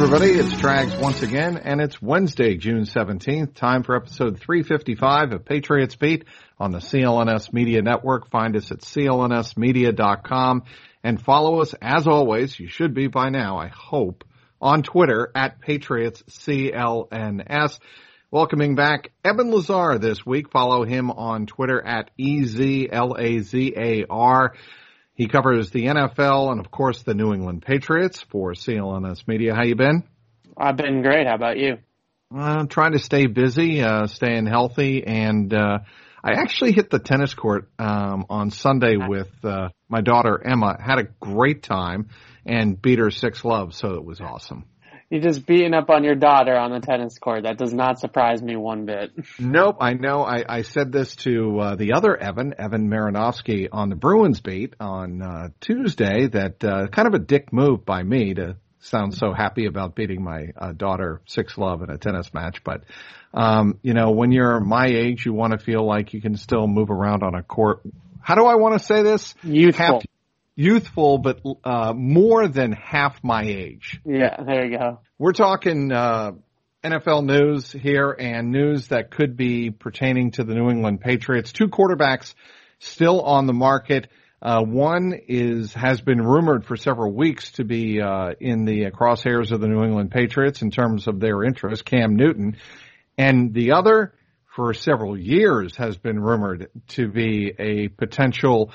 everybody, 0.00 0.30
it's 0.30 0.54
Trags 0.54 0.96
once 1.02 1.22
again, 1.22 1.56
and 1.56 1.80
it's 1.80 2.00
Wednesday, 2.00 2.56
June 2.56 2.84
17th. 2.84 3.52
Time 3.54 3.82
for 3.82 3.96
episode 3.96 4.38
355 4.38 5.32
of 5.32 5.44
Patriots 5.44 5.96
Beat 5.96 6.24
on 6.56 6.70
the 6.70 6.78
CLNS 6.78 7.52
Media 7.52 7.82
Network. 7.82 8.30
Find 8.30 8.54
us 8.54 8.70
at 8.70 8.78
clnsmedia.com 8.78 10.62
and 11.02 11.20
follow 11.20 11.60
us 11.60 11.74
as 11.82 12.06
always, 12.06 12.60
you 12.60 12.68
should 12.68 12.94
be 12.94 13.08
by 13.08 13.30
now, 13.30 13.58
I 13.58 13.72
hope, 13.74 14.22
on 14.60 14.84
Twitter 14.84 15.32
at 15.34 15.60
Patriots 15.60 16.22
CLNS. 16.30 17.80
Welcoming 18.30 18.76
back 18.76 19.10
Evan 19.24 19.50
Lazar 19.50 19.98
this 19.98 20.24
week. 20.24 20.52
Follow 20.52 20.84
him 20.84 21.10
on 21.10 21.46
Twitter 21.46 21.84
at 21.84 22.12
EZLAZAR. 22.16 23.00
He 25.18 25.26
covers 25.26 25.70
the 25.70 25.86
NFL 25.86 26.52
and 26.52 26.60
of 26.60 26.70
course 26.70 27.02
the 27.02 27.12
New 27.12 27.34
England 27.34 27.62
Patriots 27.62 28.24
for 28.30 28.52
CLNS 28.52 29.26
Media. 29.26 29.52
How 29.52 29.64
you 29.64 29.74
been? 29.74 30.04
I've 30.56 30.76
been 30.76 31.02
great. 31.02 31.26
How 31.26 31.34
about 31.34 31.58
you? 31.58 31.78
Uh, 32.32 32.66
trying 32.66 32.92
to 32.92 33.00
stay 33.00 33.26
busy, 33.26 33.82
uh, 33.82 34.06
staying 34.06 34.46
healthy, 34.46 35.04
and 35.04 35.52
uh, 35.52 35.78
I 36.22 36.32
actually 36.32 36.70
hit 36.70 36.90
the 36.90 37.00
tennis 37.00 37.34
court 37.34 37.68
um, 37.80 38.26
on 38.30 38.52
Sunday 38.52 38.96
with 38.96 39.30
uh, 39.42 39.70
my 39.88 40.02
daughter 40.02 40.40
Emma. 40.40 40.76
Had 40.80 41.00
a 41.00 41.08
great 41.18 41.64
time 41.64 42.10
and 42.46 42.80
beat 42.80 43.00
her 43.00 43.10
six 43.10 43.44
love, 43.44 43.74
so 43.74 43.94
it 43.94 44.04
was 44.04 44.20
awesome. 44.20 44.66
You're 45.10 45.22
just 45.22 45.46
beating 45.46 45.72
up 45.72 45.88
on 45.88 46.04
your 46.04 46.16
daughter 46.16 46.54
on 46.54 46.70
the 46.70 46.80
tennis 46.80 47.18
court. 47.18 47.44
That 47.44 47.56
does 47.56 47.72
not 47.72 47.98
surprise 47.98 48.42
me 48.42 48.56
one 48.56 48.84
bit. 48.84 49.12
Nope, 49.38 49.78
I 49.80 49.94
know. 49.94 50.22
I, 50.22 50.44
I 50.46 50.62
said 50.62 50.92
this 50.92 51.16
to 51.16 51.58
uh, 51.60 51.76
the 51.76 51.94
other 51.94 52.14
Evan, 52.14 52.52
Evan 52.58 52.90
Marinofsky, 52.90 53.68
on 53.72 53.88
the 53.88 53.96
Bruins 53.96 54.40
beat 54.40 54.74
on 54.78 55.22
uh, 55.22 55.48
Tuesday. 55.60 56.26
That 56.26 56.62
uh, 56.62 56.88
kind 56.88 57.08
of 57.08 57.14
a 57.14 57.18
dick 57.18 57.54
move 57.54 57.86
by 57.86 58.02
me 58.02 58.34
to 58.34 58.56
sound 58.80 59.14
so 59.14 59.32
happy 59.32 59.64
about 59.64 59.94
beating 59.94 60.22
my 60.22 60.48
uh, 60.54 60.72
daughter 60.72 61.22
six 61.24 61.56
love 61.56 61.82
in 61.82 61.88
a 61.88 61.96
tennis 61.96 62.34
match. 62.34 62.62
But 62.62 62.84
um, 63.32 63.78
you 63.80 63.94
know, 63.94 64.10
when 64.10 64.30
you're 64.30 64.60
my 64.60 64.88
age, 64.88 65.24
you 65.24 65.32
want 65.32 65.52
to 65.52 65.58
feel 65.58 65.86
like 65.86 66.12
you 66.12 66.20
can 66.20 66.36
still 66.36 66.66
move 66.66 66.90
around 66.90 67.22
on 67.22 67.34
a 67.34 67.42
court. 67.42 67.80
How 68.20 68.34
do 68.34 68.44
I 68.44 68.56
want 68.56 68.78
to 68.78 68.84
say 68.84 69.02
this? 69.02 69.34
Youthful. 69.42 69.86
Half, 69.86 70.02
youthful, 70.58 71.18
but 71.18 71.40
uh, 71.62 71.92
more 71.94 72.48
than 72.48 72.72
half 72.72 73.22
my 73.22 73.44
age. 73.44 74.00
Yeah, 74.04 74.42
there 74.44 74.66
you 74.66 74.76
go. 74.76 75.00
We're 75.16 75.32
talking 75.32 75.92
uh, 75.92 76.32
NFL 76.82 77.24
news 77.24 77.70
here 77.70 78.10
and 78.10 78.50
news 78.50 78.88
that 78.88 79.12
could 79.12 79.36
be 79.36 79.70
pertaining 79.70 80.32
to 80.32 80.42
the 80.42 80.54
New 80.54 80.68
England 80.68 81.00
Patriots. 81.00 81.52
Two 81.52 81.68
quarterbacks 81.68 82.34
still 82.80 83.22
on 83.22 83.46
the 83.46 83.52
market. 83.52 84.08
Uh, 84.42 84.64
one 84.64 85.14
is 85.28 85.74
has 85.74 86.00
been 86.00 86.20
rumored 86.20 86.66
for 86.66 86.76
several 86.76 87.12
weeks 87.12 87.52
to 87.52 87.64
be 87.64 88.00
uh, 88.00 88.30
in 88.40 88.64
the 88.64 88.90
crosshairs 88.90 89.52
of 89.52 89.60
the 89.60 89.68
New 89.68 89.84
England 89.84 90.10
Patriots 90.10 90.60
in 90.62 90.72
terms 90.72 91.06
of 91.06 91.20
their 91.20 91.44
interest, 91.44 91.84
Cam 91.84 92.16
Newton, 92.16 92.56
and 93.16 93.54
the 93.54 93.72
other 93.72 94.12
for 94.56 94.74
several 94.74 95.16
years 95.16 95.76
has 95.76 95.96
been 95.98 96.18
rumored 96.18 96.68
to 96.88 97.08
be 97.08 97.52
a 97.60 97.88
potential 97.88 98.72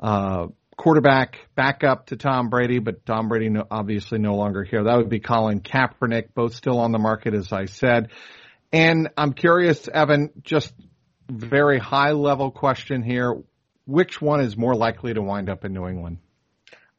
uh, 0.00 0.46
quarterback 0.78 1.48
backup 1.56 2.06
to 2.06 2.16
Tom 2.16 2.48
Brady, 2.48 2.78
but 2.78 3.04
Tom 3.04 3.28
Brady 3.28 3.50
no, 3.50 3.66
obviously 3.70 4.18
no 4.18 4.36
longer 4.36 4.62
here. 4.62 4.84
That 4.84 4.96
would 4.96 5.10
be 5.10 5.20
Colin 5.20 5.60
Kaepernick, 5.60 6.32
both 6.34 6.54
still 6.54 6.78
on 6.78 6.92
the 6.92 6.98
market, 6.98 7.34
as 7.34 7.52
I 7.52 7.66
said. 7.66 8.08
And 8.72 9.10
I'm 9.16 9.32
curious, 9.32 9.88
Evan, 9.88 10.30
just 10.42 10.72
very 11.28 11.78
high 11.78 12.12
level 12.12 12.50
question 12.50 13.02
here. 13.02 13.34
Which 13.86 14.22
one 14.22 14.40
is 14.40 14.56
more 14.56 14.74
likely 14.74 15.12
to 15.12 15.20
wind 15.20 15.50
up 15.50 15.64
in 15.64 15.72
New 15.72 15.86
England? 15.88 16.18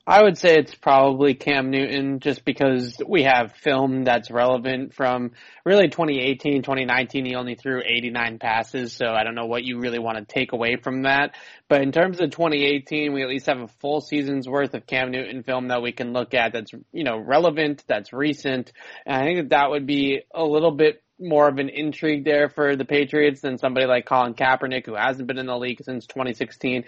I 0.10 0.24
would 0.24 0.40
say 0.40 0.56
it's 0.56 0.74
probably 0.74 1.36
Cam 1.36 1.70
Newton 1.70 2.20
just 2.20 2.44
because 2.44 3.00
we 3.08 3.26
have 3.26 3.54
film 3.54 4.06
that's 4.06 4.32
relevant 4.32 4.96
from 4.96 5.34
really 5.64 5.88
2018, 5.88 6.64
2019. 6.64 7.26
He 7.26 7.36
only 7.36 7.54
threw 7.54 7.84
89 7.86 8.40
passes, 8.40 8.92
so 8.92 9.06
I 9.06 9.24
don't 9.24 9.36
know 9.36 9.46
what 9.46 9.64
you 9.64 9.80
really 9.80 10.00
want 10.00 10.18
to 10.18 10.26
take 10.26 10.52
away 10.52 10.78
from 10.78 11.04
that. 11.04 11.36
But 11.68 11.84
in 11.84 11.92
terms 11.92 12.20
of 12.20 12.32
2018, 12.32 13.14
we 13.14 13.22
at 13.22 13.30
least 13.30 13.46
have 13.46 13.62
a 13.62 13.68
full 13.68 14.02
season's 14.02 14.50
worth 14.50 14.74
of 14.74 14.88
Cam 14.88 15.12
Newton 15.12 15.44
film 15.44 15.68
that 15.68 15.84
we 15.84 15.92
can 15.92 16.12
look 16.12 16.34
at 16.34 16.54
that's, 16.54 16.72
you 16.92 17.04
know, 17.04 17.20
relevant, 17.20 17.84
that's 17.86 18.12
recent. 18.12 18.74
And 19.06 19.16
I 19.16 19.26
think 19.26 19.38
that 19.42 19.50
that 19.50 19.70
would 19.70 19.86
be 19.86 20.22
a 20.34 20.44
little 20.44 20.72
bit 20.72 21.04
more 21.20 21.48
of 21.48 21.60
an 21.60 21.70
intrigue 21.70 22.24
there 22.26 22.50
for 22.50 22.76
the 22.76 22.86
Patriots 22.86 23.42
than 23.42 23.60
somebody 23.60 23.86
like 23.86 24.06
Colin 24.06 24.34
Kaepernick, 24.34 24.86
who 24.86 24.96
hasn't 24.96 25.28
been 25.28 25.38
in 25.38 25.48
the 25.48 25.58
league 25.58 25.84
since 25.84 26.08
2016 26.08 26.86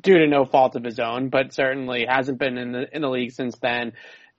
due 0.00 0.18
to 0.18 0.26
no 0.26 0.44
fault 0.44 0.76
of 0.76 0.84
his 0.84 0.98
own, 0.98 1.28
but 1.28 1.52
certainly 1.52 2.06
hasn't 2.08 2.38
been 2.38 2.58
in 2.58 2.72
the 2.72 2.94
in 2.94 3.02
the 3.02 3.08
league 3.08 3.32
since 3.32 3.56
then. 3.58 3.92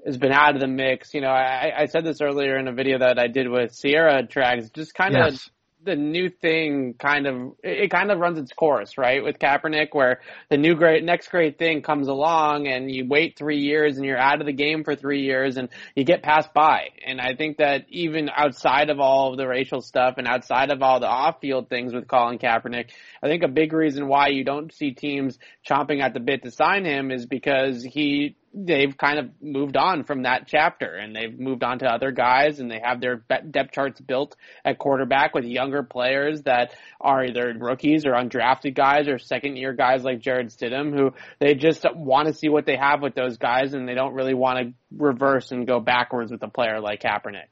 Has 0.05 0.17
been 0.17 0.31
out 0.31 0.55
of 0.55 0.61
the 0.61 0.67
mix. 0.67 1.13
You 1.13 1.21
know, 1.21 1.31
I, 1.31 1.73
I 1.75 1.85
said 1.87 2.05
this 2.05 2.21
earlier 2.21 2.57
in 2.57 2.67
a 2.67 2.73
video 2.73 2.99
that 2.99 3.17
I 3.19 3.27
did 3.27 3.49
with 3.49 3.73
Sierra 3.73 4.25
Trags. 4.25 4.71
Just 4.71 4.93
kind 4.93 5.17
of 5.17 5.39
the 5.87 5.95
new 5.95 6.29
thing 6.29 6.95
kind 6.99 7.25
of 7.25 7.53
it 7.63 7.89
kind 7.89 8.11
of 8.11 8.19
runs 8.19 8.37
its 8.37 8.51
course, 8.51 8.97
right? 8.97 9.23
With 9.23 9.39
Kaepernick, 9.39 9.87
where 9.93 10.19
the 10.49 10.57
new 10.57 10.75
great 10.75 11.03
next 11.03 11.29
great 11.29 11.57
thing 11.57 11.81
comes 11.81 12.09
along, 12.09 12.67
and 12.67 12.91
you 12.91 13.07
wait 13.07 13.37
three 13.37 13.59
years, 13.59 13.95
and 13.95 14.05
you're 14.05 14.19
out 14.19 14.41
of 14.41 14.45
the 14.45 14.53
game 14.53 14.83
for 14.83 14.95
three 14.95 15.21
years, 15.23 15.55
and 15.55 15.69
you 15.95 16.03
get 16.03 16.21
passed 16.21 16.53
by. 16.53 16.89
And 17.05 17.21
I 17.21 17.35
think 17.35 17.57
that 17.57 17.85
even 17.89 18.29
outside 18.29 18.89
of 18.89 18.99
all 18.99 19.31
of 19.31 19.37
the 19.37 19.47
racial 19.47 19.81
stuff, 19.81 20.15
and 20.17 20.27
outside 20.27 20.69
of 20.69 20.83
all 20.83 20.99
the 20.99 21.07
off-field 21.07 21.69
things 21.69 21.93
with 21.93 22.07
Colin 22.07 22.37
Kaepernick, 22.37 22.89
I 23.23 23.27
think 23.27 23.43
a 23.43 23.47
big 23.47 23.71
reason 23.71 24.09
why 24.09 24.27
you 24.27 24.43
don't 24.43 24.73
see 24.73 24.91
teams 24.91 25.39
chomping 25.67 26.01
at 26.01 26.13
the 26.13 26.19
bit 26.19 26.43
to 26.43 26.51
sign 26.51 26.83
him 26.83 27.11
is 27.11 27.25
because 27.25 27.81
he 27.81 28.35
they've 28.53 28.97
kind 28.97 29.19
of 29.19 29.29
moved 29.41 29.77
on 29.77 30.03
from 30.03 30.23
that 30.23 30.47
chapter 30.47 30.95
and 30.95 31.15
they've 31.15 31.39
moved 31.39 31.63
on 31.63 31.79
to 31.79 31.85
other 31.85 32.11
guys 32.11 32.59
and 32.59 32.71
they 32.71 32.79
have 32.83 32.99
their 33.01 33.17
depth 33.51 33.71
charts 33.71 33.99
built 34.01 34.35
at 34.65 34.77
quarterback 34.77 35.33
with 35.33 35.45
younger 35.45 35.83
players 35.83 36.41
that 36.43 36.73
are 36.99 37.23
either 37.23 37.53
rookies 37.59 38.05
or 38.05 38.11
undrafted 38.11 38.73
guys 38.73 39.07
or 39.07 39.19
second 39.19 39.57
year 39.57 39.73
guys 39.73 40.03
like 40.03 40.19
Jarrett 40.19 40.47
Stidham 40.47 40.93
who 40.93 41.11
they 41.39 41.53
just 41.53 41.85
want 41.93 42.27
to 42.27 42.33
see 42.33 42.49
what 42.49 42.65
they 42.65 42.77
have 42.77 43.01
with 43.01 43.15
those 43.15 43.37
guys 43.37 43.73
and 43.73 43.87
they 43.87 43.95
don't 43.95 44.13
really 44.13 44.33
want 44.33 44.59
to 44.59 44.73
reverse 44.95 45.51
and 45.51 45.67
go 45.67 45.79
backwards 45.79 46.31
with 46.31 46.41
a 46.41 46.49
player 46.49 46.79
like 46.79 47.01
Kaepernick. 47.01 47.47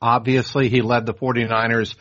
Obviously 0.00 0.68
he 0.68 0.82
led 0.82 1.06
the 1.06 1.14
49ers 1.14 1.94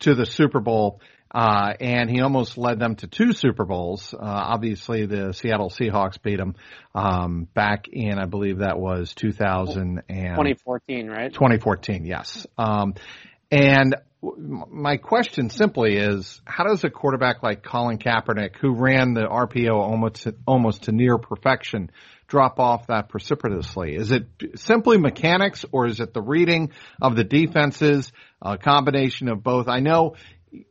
to 0.00 0.14
the 0.14 0.26
Super 0.26 0.60
Bowl 0.60 1.00
uh, 1.34 1.74
and 1.80 2.08
he 2.08 2.20
almost 2.20 2.56
led 2.56 2.78
them 2.78 2.94
to 2.96 3.08
two 3.08 3.32
Super 3.32 3.64
Bowls. 3.64 4.14
Uh, 4.14 4.18
obviously 4.20 5.06
the 5.06 5.32
Seattle 5.32 5.68
Seahawks 5.68 6.22
beat 6.22 6.38
him, 6.38 6.54
um, 6.94 7.48
back 7.52 7.88
in, 7.88 8.18
I 8.20 8.26
believe 8.26 8.58
that 8.58 8.78
was 8.78 9.12
2000 9.14 10.02
and 10.08 10.28
2014, 10.36 11.08
right? 11.08 11.32
2014, 11.32 12.04
yes. 12.04 12.46
Um, 12.56 12.94
and 13.50 13.96
my 14.70 14.96
question 14.96 15.50
simply 15.50 15.96
is, 15.96 16.40
how 16.44 16.64
does 16.64 16.84
a 16.84 16.90
quarterback 16.90 17.42
like 17.42 17.62
Colin 17.62 17.98
Kaepernick, 17.98 18.56
who 18.56 18.74
ran 18.74 19.14
the 19.14 19.22
RPO 19.22 19.74
almost 19.74 20.26
almost 20.46 20.84
to 20.84 20.92
near 20.92 21.18
perfection, 21.18 21.90
drop 22.26 22.58
off 22.58 22.86
that 22.86 23.08
precipitously? 23.08 23.94
Is 23.94 24.12
it 24.12 24.26
simply 24.56 24.98
mechanics, 24.98 25.64
or 25.72 25.86
is 25.86 26.00
it 26.00 26.14
the 26.14 26.22
reading 26.22 26.70
of 27.02 27.16
the 27.16 27.24
defenses, 27.24 28.12
a 28.40 28.56
combination 28.56 29.28
of 29.28 29.42
both? 29.42 29.68
I 29.68 29.80
know 29.80 30.16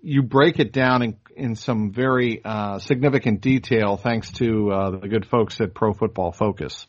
you 0.02 0.24
break 0.24 0.60
it 0.60 0.72
down 0.72 1.02
in, 1.02 1.18
in 1.36 1.56
some 1.56 1.92
very 1.92 2.42
uh, 2.44 2.80
significant 2.80 3.42
detail 3.42 3.98
thanks 3.98 4.32
to 4.34 4.72
uh, 4.72 5.00
the 5.00 5.08
good 5.08 5.26
folks 5.26 5.60
at 5.62 5.74
Pro 5.74 5.94
Football 5.94 6.32
Focus. 6.32 6.88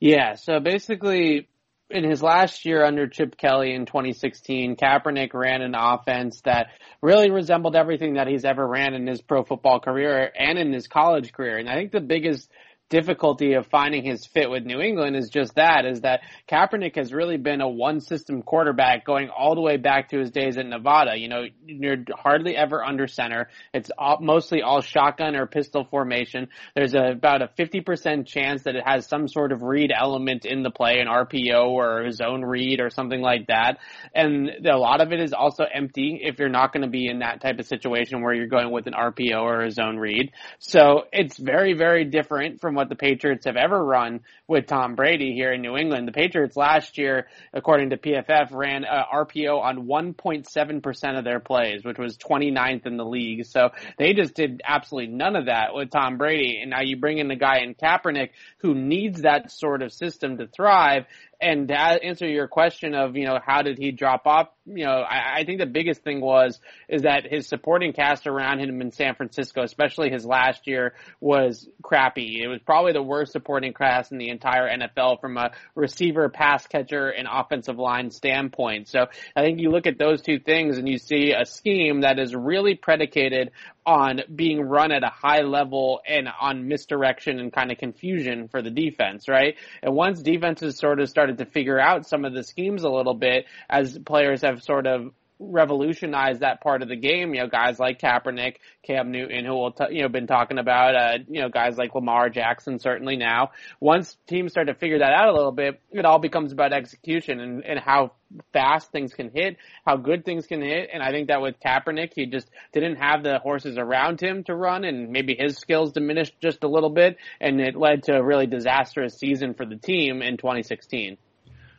Yeah, 0.00 0.34
so 0.34 0.60
basically, 0.60 1.48
in 1.90 2.08
his 2.08 2.22
last 2.22 2.64
year 2.64 2.84
under 2.84 3.06
Chip 3.06 3.36
Kelly 3.36 3.74
in 3.74 3.86
2016, 3.86 4.76
Kaepernick 4.76 5.32
ran 5.34 5.62
an 5.62 5.74
offense 5.74 6.40
that 6.44 6.68
really 7.00 7.30
resembled 7.30 7.76
everything 7.76 8.14
that 8.14 8.26
he's 8.26 8.44
ever 8.44 8.66
ran 8.66 8.94
in 8.94 9.06
his 9.06 9.22
pro 9.22 9.44
football 9.44 9.80
career 9.80 10.30
and 10.36 10.58
in 10.58 10.72
his 10.72 10.88
college 10.88 11.32
career. 11.32 11.58
And 11.58 11.68
I 11.68 11.74
think 11.74 11.92
the 11.92 12.00
biggest 12.00 12.50
difficulty 12.94 13.54
of 13.54 13.66
finding 13.66 14.04
his 14.04 14.24
fit 14.24 14.48
with 14.48 14.64
New 14.64 14.80
England 14.80 15.16
is 15.16 15.28
just 15.28 15.56
that, 15.56 15.84
is 15.84 16.02
that 16.02 16.20
Kaepernick 16.48 16.94
has 16.94 17.12
really 17.12 17.36
been 17.36 17.60
a 17.60 17.68
one 17.68 17.98
system 17.98 18.40
quarterback 18.40 19.04
going 19.04 19.30
all 19.30 19.56
the 19.56 19.60
way 19.60 19.76
back 19.76 20.10
to 20.10 20.20
his 20.20 20.30
days 20.30 20.56
at 20.58 20.64
Nevada. 20.64 21.18
You 21.18 21.26
know, 21.26 21.42
you're 21.66 22.04
hardly 22.14 22.56
ever 22.56 22.84
under 22.84 23.08
center. 23.08 23.48
It's 23.72 23.90
all, 23.98 24.18
mostly 24.20 24.62
all 24.62 24.80
shotgun 24.80 25.34
or 25.34 25.46
pistol 25.46 25.84
formation. 25.90 26.46
There's 26.76 26.94
a, 26.94 27.10
about 27.10 27.42
a 27.42 27.48
50% 27.58 28.28
chance 28.28 28.62
that 28.62 28.76
it 28.76 28.84
has 28.86 29.08
some 29.08 29.26
sort 29.26 29.50
of 29.50 29.62
read 29.62 29.90
element 29.92 30.44
in 30.44 30.62
the 30.62 30.70
play, 30.70 31.00
an 31.00 31.08
RPO 31.08 31.70
or 31.70 32.04
a 32.04 32.12
zone 32.12 32.44
read 32.44 32.78
or 32.78 32.90
something 32.90 33.20
like 33.20 33.48
that. 33.48 33.78
And 34.14 34.64
a 34.66 34.78
lot 34.78 35.00
of 35.00 35.12
it 35.12 35.18
is 35.18 35.32
also 35.32 35.64
empty 35.64 36.20
if 36.22 36.38
you're 36.38 36.48
not 36.48 36.72
going 36.72 36.84
to 36.84 36.90
be 36.90 37.08
in 37.08 37.18
that 37.18 37.40
type 37.40 37.58
of 37.58 37.66
situation 37.66 38.22
where 38.22 38.34
you're 38.34 38.46
going 38.46 38.70
with 38.70 38.86
an 38.86 38.94
RPO 38.94 39.42
or 39.42 39.64
a 39.64 39.72
zone 39.72 39.96
read. 39.96 40.30
So 40.60 41.06
it's 41.12 41.36
very, 41.36 41.72
very 41.72 42.04
different 42.04 42.60
from 42.60 42.76
what 42.76 42.83
what 42.84 42.90
the 42.90 42.96
Patriots 42.96 43.46
have 43.46 43.56
ever 43.56 43.82
run 43.82 44.20
with 44.46 44.66
Tom 44.66 44.94
Brady 44.94 45.32
here 45.32 45.52
in 45.52 45.62
New 45.62 45.76
England. 45.76 46.06
The 46.06 46.12
Patriots 46.12 46.54
last 46.54 46.98
year, 46.98 47.28
according 47.54 47.90
to 47.90 47.96
PFF, 47.96 48.52
ran 48.52 48.84
a 48.84 49.04
RPO 49.14 49.58
on 49.58 49.86
1.7% 49.86 51.18
of 51.18 51.24
their 51.24 51.40
plays, 51.40 51.82
which 51.82 51.98
was 51.98 52.18
29th 52.18 52.84
in 52.86 52.98
the 52.98 53.04
league. 53.04 53.46
So 53.46 53.70
they 53.96 54.12
just 54.12 54.34
did 54.34 54.60
absolutely 54.66 55.14
none 55.14 55.34
of 55.34 55.46
that 55.46 55.74
with 55.74 55.90
Tom 55.90 56.18
Brady. 56.18 56.58
And 56.60 56.70
now 56.70 56.82
you 56.82 56.98
bring 56.98 57.18
in 57.18 57.28
the 57.28 57.36
guy 57.36 57.60
in 57.60 57.74
Kaepernick 57.74 58.30
who 58.58 58.74
needs 58.74 59.22
that 59.22 59.50
sort 59.50 59.80
of 59.80 59.90
system 59.90 60.36
to 60.36 60.46
thrive 60.46 61.06
and 61.44 61.68
to 61.68 61.74
answer 61.74 62.26
your 62.26 62.48
question 62.48 62.94
of, 62.94 63.16
you 63.16 63.26
know, 63.26 63.38
how 63.44 63.60
did 63.60 63.76
he 63.76 63.92
drop 63.92 64.26
off? 64.26 64.48
You 64.64 64.86
know, 64.86 65.00
I, 65.02 65.40
I 65.40 65.44
think 65.44 65.58
the 65.60 65.66
biggest 65.66 66.02
thing 66.02 66.22
was, 66.22 66.58
is 66.88 67.02
that 67.02 67.30
his 67.30 67.46
supporting 67.46 67.92
cast 67.92 68.26
around 68.26 68.60
him 68.60 68.80
in 68.80 68.92
San 68.92 69.14
Francisco, 69.14 69.62
especially 69.62 70.08
his 70.08 70.24
last 70.24 70.66
year, 70.66 70.94
was 71.20 71.68
crappy. 71.82 72.40
It 72.42 72.48
was 72.48 72.60
probably 72.64 72.92
the 72.92 73.02
worst 73.02 73.32
supporting 73.32 73.74
cast 73.74 74.10
in 74.10 74.16
the 74.16 74.30
entire 74.30 74.70
NFL 74.70 75.20
from 75.20 75.36
a 75.36 75.50
receiver, 75.74 76.30
pass 76.30 76.66
catcher, 76.66 77.10
and 77.10 77.28
offensive 77.30 77.78
line 77.78 78.10
standpoint. 78.10 78.88
So 78.88 79.06
I 79.36 79.42
think 79.42 79.60
you 79.60 79.70
look 79.70 79.86
at 79.86 79.98
those 79.98 80.22
two 80.22 80.38
things 80.38 80.78
and 80.78 80.88
you 80.88 80.96
see 80.96 81.34
a 81.38 81.44
scheme 81.44 82.00
that 82.00 82.18
is 82.18 82.34
really 82.34 82.74
predicated 82.74 83.50
on 83.86 84.22
being 84.34 84.60
run 84.60 84.92
at 84.92 85.02
a 85.02 85.08
high 85.08 85.42
level 85.42 86.00
and 86.06 86.28
on 86.40 86.68
misdirection 86.68 87.38
and 87.38 87.52
kind 87.52 87.70
of 87.70 87.78
confusion 87.78 88.48
for 88.48 88.62
the 88.62 88.70
defense, 88.70 89.28
right? 89.28 89.56
And 89.82 89.94
once 89.94 90.22
defenses 90.22 90.78
sort 90.78 91.00
of 91.00 91.08
started 91.08 91.38
to 91.38 91.46
figure 91.46 91.78
out 91.78 92.06
some 92.06 92.24
of 92.24 92.32
the 92.32 92.44
schemes 92.44 92.82
a 92.82 92.88
little 92.88 93.14
bit 93.14 93.46
as 93.68 93.98
players 93.98 94.42
have 94.42 94.62
sort 94.62 94.86
of 94.86 95.12
revolutionized 95.38 96.40
that 96.40 96.60
part 96.60 96.82
of 96.82 96.88
the 96.88 96.96
game. 96.96 97.34
You 97.34 97.42
know, 97.42 97.48
guys 97.48 97.78
like 97.78 98.00
Kaepernick, 98.00 98.56
Cam 98.82 99.10
Newton, 99.10 99.44
who 99.44 99.52
will 99.52 99.72
t- 99.72 99.86
you 99.90 100.02
know 100.02 100.08
been 100.08 100.26
talking 100.26 100.58
about. 100.58 100.94
Uh, 100.94 101.18
you 101.28 101.40
know, 101.40 101.48
guys 101.48 101.76
like 101.76 101.94
Lamar 101.94 102.30
Jackson 102.30 102.78
certainly 102.78 103.16
now. 103.16 103.50
Once 103.80 104.16
teams 104.26 104.52
start 104.52 104.68
to 104.68 104.74
figure 104.74 104.98
that 104.98 105.12
out 105.12 105.28
a 105.28 105.32
little 105.32 105.52
bit, 105.52 105.80
it 105.90 106.04
all 106.04 106.18
becomes 106.18 106.52
about 106.52 106.72
execution 106.72 107.40
and, 107.40 107.64
and 107.64 107.78
how 107.78 108.12
fast 108.52 108.90
things 108.90 109.14
can 109.14 109.30
hit, 109.30 109.56
how 109.86 109.96
good 109.96 110.24
things 110.24 110.46
can 110.46 110.60
hit. 110.60 110.90
And 110.92 111.02
I 111.02 111.10
think 111.10 111.28
that 111.28 111.40
with 111.40 111.56
Kaepernick, 111.60 112.12
he 112.14 112.26
just 112.26 112.48
didn't 112.72 112.96
have 112.96 113.22
the 113.22 113.38
horses 113.38 113.78
around 113.78 114.20
him 114.20 114.44
to 114.44 114.54
run, 114.54 114.84
and 114.84 115.10
maybe 115.10 115.36
his 115.38 115.56
skills 115.56 115.92
diminished 115.92 116.34
just 116.40 116.64
a 116.64 116.68
little 116.68 116.90
bit, 116.90 117.16
and 117.40 117.60
it 117.60 117.76
led 117.76 118.04
to 118.04 118.14
a 118.14 118.22
really 118.22 118.46
disastrous 118.46 119.16
season 119.18 119.54
for 119.54 119.66
the 119.66 119.76
team 119.76 120.22
in 120.22 120.36
2016. 120.36 121.16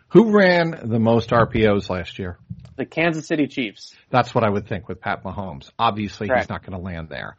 Who 0.10 0.32
ran 0.32 0.80
the 0.84 1.00
most 1.00 1.32
RPOs 1.32 1.90
last 1.90 2.20
year? 2.20 2.38
The 2.78 2.86
Kansas 2.86 3.28
City 3.28 3.48
Chiefs. 3.48 3.96
That's 4.10 4.36
what 4.36 4.44
I 4.44 4.50
would 4.50 4.68
think 4.68 4.90
with 4.90 5.00
Pat 5.00 5.24
Mahomes. 5.24 5.72
Obviously, 5.80 6.28
Correct. 6.28 6.44
he's 6.44 6.50
not 6.50 6.62
going 6.62 6.78
to 6.78 6.84
land 6.84 7.10
there. 7.10 7.38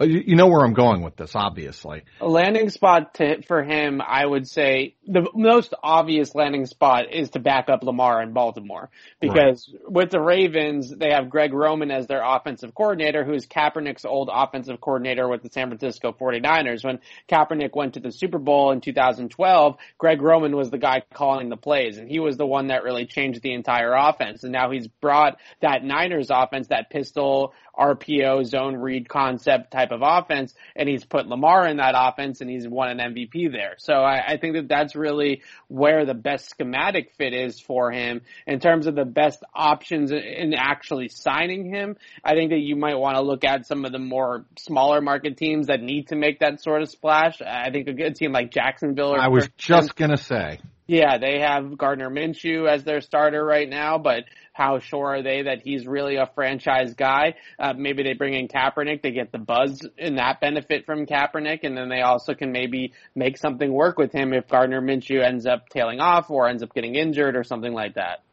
Uh, 0.00 0.04
you 0.04 0.36
know 0.36 0.46
where 0.46 0.64
I'm 0.64 0.74
going 0.74 1.02
with 1.02 1.16
this, 1.16 1.34
obviously. 1.34 2.04
A 2.20 2.28
landing 2.28 2.70
spot 2.70 3.14
to, 3.14 3.42
for 3.42 3.64
him, 3.64 4.00
I 4.00 4.24
would 4.24 4.46
say 4.46 4.94
the 5.04 5.28
most 5.34 5.74
obvious 5.82 6.36
landing 6.36 6.66
spot 6.66 7.12
is 7.12 7.30
to 7.30 7.40
back 7.40 7.68
up 7.68 7.82
Lamar 7.82 8.22
in 8.22 8.32
Baltimore. 8.32 8.90
Because 9.20 9.68
right. 9.72 9.92
with 9.92 10.10
the 10.10 10.20
Ravens, 10.20 10.94
they 10.94 11.10
have 11.10 11.28
Greg 11.28 11.52
Roman 11.52 11.90
as 11.90 12.06
their 12.06 12.22
offensive 12.24 12.76
coordinator, 12.76 13.24
who 13.24 13.32
is 13.32 13.46
Kaepernick's 13.46 14.04
old 14.04 14.30
offensive 14.32 14.80
coordinator 14.80 15.28
with 15.28 15.42
the 15.42 15.50
San 15.50 15.68
Francisco 15.68 16.12
49ers. 16.12 16.84
When 16.84 17.00
Kaepernick 17.28 17.74
went 17.74 17.94
to 17.94 18.00
the 18.00 18.12
Super 18.12 18.38
Bowl 18.38 18.70
in 18.70 18.80
2012, 18.80 19.76
Greg 19.98 20.22
Roman 20.22 20.54
was 20.54 20.70
the 20.70 20.78
guy 20.78 21.02
calling 21.12 21.48
the 21.48 21.56
plays, 21.56 21.98
and 21.98 22.08
he 22.08 22.20
was 22.20 22.36
the 22.36 22.46
one 22.46 22.68
that 22.68 22.84
really 22.84 23.06
changed 23.06 23.42
the 23.42 23.52
entire 23.52 23.94
offense. 23.94 24.44
And 24.44 24.52
now 24.52 24.70
he's 24.70 24.86
brought 24.86 25.38
that 25.60 25.82
Niners 25.82 26.30
offense, 26.30 26.68
that 26.68 26.88
pistol 26.88 27.52
RPO 27.78 28.44
zone 28.44 28.76
read 28.76 29.08
concept 29.08 29.70
type 29.70 29.90
of 29.92 30.00
offense, 30.02 30.54
and 30.74 30.88
he's 30.88 31.04
put 31.04 31.26
Lamar 31.26 31.66
in 31.66 31.76
that 31.76 31.94
offense, 31.96 32.40
and 32.40 32.50
he's 32.50 32.66
won 32.66 32.90
an 32.90 33.14
MVP 33.14 33.52
there. 33.52 33.76
So 33.78 33.94
I, 33.94 34.32
I 34.32 34.36
think 34.36 34.54
that 34.54 34.68
that's 34.68 34.96
really 34.96 35.42
where 35.68 36.04
the 36.04 36.14
best 36.14 36.50
schematic 36.50 37.12
fit 37.16 37.32
is 37.32 37.60
for 37.60 37.90
him 37.90 38.22
in 38.46 38.60
terms 38.60 38.86
of 38.86 38.94
the 38.94 39.04
best 39.04 39.42
options 39.54 40.10
in 40.10 40.54
actually 40.54 41.08
signing 41.08 41.72
him. 41.72 41.96
I 42.24 42.34
think 42.34 42.50
that 42.50 42.60
you 42.60 42.76
might 42.76 42.96
want 42.96 43.16
to 43.16 43.22
look 43.22 43.44
at 43.44 43.66
some 43.66 43.84
of 43.84 43.92
the 43.92 43.98
more 43.98 44.44
smaller 44.58 45.00
market 45.00 45.36
teams 45.36 45.68
that 45.68 45.80
need 45.80 46.08
to 46.08 46.16
make 46.16 46.40
that 46.40 46.62
sort 46.62 46.82
of 46.82 46.88
splash. 46.88 47.40
I 47.40 47.70
think 47.70 47.88
a 47.88 47.92
good 47.92 48.16
team 48.16 48.32
like 48.32 48.50
Jacksonville. 48.50 49.14
I 49.14 49.28
was 49.28 49.48
just 49.56 49.94
gonna 49.94 50.16
say. 50.16 50.60
Yeah, 50.88 51.18
they 51.18 51.40
have 51.40 51.76
Gardner 51.76 52.08
Minshew 52.08 52.66
as 52.66 52.82
their 52.82 53.02
starter 53.02 53.44
right 53.44 53.68
now, 53.68 53.98
but 53.98 54.24
how 54.58 54.80
sure 54.80 55.06
are 55.14 55.22
they 55.22 55.42
that 55.42 55.62
he's 55.62 55.86
really 55.86 56.16
a 56.16 56.28
franchise 56.34 56.92
guy? 56.94 57.36
Uh, 57.60 57.74
maybe 57.74 58.02
they 58.02 58.14
bring 58.14 58.34
in 58.34 58.48
Kaepernick, 58.48 59.02
they 59.02 59.12
get 59.12 59.30
the 59.30 59.38
buzz 59.38 59.80
and 59.96 60.18
that 60.18 60.40
benefit 60.40 60.84
from 60.84 61.06
Kaepernick, 61.06 61.60
and 61.62 61.76
then 61.76 61.88
they 61.88 62.00
also 62.00 62.34
can 62.34 62.50
maybe 62.50 62.92
make 63.14 63.38
something 63.38 63.72
work 63.72 63.98
with 63.98 64.12
him 64.12 64.32
if 64.32 64.48
Gardner 64.48 64.82
Minshew 64.82 65.22
ends 65.22 65.46
up 65.46 65.68
tailing 65.68 66.00
off 66.00 66.28
or 66.28 66.48
ends 66.48 66.64
up 66.64 66.74
getting 66.74 66.96
injured 66.96 67.36
or 67.36 67.44
something 67.44 67.72
like 67.72 67.94
that. 67.94 68.24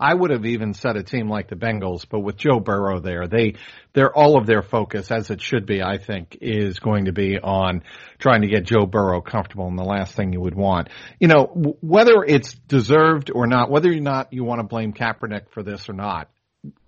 I 0.00 0.14
would 0.14 0.30
have 0.30 0.46
even 0.46 0.74
said 0.74 0.96
a 0.96 1.02
team 1.02 1.28
like 1.28 1.48
the 1.48 1.56
Bengals, 1.56 2.06
but 2.08 2.20
with 2.20 2.36
Joe 2.36 2.60
Burrow 2.60 3.00
there, 3.00 3.26
they, 3.26 3.54
they're 3.94 4.16
all 4.16 4.38
of 4.38 4.46
their 4.46 4.62
focus, 4.62 5.10
as 5.10 5.30
it 5.30 5.42
should 5.42 5.66
be, 5.66 5.82
I 5.82 5.98
think, 5.98 6.38
is 6.40 6.78
going 6.78 7.06
to 7.06 7.12
be 7.12 7.36
on 7.38 7.82
trying 8.18 8.42
to 8.42 8.48
get 8.48 8.64
Joe 8.64 8.86
Burrow 8.86 9.20
comfortable 9.20 9.66
and 9.66 9.78
the 9.78 9.82
last 9.84 10.14
thing 10.14 10.32
you 10.32 10.40
would 10.40 10.54
want. 10.54 10.88
You 11.18 11.26
know, 11.26 11.76
whether 11.80 12.22
it's 12.22 12.54
deserved 12.54 13.32
or 13.34 13.48
not, 13.48 13.70
whether 13.70 13.90
or 13.90 14.00
not 14.00 14.32
you 14.32 14.44
want 14.44 14.60
to 14.60 14.66
blame 14.66 14.92
Kaepernick 14.92 15.50
for 15.50 15.64
this 15.64 15.88
or 15.88 15.94
not, 15.94 16.30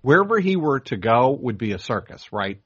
wherever 0.02 0.38
he 0.38 0.54
were 0.54 0.80
to 0.80 0.96
go 0.96 1.36
would 1.40 1.58
be 1.58 1.72
a 1.72 1.78
circus, 1.78 2.32
right? 2.32 2.60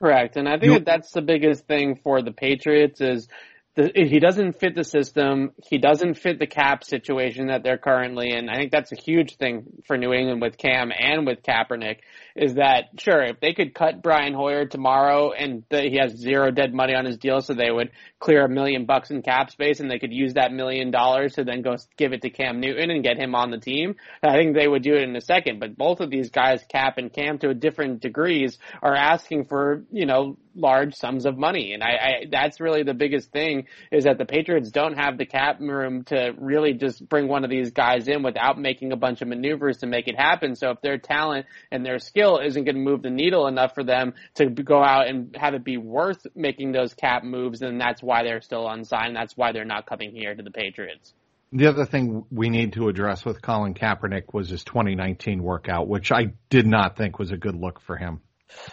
Correct. 0.00 0.36
And 0.36 0.48
I 0.48 0.52
think 0.52 0.64
you, 0.64 0.72
that 0.74 0.86
that's 0.86 1.10
the 1.10 1.22
biggest 1.22 1.66
thing 1.66 2.00
for 2.02 2.22
the 2.22 2.32
Patriots 2.32 3.00
is 3.00 3.28
the, 3.78 3.92
he 3.94 4.18
doesn't 4.18 4.58
fit 4.58 4.74
the 4.74 4.82
system. 4.82 5.52
He 5.64 5.78
doesn't 5.78 6.14
fit 6.14 6.40
the 6.40 6.48
cap 6.48 6.82
situation 6.82 7.46
that 7.46 7.62
they're 7.62 7.78
currently 7.78 8.32
in. 8.32 8.48
I 8.48 8.56
think 8.56 8.72
that's 8.72 8.90
a 8.90 8.96
huge 8.96 9.36
thing 9.36 9.82
for 9.86 9.96
New 9.96 10.12
England 10.12 10.42
with 10.42 10.58
Cam 10.58 10.90
and 10.90 11.24
with 11.24 11.44
Kaepernick 11.44 11.98
is 12.38 12.54
that 12.54 12.90
sure 12.98 13.22
if 13.24 13.40
they 13.40 13.52
could 13.52 13.74
cut 13.74 14.02
Brian 14.02 14.32
Hoyer 14.32 14.66
tomorrow 14.66 15.32
and 15.32 15.64
the, 15.70 15.82
he 15.82 15.98
has 15.98 16.16
zero 16.16 16.50
dead 16.52 16.72
money 16.72 16.94
on 16.94 17.04
his 17.04 17.18
deal, 17.18 17.40
so 17.40 17.52
they 17.52 17.70
would 17.70 17.90
clear 18.20 18.44
a 18.44 18.48
million 18.48 18.86
bucks 18.86 19.10
in 19.10 19.22
cap 19.22 19.50
space 19.50 19.80
and 19.80 19.90
they 19.90 19.98
could 19.98 20.12
use 20.12 20.34
that 20.34 20.52
million 20.52 20.90
dollars 20.90 21.34
to 21.34 21.44
then 21.44 21.62
go 21.62 21.76
give 21.96 22.12
it 22.12 22.22
to 22.22 22.30
Cam 22.30 22.60
Newton 22.60 22.90
and 22.90 23.02
get 23.02 23.18
him 23.18 23.34
on 23.34 23.50
the 23.50 23.58
team. 23.58 23.96
I 24.22 24.36
think 24.36 24.54
they 24.54 24.68
would 24.68 24.82
do 24.82 24.94
it 24.94 25.02
in 25.02 25.16
a 25.16 25.20
second. 25.20 25.58
But 25.58 25.76
both 25.76 26.00
of 26.00 26.10
these 26.10 26.30
guys, 26.30 26.64
Cap 26.68 26.98
and 26.98 27.12
Cam, 27.12 27.38
to 27.38 27.50
a 27.50 27.54
different 27.54 28.00
degrees, 28.00 28.58
are 28.82 28.94
asking 28.94 29.46
for 29.46 29.84
you 29.90 30.06
know 30.06 30.36
large 30.58 30.94
sums 30.94 31.24
of 31.24 31.38
money. 31.38 31.72
And 31.72 31.82
I, 31.82 31.88
I, 31.88 32.24
that's 32.30 32.60
really 32.60 32.82
the 32.82 32.94
biggest 32.94 33.30
thing 33.30 33.66
is 33.92 34.04
that 34.04 34.18
the 34.18 34.24
Patriots 34.24 34.70
don't 34.70 34.98
have 34.98 35.16
the 35.16 35.24
cap 35.24 35.60
room 35.60 36.04
to 36.04 36.34
really 36.36 36.74
just 36.74 37.08
bring 37.08 37.28
one 37.28 37.44
of 37.44 37.50
these 37.50 37.70
guys 37.70 38.08
in 38.08 38.22
without 38.22 38.58
making 38.58 38.92
a 38.92 38.96
bunch 38.96 39.22
of 39.22 39.28
maneuvers 39.28 39.78
to 39.78 39.86
make 39.86 40.08
it 40.08 40.16
happen. 40.16 40.56
So 40.56 40.70
if 40.70 40.80
their 40.80 40.98
talent 40.98 41.46
and 41.70 41.86
their 41.86 41.98
skill 41.98 42.27
isn't 42.36 42.64
going 42.64 42.74
to 42.74 42.80
move 42.80 43.02
the 43.02 43.10
needle 43.10 43.46
enough 43.46 43.74
for 43.74 43.82
them 43.82 44.12
to 44.34 44.50
go 44.50 44.82
out 44.82 45.08
and 45.08 45.34
have 45.34 45.54
it 45.54 45.64
be 45.64 45.78
worth 45.78 46.26
making 46.34 46.72
those 46.72 46.92
cap 46.92 47.24
moves, 47.24 47.62
And 47.62 47.80
that's 47.80 48.02
why 48.02 48.22
they're 48.22 48.42
still 48.42 48.68
unsigned. 48.68 49.16
That's 49.16 49.36
why 49.36 49.52
they're 49.52 49.64
not 49.64 49.86
coming 49.86 50.14
here 50.14 50.34
to 50.34 50.42
the 50.42 50.50
Patriots. 50.50 51.14
The 51.50 51.66
other 51.66 51.86
thing 51.86 52.26
we 52.30 52.50
need 52.50 52.74
to 52.74 52.88
address 52.88 53.24
with 53.24 53.40
Colin 53.40 53.72
Kaepernick 53.72 54.34
was 54.34 54.50
his 54.50 54.64
2019 54.64 55.42
workout, 55.42 55.88
which 55.88 56.12
I 56.12 56.34
did 56.50 56.66
not 56.66 56.98
think 56.98 57.18
was 57.18 57.32
a 57.32 57.38
good 57.38 57.56
look 57.56 57.80
for 57.80 57.96
him. 57.96 58.20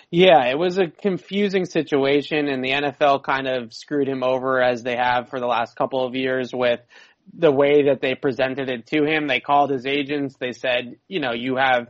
Yeah, 0.09 0.45
it 0.45 0.57
was 0.57 0.77
a 0.77 0.87
confusing 0.87 1.65
situation 1.65 2.47
and 2.47 2.63
the 2.63 2.71
NFL 2.71 3.23
kind 3.23 3.47
of 3.47 3.73
screwed 3.73 4.07
him 4.07 4.23
over 4.23 4.61
as 4.61 4.83
they 4.83 4.95
have 4.95 5.29
for 5.29 5.39
the 5.39 5.47
last 5.47 5.75
couple 5.75 6.05
of 6.05 6.15
years 6.15 6.51
with 6.53 6.79
the 7.33 7.51
way 7.51 7.83
that 7.87 8.01
they 8.01 8.15
presented 8.15 8.69
it 8.69 8.87
to 8.87 9.03
him. 9.03 9.27
They 9.27 9.39
called 9.39 9.71
his 9.71 9.85
agents. 9.85 10.35
They 10.39 10.51
said, 10.51 10.97
you 11.07 11.19
know, 11.19 11.33
you 11.33 11.55
have 11.57 11.87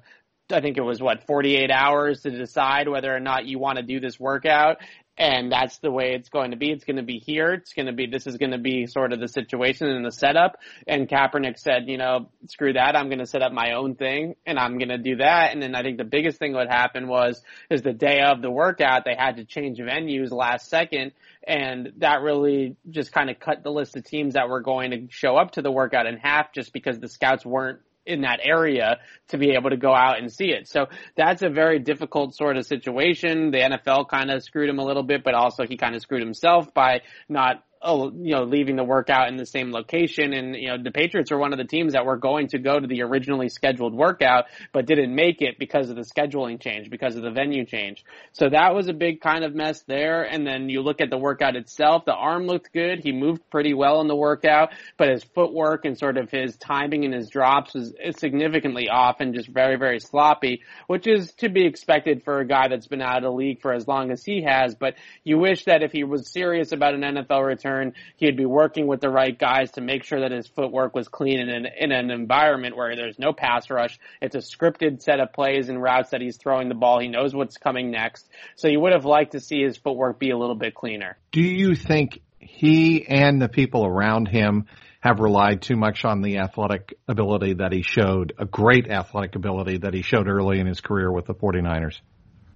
I 0.51 0.61
think 0.61 0.77
it 0.77 0.83
was 0.83 1.01
what 1.01 1.25
48 1.25 1.71
hours 1.71 2.21
to 2.21 2.29
decide 2.29 2.87
whether 2.87 3.13
or 3.13 3.19
not 3.19 3.45
you 3.45 3.57
want 3.57 3.77
to 3.77 3.83
do 3.83 3.99
this 3.99 4.19
workout 4.19 4.77
and 5.17 5.51
that's 5.51 5.77
the 5.77 5.91
way 5.91 6.13
it's 6.13 6.27
going 6.27 6.51
to 6.51 6.57
be. 6.57 6.71
It's 6.71 6.83
going 6.83 6.97
to 6.97 7.03
be 7.03 7.19
here. 7.19 7.53
It's 7.53 7.73
going 7.73 7.85
to 7.85 7.93
be, 7.93 8.07
this 8.07 8.27
is 8.27 8.37
going 8.37 8.51
to 8.51 8.57
be 8.57 8.85
sort 8.85 9.13
of 9.13 9.19
the 9.19 9.29
situation 9.29 9.87
and 9.87 10.05
the 10.05 10.11
setup. 10.11 10.57
And 10.87 11.07
Kaepernick 11.07 11.57
said, 11.57 11.87
you 11.87 11.97
know, 11.97 12.29
screw 12.47 12.73
that. 12.73 12.97
I'm 12.97 13.07
going 13.07 13.19
to 13.19 13.25
set 13.25 13.41
up 13.41 13.53
my 13.53 13.73
own 13.73 13.95
thing 13.95 14.35
and 14.45 14.59
I'm 14.59 14.77
going 14.77 14.89
to 14.89 14.97
do 14.97 15.17
that. 15.17 15.53
And 15.53 15.61
then 15.61 15.73
I 15.73 15.83
think 15.83 15.97
the 15.97 16.03
biggest 16.03 16.37
thing 16.37 16.53
what 16.53 16.67
happened 16.67 17.07
was, 17.07 17.41
is 17.69 17.81
the 17.81 17.93
day 17.93 18.21
of 18.21 18.41
the 18.41 18.51
workout, 18.51 19.05
they 19.05 19.15
had 19.17 19.37
to 19.37 19.45
change 19.45 19.79
venues 19.79 20.31
last 20.31 20.69
second. 20.69 21.13
And 21.47 21.93
that 21.97 22.21
really 22.21 22.75
just 22.89 23.13
kind 23.13 23.29
of 23.29 23.39
cut 23.39 23.63
the 23.63 23.71
list 23.71 23.95
of 23.95 24.03
teams 24.03 24.33
that 24.33 24.49
were 24.49 24.61
going 24.61 24.91
to 24.91 25.07
show 25.11 25.37
up 25.37 25.51
to 25.51 25.61
the 25.61 25.71
workout 25.71 26.07
in 26.07 26.17
half 26.17 26.51
just 26.51 26.73
because 26.73 26.99
the 26.99 27.07
scouts 27.07 27.45
weren't 27.45 27.79
in 28.05 28.21
that 28.21 28.39
area 28.43 28.99
to 29.29 29.37
be 29.37 29.51
able 29.51 29.69
to 29.69 29.77
go 29.77 29.93
out 29.93 30.19
and 30.19 30.31
see 30.31 30.49
it. 30.49 30.67
So 30.67 30.87
that's 31.15 31.41
a 31.41 31.49
very 31.49 31.79
difficult 31.79 32.35
sort 32.35 32.57
of 32.57 32.65
situation. 32.65 33.51
The 33.51 33.59
NFL 33.59 34.09
kind 34.09 34.31
of 34.31 34.43
screwed 34.43 34.69
him 34.69 34.79
a 34.79 34.85
little 34.85 35.03
bit, 35.03 35.23
but 35.23 35.33
also 35.33 35.65
he 35.65 35.77
kind 35.77 35.95
of 35.95 36.01
screwed 36.01 36.21
himself 36.21 36.73
by 36.73 37.01
not 37.27 37.63
Oh, 37.87 38.11
you 38.11 38.33
know, 38.33 38.45
leaving 38.45 38.77
the 38.77 38.83
workout 38.83 39.27
in 39.27 39.37
the 39.37 39.45
same 39.45 39.71
location. 39.71 40.33
And, 40.33 40.55
you 40.55 40.69
know, 40.69 40.81
the 40.81 40.89
Patriots 40.89 41.31
are 41.31 41.37
one 41.37 41.53
of 41.53 41.59
the 41.59 41.65
teams 41.65 41.93
that 41.93 42.03
were 42.03 42.17
going 42.17 42.47
to 42.47 42.57
go 42.57 42.79
to 42.79 42.87
the 42.87 43.03
originally 43.03 43.47
scheduled 43.47 43.93
workout, 43.93 44.45
but 44.73 44.87
didn't 44.87 45.13
make 45.13 45.43
it 45.43 45.59
because 45.59 45.91
of 45.91 45.95
the 45.95 46.01
scheduling 46.01 46.59
change, 46.59 46.89
because 46.89 47.15
of 47.15 47.21
the 47.21 47.29
venue 47.29 47.63
change. 47.63 48.03
So 48.33 48.49
that 48.49 48.73
was 48.73 48.87
a 48.87 48.93
big 48.93 49.21
kind 49.21 49.43
of 49.43 49.53
mess 49.53 49.83
there. 49.87 50.23
And 50.23 50.47
then 50.47 50.67
you 50.67 50.81
look 50.81 50.99
at 50.99 51.11
the 51.11 51.17
workout 51.19 51.55
itself, 51.55 52.05
the 52.05 52.15
arm 52.15 52.47
looked 52.47 52.73
good. 52.73 53.01
He 53.03 53.11
moved 53.11 53.47
pretty 53.51 53.75
well 53.75 54.01
in 54.01 54.07
the 54.07 54.15
workout, 54.15 54.69
but 54.97 55.09
his 55.09 55.23
footwork 55.23 55.85
and 55.85 55.95
sort 55.95 56.17
of 56.17 56.31
his 56.31 56.57
timing 56.57 57.05
and 57.05 57.13
his 57.13 57.29
drops 57.29 57.75
was 57.75 57.93
significantly 58.17 58.89
off 58.89 59.17
and 59.19 59.35
just 59.35 59.49
very, 59.49 59.77
very 59.77 59.99
sloppy, 59.99 60.63
which 60.87 61.05
is 61.05 61.31
to 61.33 61.49
be 61.49 61.67
expected 61.67 62.23
for 62.23 62.39
a 62.39 62.47
guy 62.47 62.67
that's 62.67 62.87
been 62.87 63.03
out 63.03 63.17
of 63.17 63.23
the 63.23 63.31
league 63.31 63.61
for 63.61 63.73
as 63.73 63.87
long 63.87 64.09
as 64.09 64.23
he 64.25 64.41
has. 64.41 64.73
But 64.73 64.95
you 65.23 65.37
wish 65.37 65.65
that 65.65 65.83
if 65.83 65.91
he 65.91 66.03
was 66.03 66.31
serious 66.31 66.71
about 66.71 66.95
an 66.95 67.01
NFL 67.01 67.45
return, 67.45 67.74
He'd 68.17 68.37
be 68.37 68.45
working 68.45 68.87
with 68.87 69.01
the 69.01 69.09
right 69.09 69.37
guys 69.37 69.71
to 69.71 69.81
make 69.81 70.03
sure 70.03 70.21
that 70.21 70.31
his 70.31 70.47
footwork 70.47 70.95
was 70.95 71.07
clean 71.07 71.39
in 71.39 71.49
an, 71.49 71.67
in 71.79 71.91
an 71.91 72.11
environment 72.11 72.75
where 72.75 72.95
there's 72.95 73.19
no 73.19 73.33
pass 73.33 73.69
rush. 73.69 73.97
It's 74.21 74.35
a 74.35 74.39
scripted 74.39 75.01
set 75.01 75.19
of 75.19 75.33
plays 75.33 75.69
and 75.69 75.81
routes 75.81 76.11
that 76.11 76.21
he's 76.21 76.37
throwing 76.37 76.69
the 76.69 76.75
ball. 76.75 76.99
He 76.99 77.07
knows 77.07 77.33
what's 77.33 77.57
coming 77.57 77.91
next. 77.91 78.27
So 78.55 78.67
you 78.67 78.79
would 78.79 78.93
have 78.93 79.05
liked 79.05 79.33
to 79.33 79.39
see 79.39 79.61
his 79.61 79.77
footwork 79.77 80.19
be 80.19 80.31
a 80.31 80.37
little 80.37 80.55
bit 80.55 80.75
cleaner. 80.75 81.17
Do 81.31 81.41
you 81.41 81.75
think 81.75 82.21
he 82.39 83.05
and 83.07 83.41
the 83.41 83.49
people 83.49 83.85
around 83.85 84.27
him 84.27 84.65
have 85.01 85.19
relied 85.19 85.61
too 85.61 85.75
much 85.75 86.03
on 86.03 86.21
the 86.21 86.39
athletic 86.39 86.95
ability 87.07 87.53
that 87.55 87.71
he 87.71 87.83
showed, 87.83 88.33
a 88.39 88.45
great 88.45 88.89
athletic 88.89 89.35
ability 89.35 89.77
that 89.79 89.93
he 89.93 90.01
showed 90.01 90.27
early 90.27 90.59
in 90.59 90.65
his 90.65 90.81
career 90.81 91.11
with 91.11 91.25
the 91.25 91.35
49ers? 91.35 91.99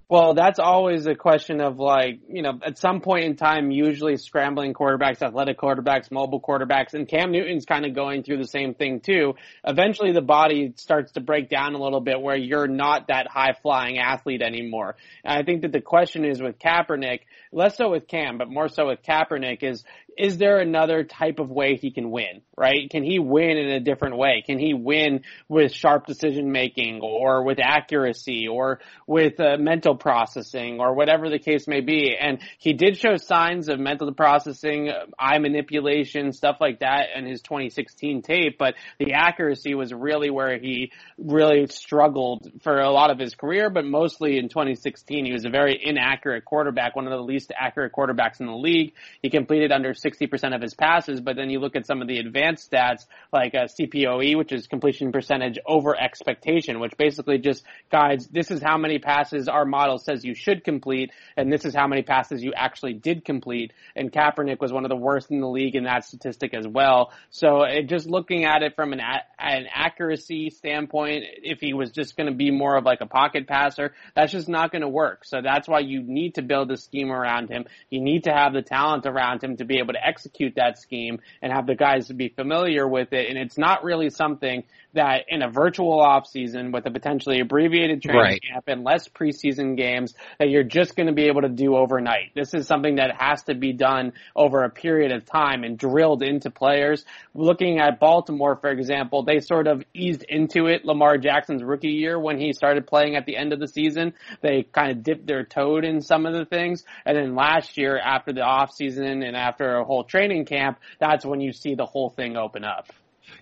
Well, 0.09 0.33
that's 0.33 0.57
always 0.57 1.05
a 1.05 1.13
question 1.13 1.61
of 1.61 1.77
like, 1.77 2.21
you 2.27 2.41
know, 2.41 2.59
at 2.65 2.79
some 2.79 2.99
point 2.99 3.25
in 3.25 3.35
time, 3.35 3.69
usually 3.69 4.17
scrambling 4.17 4.73
quarterbacks, 4.73 5.21
athletic 5.21 5.59
quarterbacks, 5.59 6.09
mobile 6.09 6.41
quarterbacks, 6.41 6.95
and 6.95 7.07
Cam 7.07 7.31
Newton's 7.31 7.65
kind 7.65 7.85
of 7.85 7.93
going 7.93 8.23
through 8.23 8.39
the 8.39 8.47
same 8.47 8.73
thing 8.73 9.01
too. 9.01 9.35
Eventually 9.63 10.11
the 10.11 10.23
body 10.23 10.73
starts 10.77 11.11
to 11.11 11.21
break 11.21 11.47
down 11.47 11.75
a 11.75 11.77
little 11.77 12.01
bit 12.01 12.19
where 12.19 12.35
you're 12.35 12.67
not 12.67 13.09
that 13.09 13.27
high 13.27 13.53
flying 13.61 13.99
athlete 13.99 14.41
anymore. 14.41 14.95
And 15.23 15.37
I 15.37 15.43
think 15.43 15.61
that 15.61 15.71
the 15.71 15.81
question 15.81 16.25
is 16.25 16.41
with 16.41 16.57
Kaepernick, 16.57 17.19
less 17.51 17.77
so 17.77 17.91
with 17.91 18.07
Cam, 18.07 18.39
but 18.39 18.49
more 18.49 18.67
so 18.67 18.87
with 18.87 19.03
Kaepernick 19.03 19.61
is, 19.61 19.83
is 20.19 20.37
there 20.37 20.59
another 20.59 21.05
type 21.05 21.39
of 21.39 21.49
way 21.49 21.77
he 21.77 21.91
can 21.91 22.11
win, 22.11 22.41
right? 22.57 22.89
Can 22.89 23.03
he 23.03 23.19
win 23.19 23.57
in 23.57 23.69
a 23.69 23.79
different 23.79 24.17
way? 24.17 24.43
Can 24.45 24.59
he 24.59 24.73
win 24.73 25.21
with 25.47 25.71
sharp 25.71 26.05
decision 26.05 26.51
making 26.51 26.99
or 27.01 27.43
with 27.43 27.57
accuracy 27.61 28.45
or 28.45 28.81
with 29.07 29.39
uh, 29.39 29.55
mental 29.57 29.95
processing 29.95 30.81
or 30.81 30.93
whatever 30.93 31.29
the 31.29 31.39
case 31.39 31.69
may 31.69 31.79
be? 31.79 32.17
And 32.19 32.39
he 32.57 32.73
did 32.73 32.97
show 32.97 33.15
signs 33.15 33.69
of 33.69 33.79
mental 33.79 34.13
processing, 34.13 34.91
eye 35.17 35.39
manipulation, 35.39 36.33
stuff 36.33 36.57
like 36.59 36.81
that 36.81 37.07
in 37.15 37.25
his 37.25 37.41
2016 37.41 38.21
tape, 38.21 38.57
but 38.59 38.75
the 38.99 39.13
accuracy 39.13 39.73
was 39.73 39.93
really 39.93 40.29
where 40.29 40.59
he 40.59 40.91
really 41.17 41.65
struggled 41.67 42.51
for 42.61 42.81
a 42.81 42.91
lot 42.91 43.09
of 43.09 43.19
his 43.19 43.35
career, 43.35 43.69
but 43.69 43.85
mostly 43.85 44.37
in 44.37 44.49
2016. 44.49 45.25
He 45.25 45.31
was 45.31 45.45
a 45.45 45.49
very 45.49 45.79
inaccurate 45.81 46.43
quarterback, 46.43 46.97
one 46.97 47.07
of 47.07 47.11
the 47.11 47.23
least 47.23 47.53
accurate 47.57 47.93
quarterbacks 47.93 48.41
in 48.41 48.47
the 48.47 48.53
league. 48.53 48.91
He 49.21 49.29
completed 49.29 49.71
under 49.71 49.93
60% 49.93 50.08
of 50.53 50.61
his 50.61 50.73
passes, 50.73 51.21
but 51.21 51.35
then 51.35 51.49
you 51.49 51.59
look 51.59 51.75
at 51.75 51.85
some 51.85 52.01
of 52.01 52.07
the 52.07 52.19
advanced 52.19 52.71
stats 52.71 53.05
like 53.31 53.55
uh, 53.55 53.65
CPOE, 53.65 54.37
which 54.37 54.51
is 54.51 54.67
completion 54.67 55.11
percentage 55.11 55.57
over 55.65 55.99
expectation, 55.99 56.79
which 56.79 56.95
basically 56.97 57.37
just 57.37 57.63
guides 57.91 58.27
this 58.27 58.51
is 58.51 58.61
how 58.61 58.77
many 58.77 58.99
passes 58.99 59.47
our 59.47 59.65
model 59.65 59.97
says 59.97 60.23
you 60.23 60.35
should 60.35 60.63
complete, 60.63 61.11
and 61.37 61.51
this 61.51 61.65
is 61.65 61.75
how 61.75 61.87
many 61.87 62.01
passes 62.01 62.43
you 62.43 62.53
actually 62.55 62.93
did 62.93 63.25
complete. 63.25 63.73
And 63.95 64.11
Kaepernick 64.11 64.59
was 64.59 64.71
one 64.71 64.85
of 64.85 64.89
the 64.89 64.95
worst 64.95 65.31
in 65.31 65.41
the 65.41 65.47
league 65.47 65.75
in 65.75 65.83
that 65.85 66.05
statistic 66.05 66.53
as 66.53 66.67
well. 66.67 67.11
So 67.29 67.63
it, 67.63 67.87
just 67.87 68.07
looking 68.07 68.45
at 68.45 68.61
it 68.61 68.75
from 68.75 68.93
an, 68.93 69.01
an 69.39 69.65
accuracy 69.73 70.49
standpoint, 70.49 71.23
if 71.43 71.59
he 71.59 71.73
was 71.73 71.91
just 71.91 72.15
going 72.17 72.29
to 72.29 72.35
be 72.35 72.51
more 72.51 72.75
of 72.75 72.85
like 72.85 73.01
a 73.01 73.05
pocket 73.05 73.47
passer, 73.47 73.93
that's 74.15 74.31
just 74.31 74.49
not 74.49 74.71
going 74.71 74.81
to 74.81 74.89
work. 74.89 75.25
So 75.25 75.41
that's 75.41 75.67
why 75.67 75.79
you 75.79 76.01
need 76.01 76.35
to 76.35 76.41
build 76.41 76.71
a 76.71 76.77
scheme 76.77 77.11
around 77.11 77.49
him. 77.49 77.65
You 77.89 78.01
need 78.01 78.25
to 78.25 78.31
have 78.31 78.53
the 78.53 78.61
talent 78.61 79.05
around 79.05 79.43
him 79.43 79.57
to 79.57 79.65
be 79.65 79.79
able 79.79 79.93
to 79.93 79.98
execute 80.05 80.53
that 80.55 80.79
scheme 80.79 81.19
and 81.41 81.51
have 81.51 81.67
the 81.67 81.75
guys 81.75 82.07
to 82.07 82.13
be 82.13 82.29
familiar 82.29 82.87
with 82.87 83.13
it. 83.13 83.29
And 83.29 83.37
it's 83.37 83.57
not 83.57 83.83
really 83.83 84.09
something 84.09 84.63
that 84.93 85.25
in 85.27 85.41
a 85.41 85.49
virtual 85.49 85.99
off 85.99 86.27
season 86.27 86.71
with 86.71 86.85
a 86.85 86.91
potentially 86.91 87.39
abbreviated 87.39 88.01
training 88.01 88.21
right. 88.21 88.41
camp 88.41 88.65
and 88.67 88.83
less 88.83 89.07
preseason 89.07 89.77
games 89.77 90.15
that 90.39 90.49
you're 90.49 90.63
just 90.63 90.95
going 90.95 91.07
to 91.07 91.13
be 91.13 91.25
able 91.25 91.41
to 91.41 91.49
do 91.49 91.75
overnight. 91.75 92.31
This 92.35 92.53
is 92.53 92.67
something 92.67 92.95
that 92.95 93.11
has 93.19 93.43
to 93.43 93.55
be 93.55 93.73
done 93.73 94.13
over 94.35 94.63
a 94.63 94.69
period 94.69 95.11
of 95.11 95.25
time 95.25 95.63
and 95.63 95.77
drilled 95.77 96.23
into 96.23 96.49
players. 96.49 97.05
Looking 97.33 97.79
at 97.79 97.99
Baltimore, 97.99 98.55
for 98.55 98.69
example, 98.69 99.23
they 99.23 99.39
sort 99.39 99.67
of 99.67 99.83
eased 99.93 100.23
into 100.23 100.67
it 100.67 100.85
Lamar 100.85 101.17
Jackson's 101.17 101.63
rookie 101.63 101.89
year 101.89 102.19
when 102.19 102.39
he 102.39 102.53
started 102.53 102.87
playing 102.87 103.15
at 103.15 103.25
the 103.25 103.37
end 103.37 103.53
of 103.53 103.59
the 103.59 103.67
season. 103.67 104.13
They 104.41 104.63
kind 104.63 104.91
of 104.91 105.03
dipped 105.03 105.27
their 105.27 105.43
toe 105.43 105.69
in 105.77 106.01
some 106.01 106.25
of 106.25 106.33
the 106.33 106.45
things. 106.45 106.83
And 107.05 107.15
then 107.15 107.35
last 107.35 107.77
year 107.77 107.99
after 107.99 108.33
the 108.33 108.41
off 108.41 108.73
season 108.73 109.21
and 109.21 109.35
after 109.35 109.75
a 109.75 109.85
whole 109.85 110.03
training 110.03 110.45
camp, 110.45 110.79
that's 110.99 111.25
when 111.25 111.41
you 111.41 111.53
see 111.53 111.75
the 111.75 111.85
whole 111.85 112.09
thing 112.09 112.35
open 112.35 112.63
up. 112.63 112.87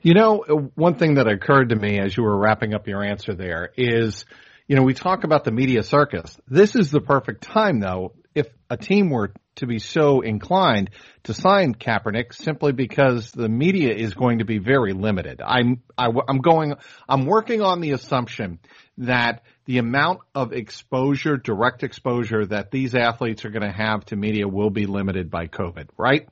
You 0.01 0.13
know, 0.13 0.72
one 0.75 0.96
thing 0.96 1.15
that 1.15 1.27
occurred 1.27 1.70
to 1.70 1.75
me 1.75 2.00
as 2.00 2.15
you 2.15 2.24
were 2.24 2.38
wrapping 2.38 2.74
up 2.74 2.88
your 2.88 3.03
answer 3.03 3.34
there 3.34 3.72
is, 3.75 4.25
you 4.67 4.75
know, 4.75 4.84
we 4.84 4.94
talk 4.94 5.24
about 5.24 5.44
the 5.44 5.51
media 5.51 5.84
circus. 5.84 6.38
This 6.48 6.75
is 6.75 6.91
the 6.91 7.01
perfect 7.01 7.44
time 7.44 7.79
though, 7.79 8.13
if 8.36 8.48
a 8.70 8.77
team 8.77 9.10
were 9.10 9.34
to 9.58 9.65
be 9.65 9.79
so 9.79 10.22
inclined 10.22 10.91
to 11.24 11.34
sign 11.34 11.74
Kaepernick 11.74 12.34
simply 12.34 12.72
because 12.72 13.32
the 13.32 13.50
media 13.50 13.94
is 13.94 14.13
going 14.13 14.39
to 14.39 14.46
be 14.46 14.60
very 14.60 14.94
limited. 14.94 15.41
I'm, 15.44 15.82
I, 15.98 16.06
am 16.06 16.17
i 16.17 16.22
am 16.29 16.38
going, 16.39 16.75
I'm 17.10 17.25
working 17.25 17.62
on 17.62 17.82
the 17.82 17.91
assumption 17.91 18.60
that 19.00 19.44
the 19.65 19.79
amount 19.79 20.20
of 20.34 20.53
exposure, 20.53 21.38
direct 21.38 21.84
exposure 21.84 22.46
that 22.46 22.72
these 22.72 22.96
athletes 22.96 23.46
are 23.46 23.50
going 23.50 23.70
to 23.70 23.75
have 23.75 24.06
to 24.06 24.15
media 24.15 24.48
will 24.48 24.70
be 24.70 24.86
limited 24.86 25.29
by 25.29 25.48
COVID, 25.48 25.89
right? 25.98 26.27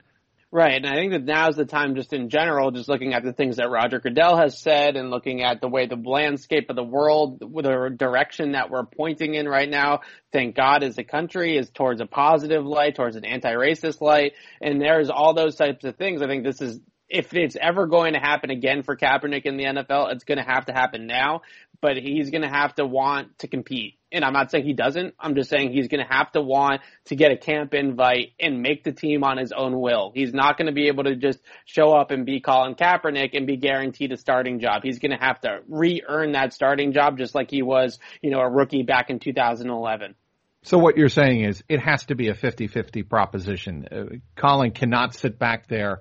Right, 0.56 0.78
and 0.78 0.88
I 0.88 0.96
think 0.96 1.12
that 1.12 1.26
now 1.26 1.50
is 1.50 1.58
the 1.58 1.66
time, 1.66 1.96
just 1.96 2.14
in 2.14 2.30
general, 2.30 2.72
just 2.72 2.88
looking 2.88 3.14
at 3.14 3.26
the 3.26 3.34
things 3.34 3.58
that 3.58 3.70
Roger 3.70 4.00
Goodell 4.00 4.38
has 4.38 4.58
said, 4.58 4.96
and 4.96 5.10
looking 5.10 5.44
at 5.44 5.60
the 5.60 5.68
way 5.68 5.86
the 5.86 5.98
landscape 5.98 6.70
of 6.70 6.78
the 6.78 6.84
world, 6.84 7.42
the 7.42 7.94
direction 7.94 8.54
that 8.54 8.70
we're 8.70 8.86
pointing 8.86 9.34
in 9.34 9.50
right 9.50 9.70
now. 9.70 10.00
Thank 10.32 10.56
God, 10.56 10.82
as 10.82 10.98
a 10.98 11.04
country, 11.04 11.58
is 11.58 11.70
towards 11.70 12.00
a 12.00 12.06
positive 12.06 12.66
light, 12.66 12.96
towards 12.96 13.18
an 13.18 13.26
anti-racist 13.26 14.00
light, 14.00 14.32
and 14.62 14.80
there's 14.80 15.10
all 15.10 15.34
those 15.34 15.58
types 15.58 15.84
of 15.84 15.98
things. 15.98 16.22
I 16.22 16.28
think 16.28 16.46
this 16.46 16.62
is 16.62 16.80
if 17.10 17.34
it's 17.34 17.58
ever 17.60 17.86
going 17.86 18.14
to 18.14 18.20
happen 18.20 18.50
again 18.50 18.84
for 18.84 18.96
Kaepernick 18.96 19.42
in 19.44 19.58
the 19.58 19.66
NFL, 19.66 20.14
it's 20.14 20.24
going 20.24 20.38
to 20.38 20.50
have 20.50 20.68
to 20.68 20.72
happen 20.72 21.06
now. 21.06 21.42
But 21.82 21.98
he's 21.98 22.30
going 22.30 22.44
to 22.44 22.48
have 22.48 22.74
to 22.76 22.86
want 22.86 23.40
to 23.40 23.50
compete. 23.50 23.95
And 24.12 24.24
I'm 24.24 24.34
not 24.34 24.52
saying 24.52 24.66
he 24.66 24.74
doesn't. 24.74 25.16
I'm 25.20 25.36
just 25.36 25.50
saying 25.50 25.74
he's 25.74 25.88
going 25.88 26.06
to 26.06 26.14
have 26.14 26.32
to 26.34 26.42
want 26.42 26.82
to 27.06 27.16
get 27.16 27.32
a 27.32 27.38
camp 27.38 27.74
invite 27.74 28.34
and 28.40 28.62
make 28.62 28.84
the 28.84 28.92
team 28.92 29.24
on 29.24 29.38
his 29.38 29.52
own 29.52 29.80
will. 29.80 30.12
He's 30.14 30.34
not 30.34 30.58
going 30.58 30.68
to 30.68 30.74
be 30.74 30.88
able 30.88 31.06
to 31.06 31.16
just 31.16 31.40
show 31.66 31.94
up 31.94 32.12
and 32.12 32.26
be 32.26 32.40
Colin 32.40 32.76
Kaepernick 32.76 33.36
and 33.36 33.48
be 33.48 33.58
guaranteed 33.58 34.12
a 34.12 34.18
starting 34.18 34.60
job. 34.60 34.84
He's 34.84 35.00
going 35.00 35.12
to 35.12 35.18
have 35.18 35.42
to 35.42 35.60
re-earn 35.68 36.34
that 36.34 36.54
starting 36.54 36.94
job 36.94 37.18
just 37.18 37.36
like 37.36 37.50
he 37.50 37.62
was, 37.62 38.00
you 38.22 38.30
know, 38.30 38.40
a 38.40 38.50
rookie 38.50 38.84
back 38.84 39.10
in 39.10 39.20
2011. 39.20 40.16
So 40.64 40.80
what 40.80 40.98
you're 40.98 41.10
saying 41.10 41.44
is 41.44 41.64
it 41.70 41.80
has 41.80 42.06
to 42.06 42.16
be 42.16 42.30
a 42.30 42.34
50-50 42.34 43.08
proposition. 43.08 43.88
Uh, 43.92 44.04
Colin 44.36 44.72
cannot 44.72 45.14
sit 45.14 45.38
back 45.38 45.68
there 45.68 46.00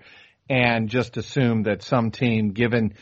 and 0.49 0.89
just 0.89 1.17
assume 1.17 1.65
that 1.65 1.83
some 1.83 2.11
team, 2.11 2.53
given 2.53 2.95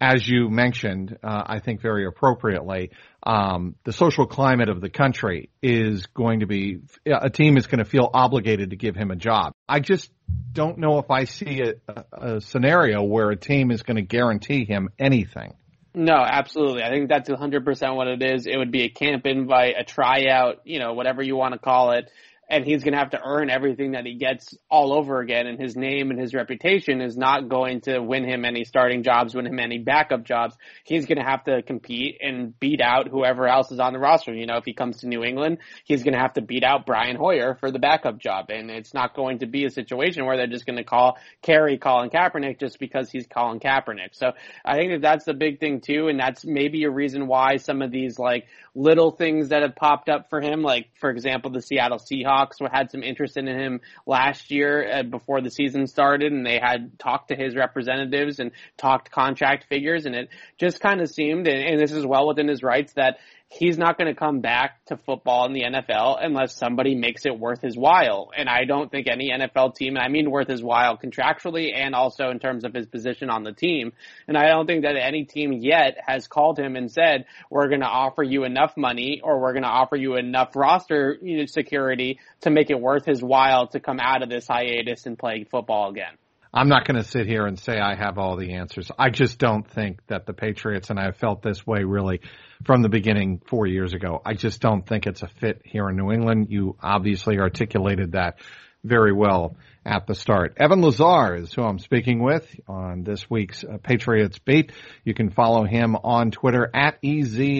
as 0.00 0.28
you 0.28 0.50
mentioned, 0.50 1.16
uh, 1.22 1.42
I 1.46 1.60
think 1.60 1.80
very 1.80 2.06
appropriately, 2.06 2.90
um, 3.22 3.76
the 3.84 3.92
social 3.92 4.26
climate 4.26 4.68
of 4.68 4.80
the 4.80 4.90
country 4.90 5.50
is 5.62 6.06
going 6.06 6.40
to 6.40 6.46
be 6.46 6.80
a 7.06 7.30
team 7.30 7.56
is 7.56 7.66
going 7.66 7.78
to 7.78 7.84
feel 7.84 8.10
obligated 8.12 8.70
to 8.70 8.76
give 8.76 8.94
him 8.94 9.10
a 9.10 9.16
job. 9.16 9.52
I 9.68 9.80
just 9.80 10.10
don't 10.52 10.78
know 10.78 10.98
if 10.98 11.10
I 11.10 11.24
see 11.24 11.62
a, 11.62 12.04
a 12.12 12.40
scenario 12.40 13.02
where 13.02 13.30
a 13.30 13.36
team 13.36 13.70
is 13.70 13.82
going 13.82 13.96
to 13.96 14.02
guarantee 14.02 14.64
him 14.64 14.90
anything. 14.98 15.54
No, 15.94 16.14
absolutely. 16.14 16.82
I 16.82 16.90
think 16.90 17.08
that's 17.08 17.30
100% 17.30 17.96
what 17.96 18.06
it 18.06 18.22
is. 18.22 18.46
It 18.46 18.58
would 18.58 18.70
be 18.70 18.82
a 18.82 18.90
camp 18.90 19.24
invite, 19.24 19.76
a 19.78 19.84
tryout, 19.84 20.60
you 20.64 20.78
know, 20.78 20.92
whatever 20.92 21.22
you 21.22 21.36
want 21.36 21.54
to 21.54 21.58
call 21.58 21.92
it 21.92 22.10
and 22.48 22.64
he's 22.64 22.84
going 22.84 22.92
to 22.92 22.98
have 22.98 23.10
to 23.10 23.20
earn 23.24 23.50
everything 23.50 23.92
that 23.92 24.06
he 24.06 24.14
gets 24.14 24.56
all 24.70 24.92
over 24.92 25.20
again. 25.20 25.46
And 25.48 25.60
his 25.60 25.74
name 25.74 26.10
and 26.10 26.20
his 26.20 26.32
reputation 26.32 27.00
is 27.00 27.16
not 27.16 27.48
going 27.48 27.80
to 27.82 27.98
win 27.98 28.24
him 28.24 28.44
any 28.44 28.64
starting 28.64 29.02
jobs, 29.02 29.34
win 29.34 29.46
him 29.46 29.58
any 29.58 29.78
backup 29.78 30.24
jobs. 30.24 30.56
He's 30.84 31.06
going 31.06 31.18
to 31.18 31.24
have 31.24 31.44
to 31.44 31.62
compete 31.62 32.18
and 32.20 32.58
beat 32.60 32.80
out 32.80 33.08
whoever 33.08 33.48
else 33.48 33.72
is 33.72 33.80
on 33.80 33.92
the 33.92 33.98
roster. 33.98 34.32
You 34.32 34.46
know, 34.46 34.58
if 34.58 34.64
he 34.64 34.74
comes 34.74 34.98
to 34.98 35.08
New 35.08 35.24
England, 35.24 35.58
he's 35.84 36.04
going 36.04 36.14
to 36.14 36.20
have 36.20 36.34
to 36.34 36.40
beat 36.40 36.62
out 36.62 36.86
Brian 36.86 37.16
Hoyer 37.16 37.56
for 37.58 37.72
the 37.72 37.80
backup 37.80 38.18
job. 38.18 38.46
And 38.50 38.70
it's 38.70 38.94
not 38.94 39.16
going 39.16 39.40
to 39.40 39.46
be 39.46 39.64
a 39.64 39.70
situation 39.70 40.24
where 40.24 40.36
they're 40.36 40.46
just 40.46 40.66
going 40.66 40.76
to 40.76 40.84
call 40.84 41.18
carry 41.42 41.78
Colin 41.78 42.10
Kaepernick 42.10 42.60
just 42.60 42.78
because 42.78 43.10
he's 43.10 43.26
Colin 43.26 43.58
Kaepernick. 43.58 44.10
So 44.12 44.32
I 44.64 44.76
think 44.76 44.92
that 44.92 45.02
that's 45.02 45.24
the 45.24 45.34
big 45.34 45.58
thing 45.58 45.80
too. 45.80 46.06
And 46.06 46.20
that's 46.20 46.44
maybe 46.44 46.84
a 46.84 46.90
reason 46.90 47.26
why 47.26 47.56
some 47.56 47.82
of 47.82 47.90
these 47.90 48.20
like 48.20 48.46
little 48.76 49.10
things 49.10 49.48
that 49.48 49.62
have 49.62 49.74
popped 49.74 50.08
up 50.08 50.28
for 50.30 50.40
him, 50.40 50.62
like 50.62 50.90
for 51.00 51.10
example, 51.10 51.50
the 51.50 51.62
Seattle 51.62 51.98
Seahawks 51.98 52.35
had 52.72 52.90
some 52.90 53.02
interest 53.02 53.36
in 53.36 53.46
him 53.46 53.80
last 54.06 54.50
year 54.50 54.88
uh, 54.90 55.02
before 55.02 55.40
the 55.40 55.50
season 55.50 55.86
started, 55.86 56.32
and 56.32 56.46
they 56.46 56.58
had 56.58 56.98
talked 56.98 57.28
to 57.28 57.36
his 57.36 57.54
representatives 57.54 58.38
and 58.38 58.52
talked 58.76 59.10
contract 59.10 59.66
figures, 59.68 60.06
and 60.06 60.14
it 60.14 60.28
just 60.58 60.80
kind 60.80 61.00
of 61.00 61.08
seemed, 61.08 61.46
and, 61.46 61.62
and 61.62 61.80
this 61.80 61.92
is 61.92 62.04
well 62.04 62.26
within 62.26 62.48
his 62.48 62.62
rights, 62.62 62.92
that 62.94 63.18
he's 63.48 63.78
not 63.78 63.96
going 63.96 64.12
to 64.12 64.18
come 64.18 64.40
back 64.40 64.84
to 64.86 64.96
football 64.96 65.46
in 65.46 65.52
the 65.52 65.62
NFL 65.62 66.18
unless 66.20 66.56
somebody 66.56 66.94
makes 66.94 67.24
it 67.24 67.38
worth 67.38 67.62
his 67.62 67.76
while. 67.76 68.30
And 68.36 68.48
I 68.48 68.64
don't 68.64 68.90
think 68.90 69.06
any 69.08 69.30
NFL 69.30 69.76
team, 69.76 69.96
and 69.96 70.04
I 70.04 70.08
mean 70.08 70.30
worth 70.30 70.48
his 70.48 70.62
while 70.62 70.98
contractually 70.98 71.74
and 71.74 71.94
also 71.94 72.30
in 72.30 72.38
terms 72.38 72.64
of 72.64 72.74
his 72.74 72.86
position 72.86 73.30
on 73.30 73.44
the 73.44 73.52
team. 73.52 73.92
And 74.26 74.36
I 74.36 74.48
don't 74.48 74.66
think 74.66 74.82
that 74.82 74.96
any 74.96 75.24
team 75.24 75.52
yet 75.52 75.98
has 76.06 76.26
called 76.26 76.58
him 76.58 76.76
and 76.76 76.90
said, 76.90 77.26
we're 77.50 77.68
going 77.68 77.80
to 77.80 77.86
offer 77.86 78.22
you 78.22 78.44
enough 78.44 78.76
money 78.76 79.20
or 79.22 79.40
we're 79.40 79.52
going 79.52 79.62
to 79.62 79.68
offer 79.68 79.96
you 79.96 80.16
enough 80.16 80.56
roster 80.56 81.18
security 81.46 82.18
to 82.42 82.50
make 82.50 82.70
it 82.70 82.80
worth 82.80 83.04
his 83.04 83.22
while 83.22 83.66
to 83.68 83.80
come 83.80 83.98
out 84.00 84.22
of 84.22 84.28
this 84.28 84.46
hiatus 84.46 85.06
and 85.06 85.18
play 85.18 85.44
football 85.44 85.90
again. 85.90 86.12
I'm 86.52 86.68
not 86.68 86.86
going 86.86 86.96
to 86.96 87.06
sit 87.06 87.26
here 87.26 87.44
and 87.46 87.58
say 87.58 87.78
I 87.78 87.94
have 87.96 88.16
all 88.16 88.36
the 88.36 88.54
answers. 88.54 88.90
I 88.98 89.10
just 89.10 89.38
don't 89.38 89.68
think 89.68 90.00
that 90.06 90.24
the 90.24 90.32
Patriots, 90.32 90.88
and 90.88 90.98
I 90.98 91.10
felt 91.10 91.42
this 91.42 91.66
way 91.66 91.84
really 91.84 92.22
from 92.64 92.80
the 92.80 92.88
beginning 92.88 93.42
four 93.46 93.66
years 93.66 93.92
ago. 93.92 94.22
I 94.24 94.32
just 94.34 94.60
don't 94.60 94.86
think 94.86 95.06
it's 95.06 95.22
a 95.22 95.28
fit 95.40 95.60
here 95.64 95.90
in 95.90 95.96
New 95.96 96.12
England. 96.12 96.46
You 96.48 96.76
obviously 96.82 97.38
articulated 97.38 98.12
that 98.12 98.38
very 98.82 99.12
well 99.12 99.56
at 99.86 100.06
the 100.06 100.14
start. 100.14 100.54
Evan 100.58 100.82
Lazar 100.82 101.36
is 101.36 101.54
who 101.54 101.62
I'm 101.62 101.78
speaking 101.78 102.22
with 102.22 102.44
on 102.66 103.04
this 103.04 103.30
week's 103.30 103.62
uh, 103.62 103.78
Patriots 103.82 104.40
Beat. 104.40 104.72
You 105.04 105.14
can 105.14 105.30
follow 105.30 105.64
him 105.64 105.94
on 105.94 106.32
Twitter 106.32 106.68
at 106.74 106.98
E-Z-L-A-Z-A-R. 107.02 107.58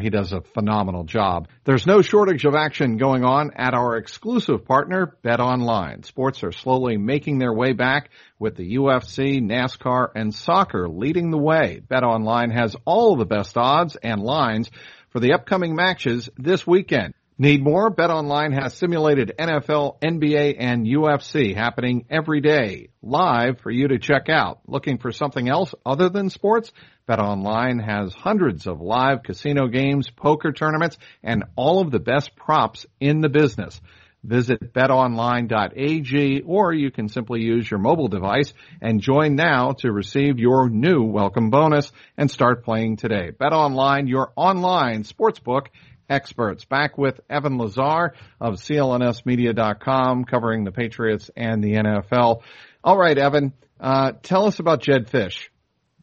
He 0.00 0.10
does 0.10 0.32
a 0.32 0.40
phenomenal 0.54 1.04
job. 1.04 1.46
There's 1.64 1.86
no 1.86 2.02
shortage 2.02 2.44
of 2.44 2.56
action 2.56 2.96
going 2.96 3.24
on 3.24 3.52
at 3.54 3.74
our 3.74 3.96
exclusive 3.96 4.64
partner, 4.64 5.16
Bet 5.22 5.38
Online. 5.40 6.02
Sports 6.02 6.42
are 6.42 6.50
slowly 6.52 6.96
making 6.96 7.38
their 7.38 7.54
way 7.54 7.72
back 7.72 8.10
with 8.38 8.56
the 8.56 8.74
UFC, 8.76 9.40
NASCAR, 9.40 10.08
and 10.14 10.34
soccer 10.34 10.88
leading 10.88 11.30
the 11.30 11.38
way. 11.38 11.80
Bet 11.88 12.02
Online 12.02 12.50
has 12.50 12.74
all 12.84 13.16
the 13.16 13.24
best 13.24 13.56
odds 13.56 13.96
and 13.96 14.20
lines 14.20 14.70
for 15.10 15.20
the 15.20 15.32
upcoming 15.32 15.74
matches 15.74 16.28
this 16.36 16.66
weekend. 16.66 17.14
Need 17.38 17.62
more? 17.62 17.94
BetOnline 17.94 18.58
has 18.58 18.72
simulated 18.72 19.30
NFL, 19.38 20.00
NBA, 20.00 20.56
and 20.58 20.86
UFC 20.86 21.54
happening 21.54 22.06
every 22.08 22.40
day 22.40 22.88
live 23.02 23.60
for 23.60 23.70
you 23.70 23.88
to 23.88 23.98
check 23.98 24.30
out. 24.30 24.60
Looking 24.66 24.96
for 24.96 25.12
something 25.12 25.46
else 25.46 25.74
other 25.84 26.08
than 26.08 26.30
sports? 26.30 26.72
BetOnline 27.06 27.84
has 27.84 28.14
hundreds 28.14 28.66
of 28.66 28.80
live 28.80 29.22
casino 29.22 29.68
games, 29.68 30.08
poker 30.08 30.50
tournaments, 30.50 30.96
and 31.22 31.44
all 31.56 31.82
of 31.82 31.90
the 31.90 31.98
best 31.98 32.34
props 32.36 32.86
in 33.00 33.20
the 33.20 33.28
business. 33.28 33.82
Visit 34.24 34.72
betonline.ag 34.72 36.42
or 36.46 36.72
you 36.72 36.90
can 36.90 37.08
simply 37.10 37.42
use 37.42 37.70
your 37.70 37.78
mobile 37.78 38.08
device 38.08 38.54
and 38.80 39.02
join 39.02 39.36
now 39.36 39.72
to 39.80 39.92
receive 39.92 40.38
your 40.38 40.70
new 40.70 41.02
welcome 41.04 41.50
bonus 41.50 41.92
and 42.16 42.30
start 42.30 42.64
playing 42.64 42.96
today. 42.96 43.30
BetOnline, 43.30 44.08
your 44.08 44.32
online 44.36 45.04
sportsbook 45.04 45.66
experts. 46.08 46.64
Back 46.64 46.98
with 46.98 47.20
Evan 47.28 47.58
Lazar 47.58 48.14
of 48.40 48.54
CLNSmedia.com 48.54 50.24
covering 50.24 50.64
the 50.64 50.72
Patriots 50.72 51.30
and 51.36 51.62
the 51.62 51.74
NFL. 51.74 52.42
All 52.84 52.96
right, 52.96 53.16
Evan, 53.16 53.52
uh, 53.80 54.12
tell 54.22 54.46
us 54.46 54.58
about 54.58 54.82
Jedd 54.82 55.08
Fisch. 55.08 55.48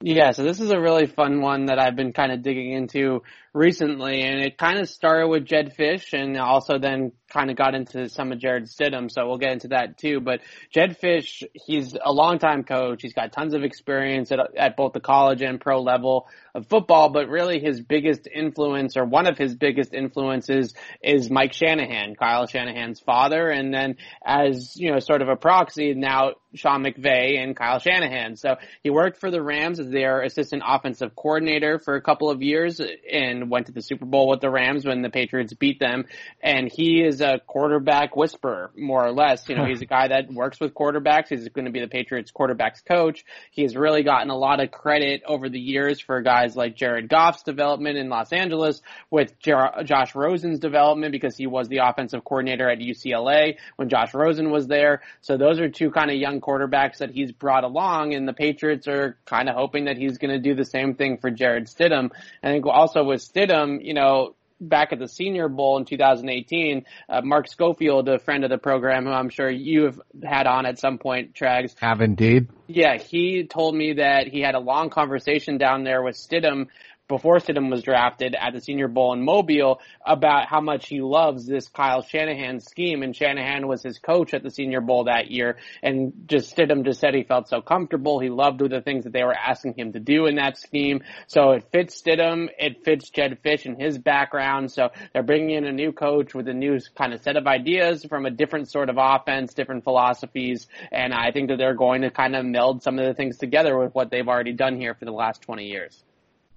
Yeah, 0.01 0.31
so 0.31 0.43
this 0.43 0.59
is 0.59 0.69
a 0.69 0.79
really 0.79 1.05
fun 1.05 1.41
one 1.41 1.67
that 1.67 1.79
I've 1.79 1.95
been 1.95 2.11
kind 2.11 2.31
of 2.31 2.41
digging 2.41 2.73
into 2.73 3.21
recently, 3.53 4.21
and 4.21 4.41
it 4.41 4.57
kind 4.57 4.79
of 4.79 4.89
started 4.89 5.27
with 5.27 5.45
Jedd 5.45 5.75
Fisch, 5.77 6.13
and 6.13 6.37
also 6.37 6.79
then 6.79 7.11
kind 7.33 7.49
of 7.49 7.57
got 7.57 7.75
into 7.75 8.09
some 8.09 8.31
of 8.31 8.39
Jarrett 8.39 8.65
Stidham, 8.65 9.11
so 9.11 9.27
we'll 9.27 9.37
get 9.37 9.51
into 9.51 9.69
that 9.69 9.97
too. 9.97 10.19
But 10.19 10.41
Jedd 10.71 10.99
Fisch, 10.99 11.43
he's 11.53 11.93
a 11.93 12.11
longtime 12.11 12.63
coach. 12.63 13.01
He's 13.01 13.13
got 13.13 13.31
tons 13.31 13.53
of 13.53 13.63
experience 13.63 14.31
at, 14.31 14.39
at 14.55 14.77
both 14.77 14.93
the 14.93 14.99
college 14.99 15.41
and 15.41 15.59
pro 15.59 15.81
level 15.81 16.27
of 16.53 16.67
football, 16.67 17.09
but 17.09 17.29
really 17.29 17.59
his 17.59 17.81
biggest 17.81 18.27
influence 18.33 18.95
or 18.97 19.05
one 19.05 19.27
of 19.27 19.37
his 19.37 19.55
biggest 19.55 19.93
influences 19.93 20.73
is 21.01 21.29
Mike 21.29 21.53
Shanahan, 21.53 22.15
Kyle 22.15 22.45
Shanahan's 22.45 22.99
father, 22.99 23.49
and 23.49 23.73
then 23.73 23.95
as, 24.23 24.75
you 24.75 24.91
know, 24.91 24.99
sort 24.99 25.21
of 25.21 25.29
a 25.29 25.35
proxy 25.35 25.93
now 25.95 26.33
Sean 26.55 26.83
McVay 26.83 27.41
and 27.41 27.55
Kyle 27.55 27.79
Shanahan. 27.79 28.35
So 28.35 28.55
he 28.83 28.89
worked 28.89 29.19
for 29.19 29.31
the 29.31 29.41
Rams 29.41 29.79
as 29.79 29.89
their 29.89 30.21
assistant 30.21 30.61
offensive 30.65 31.15
coordinator 31.15 31.79
for 31.79 31.95
a 31.95 32.01
couple 32.01 32.29
of 32.29 32.41
years 32.41 32.79
and 32.79 33.42
went 33.49 33.67
to 33.67 33.71
the 33.71 33.81
Super 33.81 34.05
Bowl 34.05 34.29
with 34.29 34.41
the 34.41 34.49
Rams 34.49 34.85
when 34.85 35.01
the 35.01 35.09
Patriots 35.09 35.53
beat 35.53 35.79
them. 35.79 36.05
And 36.41 36.71
he 36.71 37.01
is 37.03 37.21
a 37.21 37.39
quarterback 37.45 38.15
whisperer, 38.15 38.71
more 38.77 39.05
or 39.05 39.11
less. 39.11 39.47
You 39.47 39.55
know, 39.55 39.65
he's 39.65 39.81
a 39.81 39.85
guy 39.85 40.09
that 40.09 40.31
works 40.31 40.59
with 40.59 40.73
quarterbacks. 40.73 41.29
He's 41.29 41.47
going 41.49 41.65
to 41.65 41.71
be 41.71 41.79
the 41.79 41.87
Patriots 41.87 42.31
quarterbacks 42.31 42.83
coach. 42.85 43.23
He 43.51 43.63
has 43.63 43.75
really 43.75 44.03
gotten 44.03 44.29
a 44.29 44.37
lot 44.37 44.59
of 44.61 44.71
credit 44.71 45.23
over 45.25 45.49
the 45.49 45.59
years 45.59 45.99
for 45.99 46.21
guys 46.21 46.55
like 46.55 46.75
Jared 46.75 47.09
Goff's 47.09 47.43
development 47.43 47.97
in 47.97 48.09
Los 48.09 48.31
Angeles 48.31 48.81
with 49.09 49.37
Jer- 49.39 49.83
Josh 49.83 50.15
Rosen's 50.15 50.59
development 50.59 51.11
because 51.11 51.37
he 51.37 51.47
was 51.47 51.67
the 51.67 51.77
offensive 51.77 52.23
coordinator 52.23 52.69
at 52.69 52.79
UCLA 52.79 53.57
when 53.75 53.89
Josh 53.89 54.13
Rosen 54.13 54.51
was 54.51 54.67
there. 54.67 55.01
So 55.21 55.37
those 55.37 55.59
are 55.59 55.69
two 55.69 55.91
kind 55.91 56.09
of 56.09 56.17
young 56.17 56.41
quarterbacks 56.41 56.97
that 56.97 57.11
he's 57.11 57.31
brought 57.31 57.63
along 57.63 58.13
and 58.13 58.27
the 58.27 58.33
Patriots 58.33 58.87
are 58.87 59.17
kind 59.25 59.49
of 59.49 59.55
hoping 59.55 59.85
that 59.85 59.97
he's 59.97 60.17
going 60.17 60.31
to 60.31 60.39
do 60.39 60.55
the 60.55 60.65
same 60.65 60.95
thing 60.95 61.17
for 61.17 61.29
Jarrett 61.29 61.65
Stidham. 61.65 62.11
I 62.41 62.47
think 62.47 62.65
also 62.65 63.03
with 63.03 63.21
Stidham, 63.33 63.83
you 63.83 63.93
know, 63.93 64.35
back 64.59 64.93
at 64.93 64.99
the 64.99 65.07
Senior 65.07 65.49
Bowl 65.49 65.77
in 65.77 65.85
2018, 65.85 66.85
uh, 67.09 67.21
Mark 67.21 67.47
Schofield, 67.47 68.07
a 68.07 68.19
friend 68.19 68.43
of 68.43 68.49
the 68.49 68.57
program, 68.57 69.05
who 69.05 69.11
I'm 69.11 69.29
sure 69.29 69.49
you 69.49 69.83
have 69.83 70.01
had 70.23 70.47
on 70.47 70.65
at 70.65 70.79
some 70.79 70.97
point, 70.97 71.33
Trags. 71.33 71.75
Have 71.79 72.01
indeed. 72.01 72.47
Yeah, 72.67 72.97
he 72.97 73.45
told 73.45 73.75
me 73.75 73.93
that 73.93 74.27
he 74.27 74.41
had 74.41 74.55
a 74.55 74.59
long 74.59 74.89
conversation 74.89 75.57
down 75.57 75.83
there 75.83 76.01
with 76.01 76.15
Stidham 76.15 76.67
before 77.13 77.37
Stidham 77.37 77.69
was 77.69 77.83
drafted 77.83 78.33
at 78.33 78.53
the 78.53 78.59
Senior 78.59 78.87
Bowl 78.87 79.13
in 79.13 79.23
Mobile 79.23 79.79
about 80.03 80.47
how 80.47 80.61
much 80.61 80.87
he 80.87 80.99
loves 80.99 81.45
this 81.45 81.67
Kyle 81.67 82.01
Shanahan 82.01 82.59
scheme. 82.59 83.03
And 83.03 83.15
Shanahan 83.15 83.67
was 83.67 83.83
his 83.83 83.99
coach 83.99 84.33
at 84.33 84.41
the 84.41 84.49
Senior 84.49 84.81
Bowl 84.81 85.03
that 85.03 85.29
year. 85.29 85.57
And 85.83 86.23
just 86.25 86.55
Stidham 86.55 86.83
just 86.83 86.99
said 86.99 87.13
he 87.13 87.21
felt 87.21 87.49
so 87.49 87.61
comfortable. 87.61 88.19
He 88.19 88.29
loved 88.29 88.67
the 88.67 88.81
things 88.81 89.03
that 89.03 89.13
they 89.13 89.23
were 89.23 89.35
asking 89.35 89.75
him 89.75 89.93
to 89.93 89.99
do 89.99 90.25
in 90.25 90.37
that 90.37 90.57
scheme. 90.57 91.03
So 91.27 91.51
it 91.51 91.67
fits 91.71 92.01
Stidham. 92.01 92.47
It 92.57 92.83
fits 92.83 93.11
Jedd 93.11 93.37
Fisch 93.45 93.67
and 93.67 93.79
his 93.79 93.99
background. 93.99 94.71
So 94.71 94.89
they're 95.13 95.21
bringing 95.21 95.51
in 95.51 95.65
a 95.65 95.71
new 95.71 95.91
coach 95.91 96.33
with 96.33 96.47
a 96.47 96.53
new 96.53 96.79
kind 96.97 97.13
of 97.13 97.21
set 97.21 97.37
of 97.37 97.45
ideas 97.45 98.03
from 98.09 98.25
a 98.25 98.31
different 98.31 98.71
sort 98.71 98.89
of 98.89 98.95
offense, 98.99 99.53
different 99.53 99.83
philosophies. 99.83 100.67
And 100.91 101.13
I 101.13 101.29
think 101.29 101.49
that 101.49 101.59
they're 101.59 101.75
going 101.75 102.01
to 102.01 102.09
kind 102.09 102.35
of 102.35 102.43
meld 102.43 102.81
some 102.81 102.97
of 102.97 103.05
the 103.05 103.13
things 103.13 103.37
together 103.37 103.77
with 103.77 103.93
what 103.93 104.09
they've 104.09 104.27
already 104.27 104.53
done 104.53 104.77
here 104.77 104.95
for 104.95 105.05
the 105.05 105.11
last 105.11 105.43
20 105.43 105.67
years. 105.67 106.03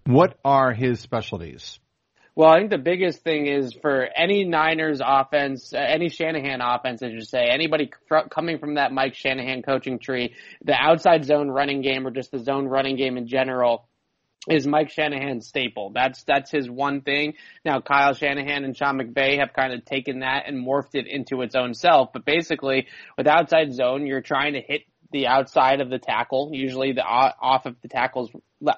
What 0.06 0.38
are 0.44 0.72
his 0.72 1.00
specialties? 1.00 1.80
Well, 2.36 2.50
I 2.50 2.58
think 2.58 2.70
the 2.70 2.78
biggest 2.78 3.22
thing 3.22 3.46
is 3.46 3.72
for 3.72 4.06
any 4.14 4.44
Niners 4.44 5.00
offense, 5.04 5.72
uh, 5.72 5.78
any 5.78 6.10
Shanahan 6.10 6.60
offense, 6.60 7.02
as 7.02 7.12
you 7.12 7.22
say, 7.22 7.46
anybody 7.50 7.90
coming 8.30 8.58
from 8.58 8.74
that 8.74 8.92
Mike 8.92 9.14
Shanahan 9.14 9.62
coaching 9.62 9.98
tree, 9.98 10.34
the 10.62 10.74
outside 10.74 11.24
zone 11.24 11.48
running 11.48 11.80
game 11.80 12.06
or 12.06 12.10
just 12.10 12.30
the 12.30 12.38
zone 12.38 12.68
running 12.68 12.96
game 12.96 13.16
in 13.16 13.26
general 13.26 13.88
is 14.48 14.64
Mike 14.64 14.90
Shanahan's 14.90 15.48
staple. 15.48 15.90
That's 15.92 16.22
that's 16.22 16.52
his 16.52 16.70
one 16.70 17.00
thing. 17.00 17.34
Now 17.64 17.80
Kyle 17.80 18.14
Shanahan 18.14 18.64
and 18.64 18.76
Sean 18.76 18.98
McVay 19.00 19.40
have 19.40 19.54
kind 19.54 19.72
of 19.72 19.84
taken 19.84 20.20
that 20.20 20.44
and 20.46 20.64
morphed 20.64 20.94
it 20.94 21.08
into 21.08 21.42
its 21.42 21.56
own 21.56 21.74
self. 21.74 22.12
But 22.12 22.24
basically, 22.24 22.86
with 23.18 23.26
outside 23.26 23.72
zone, 23.72 24.06
you're 24.06 24.20
trying 24.20 24.52
to 24.52 24.60
hit 24.60 24.82
the 25.10 25.26
outside 25.26 25.80
of 25.80 25.90
the 25.90 25.98
tackle, 25.98 26.50
usually 26.52 26.92
the 26.92 27.02
off 27.02 27.66
of 27.66 27.76
the 27.80 27.88
tackle's 27.88 28.30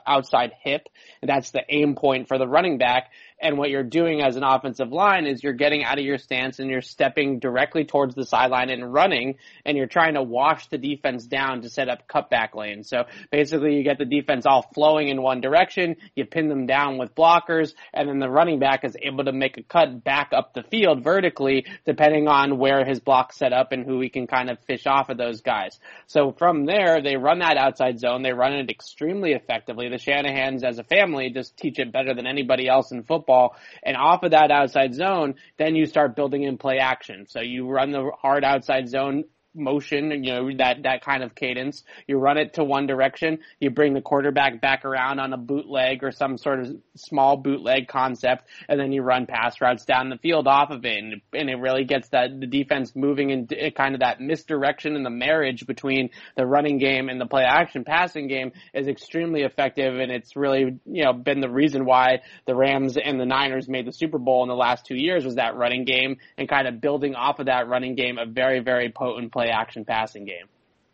outside 0.06 0.52
hip. 0.62 0.88
And 1.22 1.28
that's 1.28 1.50
the 1.50 1.62
aim 1.68 1.94
point 1.94 2.28
for 2.28 2.38
the 2.38 2.46
running 2.46 2.78
back. 2.78 3.10
And 3.40 3.56
what 3.56 3.70
you're 3.70 3.84
doing 3.84 4.20
as 4.20 4.34
an 4.34 4.42
offensive 4.42 4.90
line 4.90 5.24
is 5.24 5.44
you're 5.44 5.52
getting 5.52 5.84
out 5.84 5.98
of 5.98 6.04
your 6.04 6.18
stance 6.18 6.58
and 6.58 6.68
you're 6.68 6.82
stepping 6.82 7.38
directly 7.38 7.84
towards 7.84 8.16
the 8.16 8.26
sideline 8.26 8.68
and 8.68 8.92
running 8.92 9.36
and 9.64 9.76
you're 9.76 9.86
trying 9.86 10.14
to 10.14 10.22
wash 10.22 10.66
the 10.68 10.78
defense 10.78 11.24
down 11.24 11.62
to 11.62 11.70
set 11.70 11.88
up 11.88 12.08
cutback 12.08 12.56
lanes. 12.56 12.88
So 12.88 13.04
basically 13.30 13.76
you 13.76 13.84
get 13.84 13.98
the 13.98 14.04
defense 14.04 14.44
all 14.44 14.68
flowing 14.74 15.08
in 15.08 15.22
one 15.22 15.40
direction, 15.40 15.96
you 16.16 16.24
pin 16.24 16.48
them 16.48 16.66
down 16.66 16.98
with 16.98 17.14
blockers, 17.14 17.74
and 17.94 18.08
then 18.08 18.18
the 18.18 18.28
running 18.28 18.58
back 18.58 18.84
is 18.84 18.96
able 19.00 19.24
to 19.24 19.32
make 19.32 19.56
a 19.56 19.62
cut 19.62 20.02
back 20.02 20.32
up 20.32 20.52
the 20.54 20.64
field 20.64 21.04
vertically 21.04 21.64
depending 21.86 22.26
on 22.26 22.58
where 22.58 22.84
his 22.84 22.98
block 22.98 23.32
set 23.32 23.52
up 23.52 23.70
and 23.70 23.86
who 23.86 24.00
he 24.00 24.08
can 24.08 24.26
kind 24.26 24.50
of 24.50 24.58
fish 24.66 24.84
off 24.86 25.10
of 25.10 25.16
those 25.16 25.42
guys. 25.42 25.78
So 26.08 26.32
from 26.32 26.66
there, 26.66 27.00
they 27.00 27.16
run 27.16 27.38
that 27.38 27.56
outside 27.56 28.00
zone, 28.00 28.22
they 28.22 28.32
run 28.32 28.54
it 28.54 28.68
extremely 28.68 29.32
effectively. 29.32 29.88
The 29.88 29.96
Shanahans 29.96 30.64
as 30.64 30.80
a 30.80 30.84
family 30.84 31.30
just 31.30 31.56
teach 31.56 31.78
it 31.78 31.92
better 31.92 32.14
than 32.14 32.26
anybody 32.26 32.68
else 32.68 32.90
in 32.90 33.04
football 33.04 33.27
football. 33.28 33.56
And 33.82 33.96
off 33.96 34.22
of 34.22 34.30
that 34.32 34.50
outside 34.50 34.94
zone, 34.94 35.34
then 35.58 35.74
you 35.74 35.86
start 35.86 36.16
building 36.16 36.42
in 36.42 36.58
play 36.58 36.78
action. 36.78 37.26
So 37.28 37.40
you 37.40 37.68
run 37.68 37.92
the 37.92 38.10
hard 38.18 38.44
outside 38.44 38.88
zone 38.88 39.24
motion, 39.54 40.24
you 40.24 40.32
know, 40.32 40.50
that, 40.58 40.82
that 40.84 41.04
kind 41.04 41.22
of 41.22 41.34
cadence. 41.34 41.82
You 42.06 42.18
run 42.18 42.38
it 42.38 42.54
to 42.54 42.64
one 42.64 42.86
direction, 42.86 43.38
you 43.60 43.70
bring 43.70 43.94
the 43.94 44.00
quarterback 44.00 44.60
back 44.60 44.84
around 44.84 45.18
on 45.18 45.32
a 45.32 45.36
bootleg 45.36 46.04
or 46.04 46.12
some 46.12 46.38
sort 46.38 46.60
of 46.60 46.76
small 46.94 47.36
bootleg 47.36 47.88
concept, 47.88 48.44
and 48.68 48.78
then 48.78 48.92
you 48.92 49.02
run 49.02 49.26
pass 49.26 49.60
routes 49.60 49.84
down 49.84 50.10
the 50.10 50.18
field 50.18 50.46
off 50.46 50.70
of 50.70 50.84
it. 50.84 50.98
And, 50.98 51.20
and 51.32 51.50
it 51.50 51.56
really 51.56 51.84
gets 51.84 52.08
that, 52.10 52.38
the 52.38 52.46
defense 52.46 52.94
moving 52.94 53.30
in 53.30 53.48
kind 53.76 53.94
of 53.94 54.00
that 54.00 54.20
misdirection 54.20 54.96
and 54.96 55.04
the 55.04 55.10
marriage 55.10 55.66
between 55.66 56.10
the 56.36 56.46
running 56.46 56.78
game 56.78 57.08
and 57.08 57.20
the 57.20 57.26
play 57.26 57.44
action 57.44 57.84
passing 57.84 58.28
game 58.28 58.52
is 58.74 58.86
extremely 58.86 59.42
effective. 59.42 59.98
And 59.98 60.12
it's 60.12 60.36
really, 60.36 60.78
you 60.86 61.04
know, 61.04 61.12
been 61.12 61.40
the 61.40 61.50
reason 61.50 61.84
why 61.84 62.20
the 62.46 62.54
Rams 62.54 62.96
and 62.96 63.18
the 63.18 63.26
Niners 63.26 63.68
made 63.68 63.86
the 63.86 63.92
Super 63.92 64.18
Bowl 64.18 64.42
in 64.42 64.48
the 64.48 64.54
last 64.54 64.86
two 64.86 64.96
years 64.96 65.24
was 65.24 65.36
that 65.36 65.56
running 65.56 65.84
game 65.84 66.18
and 66.36 66.48
kind 66.48 66.68
of 66.68 66.80
building 66.80 67.14
off 67.14 67.38
of 67.38 67.46
that 67.46 67.68
running 67.68 67.94
game, 67.94 68.18
a 68.18 68.26
very, 68.26 68.60
very 68.60 68.90
potent 68.90 69.32
play 69.32 69.47
action 69.50 69.84
passing 69.84 70.24
game. 70.24 70.46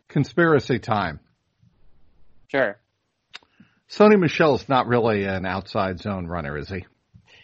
Conspiracy 0.07 0.79
time. 0.79 1.19
Sure. 2.47 2.77
Sony 3.89 4.19
Michel's 4.19 4.67
not 4.67 4.87
really 4.87 5.23
an 5.23 5.45
outside 5.45 5.99
zone 5.99 6.27
runner, 6.27 6.57
is 6.57 6.69
he? 6.69 6.85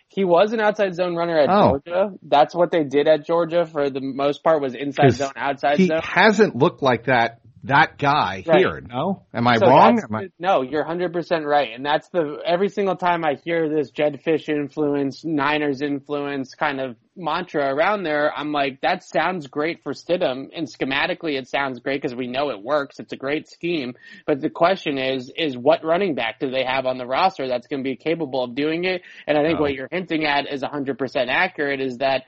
He 0.08 0.26
was 0.26 0.52
an 0.52 0.60
outside 0.60 0.94
zone 0.96 1.16
runner 1.16 1.40
at 1.40 1.50
oh. 1.50 1.80
Georgia. 1.86 2.14
That's 2.22 2.54
what 2.54 2.72
they 2.72 2.84
did 2.84 3.08
at 3.08 3.26
Georgia 3.26 3.66
for 3.66 3.90
the 3.90 4.02
most 4.02 4.44
part 4.44 4.62
was 4.62 4.76
inside 4.76 5.12
zone, 5.14 5.32
outside 5.38 5.78
he 5.78 5.88
zone. 5.88 6.02
He 6.04 6.08
hasn't 6.10 6.56
looked 6.56 6.82
like 6.82 7.06
that 7.06 7.40
that 7.64 7.98
guy 7.98 8.44
right. 8.48 8.58
here. 8.58 8.82
No, 8.82 9.24
am 9.34 9.48
I 9.48 9.58
so 9.58 9.68
wrong? 9.68 10.00
Am 10.00 10.16
I... 10.16 10.30
No, 10.40 10.64
you're 10.64 10.84
100% 10.84 11.46
right. 11.46 11.70
And 11.74 11.86
that's 11.86 12.10
the 12.10 12.40
every 12.46 12.70
single 12.70 12.96
time 12.96 13.24
I 13.24 13.36
hear 13.44 13.70
this 13.70 13.92
Jedd 13.92 14.22
Fisch 14.26 14.50
influence, 14.50 15.24
Niners 15.24 15.82
influence 15.82 16.56
kind 16.56 16.82
of 16.82 16.96
mantra 17.16 17.74
around 17.74 18.04
there, 18.04 18.32
I'm 18.36 18.52
like, 18.52 18.82
that 18.82 19.04
sounds 19.04 19.48
great 19.48 19.84
for 19.84 19.94
Stidham, 19.94 20.50
and 20.56 20.68
schematically 20.68 21.38
it 21.38 21.48
sounds 21.48 21.80
great 21.80 22.02
because 22.02 22.16
we 22.16 22.28
know 22.28 22.50
it 22.50 22.62
works. 22.62 23.00
It's 23.00 23.14
a 23.14 23.18
great 23.18 23.50
scheme. 23.50 23.96
But 24.26 24.42
the 24.42 24.50
question 24.50 24.98
is, 24.98 25.32
is 25.36 25.58
what 25.58 25.84
running 25.84 26.16
back 26.16 26.40
do 26.40 26.50
they 26.50 26.64
have 26.64 26.86
on 26.86 26.98
the 26.98 27.06
roster 27.06 27.48
that's 27.48 27.68
going 27.68 27.84
to 27.84 27.90
be 27.90 27.96
capable 27.96 28.44
of 28.44 28.56
doing 28.56 28.86
it? 28.86 29.02
And 29.28 29.38
I 29.38 29.44
think 29.44 29.60
oh. 29.60 29.64
what 29.64 29.74
you're 29.74 29.90
hinting 29.92 30.26
at 30.26 30.52
is 30.52 30.62
100% 30.62 31.28
accurate. 31.28 31.82
Is 31.82 31.98
that 31.98 32.24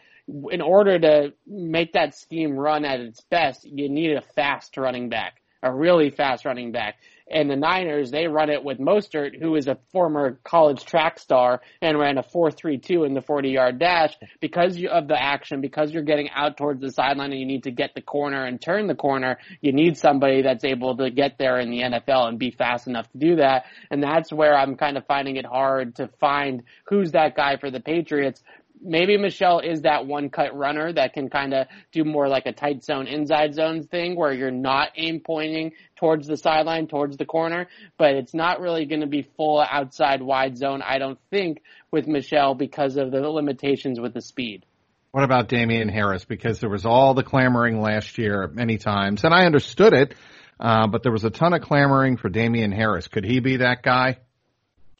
in 0.52 0.62
order 0.62 1.00
to 1.00 1.34
make 1.46 1.94
that 1.94 2.16
scheme 2.16 2.56
run 2.56 2.86
at 2.86 3.00
its 3.00 3.22
best, 3.30 3.66
you 3.66 3.90
need 3.90 4.16
a 4.16 4.22
fast 4.36 4.78
running 4.78 5.10
back, 5.10 5.42
a 5.62 5.74
really 5.74 6.10
fast 6.10 6.46
running 6.46 6.72
back. 6.72 6.96
And 7.34 7.50
the 7.50 7.56
Niners, 7.56 8.12
they 8.12 8.28
run 8.28 8.50
it 8.50 8.64
with 8.64 8.78
Mostert, 8.78 9.40
who 9.40 9.56
is 9.56 9.68
a 9.68 9.80
former 9.92 10.40
college 10.44 10.86
track 10.86 11.20
star 11.20 11.62
and 11.82 11.98
ran 11.98 12.18
a 12.18 12.24
4.32 12.24 13.06
in 13.06 13.14
the 13.16 13.22
40 13.22 13.50
yard 13.50 13.80
dash 13.80 14.14
because 14.40 14.78
of 14.90 15.08
the 15.08 15.20
action, 15.20 15.60
because 15.60 15.92
you're 15.92 16.04
getting 16.04 16.30
out 16.30 16.58
towards 16.58 16.80
the 16.80 16.92
sideline 16.92 17.32
and 17.32 17.40
you 17.40 17.48
need 17.48 17.64
to 17.64 17.72
get 17.72 17.96
the 17.96 18.02
corner 18.02 18.46
and 18.46 18.62
turn 18.62 18.88
the 18.88 18.96
corner. 18.96 19.40
You 19.62 19.74
need 19.74 19.98
somebody 19.98 20.44
that's 20.44 20.64
able 20.64 20.96
to 20.98 21.10
get 21.10 21.38
there 21.40 21.60
in 21.60 21.72
the 21.72 21.82
NFL 21.82 22.28
and 22.28 22.38
be 22.38 22.52
fast 22.52 22.88
enough 22.88 23.12
to 23.12 23.18
do 23.18 23.36
that. 23.38 23.66
And 23.90 24.04
that's 24.04 24.32
where 24.32 24.56
I'm 24.56 24.76
kind 24.76 24.98
of 24.98 25.06
finding 25.08 25.38
it 25.38 25.46
hard 25.46 25.96
to 25.96 26.10
find 26.20 26.64
who's 26.86 27.14
that 27.14 27.36
guy 27.36 27.58
for 27.58 27.72
the 27.72 27.80
Patriots 27.80 28.44
maybe 28.84 29.18
Michel 29.18 29.60
is 29.60 29.82
that 29.82 30.06
one 30.06 30.30
cut 30.30 30.56
runner 30.56 30.92
that 30.94 31.14
can 31.14 31.30
kind 31.30 31.54
of 31.54 31.68
do 31.92 32.04
more 32.04 32.28
like 32.28 32.46
a 32.46 32.52
tight 32.52 32.84
zone, 32.84 33.08
inside 33.08 33.56
zone 33.56 33.88
thing 33.88 34.16
where 34.16 34.34
you're 34.34 34.52
not 34.52 34.90
aim 34.96 35.22
pointing 35.26 35.72
towards 35.96 36.28
the 36.28 36.38
sideline, 36.38 36.88
towards 36.88 37.18
the 37.18 37.26
corner, 37.26 37.68
but 37.98 38.16
it's 38.16 38.34
not 38.34 38.60
really 38.60 38.86
going 38.86 39.02
to 39.02 39.08
be 39.08 39.28
full 39.38 39.62
outside 39.62 40.22
wide 40.22 40.58
zone, 40.58 40.82
I 40.82 40.98
don't 40.98 41.20
think, 41.30 41.62
with 41.92 42.08
Michel 42.08 42.56
because 42.56 42.98
of 42.98 43.12
the 43.12 43.22
limitations 43.22 44.00
with 44.00 44.14
the 44.14 44.22
speed. 44.22 44.66
What 45.12 45.24
about 45.24 45.48
Damien 45.48 45.90
Harris? 45.90 46.26
Because 46.26 46.60
there 46.60 46.70
was 46.70 46.86
all 46.86 47.14
the 47.14 47.24
clamoring 47.24 47.80
last 47.80 48.18
year 48.18 48.50
many 48.52 48.78
times, 48.78 49.24
and 49.24 49.34
I 49.34 49.46
understood 49.46 49.94
it, 49.94 50.16
uh, 50.60 50.88
but 50.88 51.04
there 51.04 51.12
was 51.12 51.24
a 51.24 51.30
ton 51.30 51.54
of 51.54 51.62
clamoring 51.62 52.18
for 52.18 52.30
Damien 52.30 52.72
Harris. 52.72 53.08
Could 53.08 53.24
he 53.24 53.40
be 53.40 53.58
that 53.58 53.84
guy? 53.84 54.18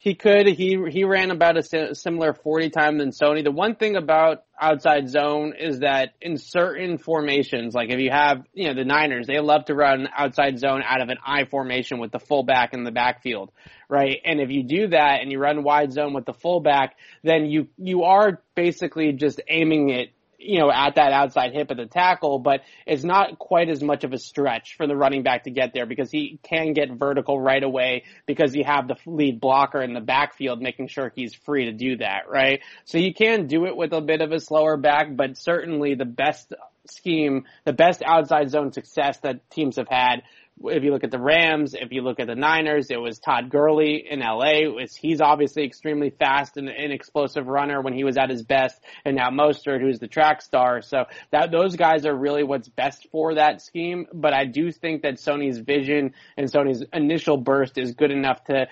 He 0.04 0.14
could. 0.14 0.46
He 0.46 0.76
he 0.90 1.04
ran 1.04 1.30
about 1.30 1.56
a 1.56 1.94
similar 1.94 2.34
40 2.34 2.68
time 2.68 2.98
than 2.98 3.08
Sony. 3.08 3.42
The 3.42 3.50
one 3.50 3.74
thing 3.74 3.96
about 3.96 4.44
outside 4.60 5.08
zone 5.08 5.54
is 5.58 5.78
that 5.78 6.10
in 6.20 6.36
certain 6.36 6.98
formations, 6.98 7.72
like 7.72 7.88
if 7.88 7.98
you 7.98 8.10
have, 8.10 8.44
you 8.52 8.68
know, 8.68 8.74
the 8.74 8.84
Niners, 8.84 9.26
they 9.26 9.40
love 9.40 9.64
to 9.64 9.74
run 9.74 10.06
outside 10.14 10.58
zone 10.58 10.82
out 10.84 11.00
of 11.00 11.08
an 11.08 11.16
I 11.24 11.46
formation 11.46 12.00
with 12.00 12.12
the 12.12 12.18
fullback 12.18 12.74
in 12.74 12.84
the 12.84 12.90
backfield, 12.90 13.50
right? 13.88 14.20
And 14.26 14.42
if 14.42 14.50
you 14.50 14.64
do 14.64 14.88
that 14.88 15.22
and 15.22 15.32
you 15.32 15.38
run 15.38 15.62
wide 15.62 15.90
zone 15.90 16.12
with 16.12 16.26
the 16.26 16.34
fullback, 16.34 16.96
then 17.22 17.46
you 17.46 17.68
you 17.78 18.02
are 18.02 18.42
basically 18.54 19.12
just 19.12 19.40
aiming 19.48 19.88
it 19.88 20.12
you 20.44 20.58
know, 20.58 20.70
at 20.70 20.96
that 20.96 21.12
outside 21.12 21.52
hip 21.52 21.70
of 21.70 21.76
the 21.76 21.86
tackle, 21.86 22.38
but 22.38 22.60
it's 22.86 23.04
not 23.04 23.38
quite 23.38 23.68
as 23.68 23.82
much 23.82 24.04
of 24.04 24.12
a 24.12 24.18
stretch 24.18 24.76
for 24.76 24.86
the 24.86 24.96
running 24.96 25.22
back 25.22 25.44
to 25.44 25.50
get 25.50 25.72
there 25.72 25.86
because 25.86 26.10
he 26.10 26.38
can 26.42 26.72
get 26.72 26.90
vertical 26.92 27.40
right 27.40 27.62
away 27.62 28.04
because 28.26 28.54
you 28.54 28.64
have 28.64 28.88
the 28.88 28.96
lead 29.06 29.40
blocker 29.40 29.82
in 29.82 29.94
the 29.94 30.00
backfield 30.00 30.60
making 30.60 30.88
sure 30.88 31.12
he's 31.14 31.34
free 31.34 31.66
to 31.66 31.72
do 31.72 31.96
that, 31.96 32.28
right? 32.28 32.60
So 32.84 32.98
you 32.98 33.14
can 33.14 33.46
do 33.46 33.66
it 33.66 33.76
with 33.76 33.92
a 33.92 34.00
bit 34.00 34.20
of 34.20 34.32
a 34.32 34.40
slower 34.40 34.76
back, 34.76 35.16
but 35.16 35.36
certainly 35.36 35.94
the 35.94 36.04
best 36.04 36.52
scheme, 36.86 37.44
the 37.64 37.72
best 37.72 38.02
outside 38.04 38.50
zone 38.50 38.72
success 38.72 39.18
that 39.22 39.48
teams 39.50 39.76
have 39.76 39.88
had 39.88 40.22
if 40.62 40.84
you 40.84 40.92
look 40.92 41.04
at 41.04 41.10
the 41.10 41.18
Rams, 41.18 41.74
if 41.74 41.92
you 41.92 42.02
look 42.02 42.20
at 42.20 42.26
the 42.26 42.34
Niners, 42.34 42.90
it 42.90 42.96
was 42.96 43.18
Todd 43.18 43.50
Gurley 43.50 44.06
in 44.08 44.20
LA. 44.20 44.68
Was, 44.70 44.94
he's 44.94 45.20
obviously 45.20 45.64
extremely 45.64 46.10
fast 46.10 46.56
and 46.56 46.68
an 46.68 46.92
explosive 46.92 47.46
runner 47.46 47.80
when 47.80 47.92
he 47.92 48.04
was 48.04 48.16
at 48.16 48.30
his 48.30 48.42
best. 48.42 48.80
And 49.04 49.16
now 49.16 49.30
Mostert, 49.30 49.80
who's 49.80 49.98
the 49.98 50.08
track 50.08 50.42
star. 50.42 50.80
So 50.80 51.04
that, 51.32 51.50
those 51.50 51.76
guys 51.76 52.06
are 52.06 52.14
really 52.14 52.44
what's 52.44 52.68
best 52.68 53.08
for 53.10 53.34
that 53.34 53.62
scheme. 53.62 54.06
But 54.12 54.32
I 54.32 54.44
do 54.44 54.70
think 54.70 55.02
that 55.02 55.14
Sony's 55.14 55.58
vision 55.58 56.14
and 56.36 56.50
Sony's 56.50 56.84
initial 56.92 57.36
burst 57.36 57.76
is 57.76 57.94
good 57.94 58.10
enough 58.10 58.44
to 58.44 58.68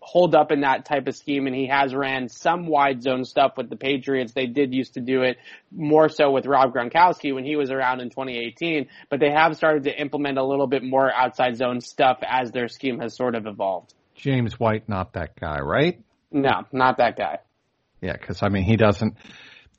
hold 0.00 0.34
up 0.34 0.52
in 0.52 0.60
that 0.60 0.84
type 0.84 1.06
of 1.06 1.16
scheme 1.16 1.46
and 1.46 1.54
he 1.54 1.68
has 1.68 1.94
ran 1.94 2.28
some 2.28 2.66
wide 2.66 3.02
zone 3.02 3.24
stuff 3.24 3.52
with 3.56 3.70
the 3.70 3.76
Patriots. 3.76 4.32
They 4.32 4.46
did 4.46 4.74
used 4.74 4.94
to 4.94 5.00
do 5.00 5.22
it 5.22 5.38
more 5.70 6.08
so 6.08 6.30
with 6.30 6.46
Rob 6.46 6.74
Gronkowski 6.74 7.34
when 7.34 7.44
he 7.44 7.56
was 7.56 7.70
around 7.70 8.00
in 8.00 8.10
2018, 8.10 8.88
but 9.08 9.20
they 9.20 9.30
have 9.30 9.56
started 9.56 9.84
to 9.84 10.00
implement 10.00 10.38
a 10.38 10.44
little 10.44 10.66
bit 10.66 10.82
more 10.82 11.12
outside 11.12 11.56
zone 11.56 11.80
stuff 11.80 12.18
as 12.26 12.50
their 12.50 12.68
scheme 12.68 12.98
has 13.00 13.16
sort 13.16 13.34
of 13.34 13.46
evolved. 13.46 13.94
James 14.14 14.58
White, 14.58 14.88
not 14.88 15.14
that 15.14 15.38
guy, 15.38 15.60
right? 15.60 16.00
No, 16.30 16.64
not 16.72 16.98
that 16.98 17.16
guy. 17.16 17.38
Yeah, 18.00 18.12
because 18.12 18.42
I 18.42 18.48
mean, 18.48 18.64
he 18.64 18.76
doesn't. 18.76 19.16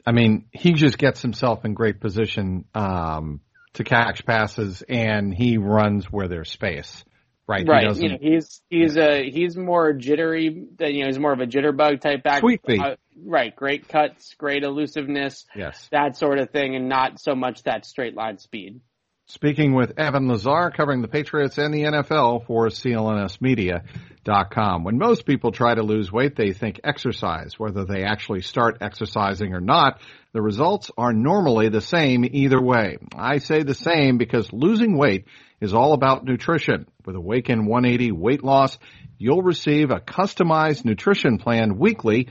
I 0.06 0.12
mean, 0.12 0.46
he 0.52 0.74
just 0.74 0.98
gets 0.98 1.22
himself 1.22 1.66
in 1.66 1.74
great 1.74 2.00
position 2.00 2.66
um, 2.74 3.42
to 3.74 3.84
catch 3.84 4.26
passes, 4.26 4.84
and 4.88 5.34
he 5.34 5.58
runs 5.58 6.06
where 6.06 6.28
there's 6.28 6.52
space. 6.52 7.04
Right. 7.48 7.68
Right. 7.68 7.96
He 7.96 8.04
you 8.04 8.10
know, 8.10 8.18
he's 8.22 8.62
he's 8.70 8.98
a 8.98 9.30
he's 9.30 9.58
more 9.58 9.92
jittery. 9.94 10.66
Than 10.78 10.96
you 10.96 11.02
know, 11.02 11.08
he's 11.08 11.20
more 11.20 11.34
of 11.34 11.40
a 11.40 11.46
jitterbug 11.46 12.00
type 12.00 12.24
back. 12.24 12.42
Uh, 12.80 12.96
right. 13.26 13.54
Great 13.54 13.88
cuts, 13.88 14.34
great 14.36 14.64
elusiveness. 14.64 15.46
Yes. 15.56 15.88
That 15.92 16.16
sort 16.16 16.40
of 16.40 16.52
thing, 16.52 16.76
and 16.76 16.88
not 16.88 17.20
so 17.20 17.36
much 17.36 17.64
that 17.64 17.86
straight 17.86 18.16
line 18.16 18.38
speed. 18.38 18.80
Speaking 19.26 19.74
with 19.74 19.98
Evan 19.98 20.28
Lazar, 20.28 20.70
covering 20.76 21.02
the 21.02 21.08
Patriots 21.08 21.58
and 21.58 21.74
the 21.74 21.84
NFL 21.84 22.46
for 22.46 22.68
CLNSmedia.com. 22.68 24.84
When 24.84 24.98
most 24.98 25.26
people 25.26 25.54
try 25.54 25.74
to 25.74 25.82
lose 25.82 26.12
weight, 26.12 26.36
they 26.36 26.52
think 26.52 26.82
exercise. 26.84 27.58
Whether 27.58 27.86
they 27.86 28.04
actually 28.04 28.42
start 28.42 28.80
exercising 28.82 29.54
or 29.54 29.62
not, 29.62 30.02
the 30.34 30.42
results 30.42 30.92
are 30.98 31.14
normally 31.14 31.70
the 31.70 31.80
same 31.80 32.26
either 32.30 32.62
way. 32.62 32.98
I 33.16 33.38
say 33.38 33.64
the 33.64 33.74
same 33.74 34.18
because 34.18 34.52
losing 34.52 34.98
weight 34.98 35.24
is 35.62 35.74
all 35.74 35.94
about 35.94 36.26
nutrition. 36.26 36.88
With 37.06 37.16
Awaken 37.16 37.66
180 37.66 38.12
weight 38.12 38.44
loss, 38.44 38.78
you'll 39.18 39.42
receive 39.42 39.90
a 39.90 40.02
customized 40.02 40.84
nutrition 40.84 41.38
plan 41.38 41.78
weekly, 41.78 42.28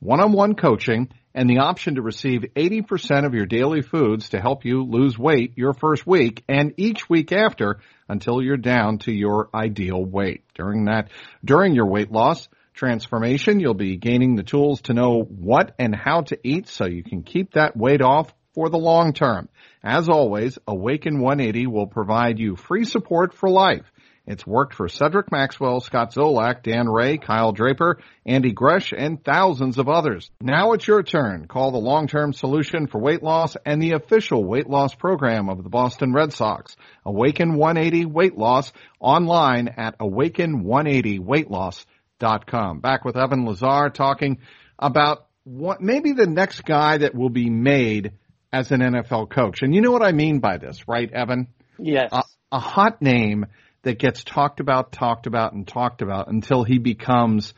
one-on-one 0.00 0.56
coaching, 0.56 1.08
and 1.34 1.50
the 1.50 1.58
option 1.58 1.96
to 1.96 2.02
receive 2.02 2.44
80% 2.54 3.26
of 3.26 3.34
your 3.34 3.46
daily 3.46 3.82
foods 3.82 4.30
to 4.30 4.40
help 4.40 4.64
you 4.64 4.84
lose 4.84 5.18
weight 5.18 5.52
your 5.56 5.72
first 5.72 6.06
week 6.06 6.44
and 6.48 6.74
each 6.76 7.08
week 7.08 7.32
after 7.32 7.80
until 8.08 8.40
you're 8.40 8.56
down 8.56 8.98
to 8.98 9.12
your 9.12 9.48
ideal 9.54 10.04
weight. 10.04 10.44
During 10.54 10.84
that, 10.84 11.10
during 11.44 11.74
your 11.74 11.86
weight 11.86 12.12
loss 12.12 12.48
transformation, 12.74 13.60
you'll 13.60 13.74
be 13.74 13.96
gaining 13.96 14.36
the 14.36 14.42
tools 14.42 14.82
to 14.82 14.94
know 14.94 15.22
what 15.22 15.74
and 15.78 15.94
how 15.94 16.22
to 16.22 16.38
eat 16.44 16.68
so 16.68 16.86
you 16.86 17.02
can 17.02 17.22
keep 17.22 17.54
that 17.54 17.76
weight 17.76 18.02
off 18.02 18.32
for 18.54 18.68
the 18.68 18.78
long 18.78 19.12
term. 19.12 19.48
As 19.82 20.08
always, 20.08 20.58
Awaken 20.66 21.20
180 21.20 21.66
will 21.66 21.86
provide 21.86 22.38
you 22.38 22.56
free 22.56 22.84
support 22.84 23.34
for 23.34 23.50
life. 23.50 23.90
It's 24.26 24.46
worked 24.46 24.72
for 24.74 24.88
Cedric 24.88 25.30
Maxwell, 25.30 25.80
Scott 25.80 26.14
Zolak, 26.14 26.62
Dan 26.62 26.88
Ray, 26.88 27.18
Kyle 27.18 27.52
Draper, 27.52 27.98
Andy 28.24 28.52
Gresh, 28.52 28.94
and 28.96 29.22
thousands 29.22 29.76
of 29.76 29.90
others. 29.90 30.30
Now 30.40 30.72
it's 30.72 30.88
your 30.88 31.02
turn. 31.02 31.46
Call 31.46 31.72
the 31.72 31.78
long-term 31.78 32.32
solution 32.32 32.86
for 32.86 32.98
weight 32.98 33.22
loss 33.22 33.54
and 33.66 33.82
the 33.82 33.92
official 33.92 34.42
weight 34.42 34.66
loss 34.66 34.94
program 34.94 35.50
of 35.50 35.62
the 35.62 35.68
Boston 35.68 36.14
Red 36.14 36.32
Sox. 36.32 36.74
Awaken 37.04 37.56
180 37.56 38.06
Weight 38.06 38.38
Loss 38.38 38.72
online 38.98 39.68
at 39.68 39.98
awaken180weightloss.com. 39.98 42.80
Back 42.80 43.04
with 43.04 43.18
Evan 43.18 43.44
Lazar 43.44 43.90
talking 43.90 44.38
about 44.78 45.26
what 45.44 45.82
maybe 45.82 46.12
the 46.12 46.26
next 46.26 46.64
guy 46.64 46.96
that 46.98 47.14
will 47.14 47.28
be 47.28 47.50
made 47.50 48.12
as 48.50 48.70
an 48.70 48.80
NFL 48.80 49.28
coach. 49.28 49.62
And 49.62 49.74
you 49.74 49.82
know 49.82 49.90
what 49.90 50.02
I 50.02 50.12
mean 50.12 50.38
by 50.38 50.56
this, 50.56 50.88
right, 50.88 51.12
Evan? 51.12 51.48
Yes. 51.78 52.08
A, 52.12 52.22
a 52.52 52.58
hot 52.58 53.02
name 53.02 53.44
that 53.84 53.98
gets 53.98 54.24
talked 54.24 54.60
about, 54.60 54.92
talked 54.92 55.26
about, 55.26 55.52
and 55.52 55.66
talked 55.66 56.02
about 56.02 56.28
until 56.28 56.64
he 56.64 56.78
becomes, 56.78 57.54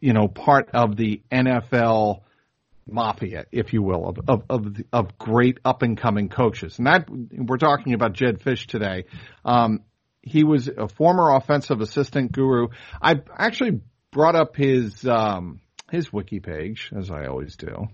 you 0.00 0.12
know, 0.12 0.26
part 0.26 0.70
of 0.72 0.96
the 0.96 1.22
NFL 1.30 2.22
mafia, 2.88 3.46
if 3.52 3.72
you 3.72 3.82
will, 3.82 4.08
of 4.08 4.18
of 4.28 4.42
of, 4.48 4.76
of 4.92 5.18
great 5.18 5.58
up 5.64 5.82
and 5.82 5.98
coming 5.98 6.28
coaches. 6.28 6.78
And 6.78 6.86
that 6.86 7.08
we're 7.10 7.58
talking 7.58 7.94
about 7.94 8.14
Jedd 8.14 8.40
Fisch 8.40 8.66
today. 8.66 9.04
Um, 9.44 9.80
he 10.22 10.44
was 10.44 10.68
a 10.68 10.88
former 10.88 11.34
offensive 11.34 11.80
assistant 11.80 12.32
guru. 12.32 12.68
I 13.00 13.20
actually 13.36 13.80
brought 14.12 14.36
up 14.36 14.56
his 14.56 15.06
um, 15.06 15.60
his 15.92 16.12
wiki 16.12 16.40
page 16.40 16.90
as 16.96 17.10
I 17.10 17.26
always 17.26 17.54
do, 17.54 17.86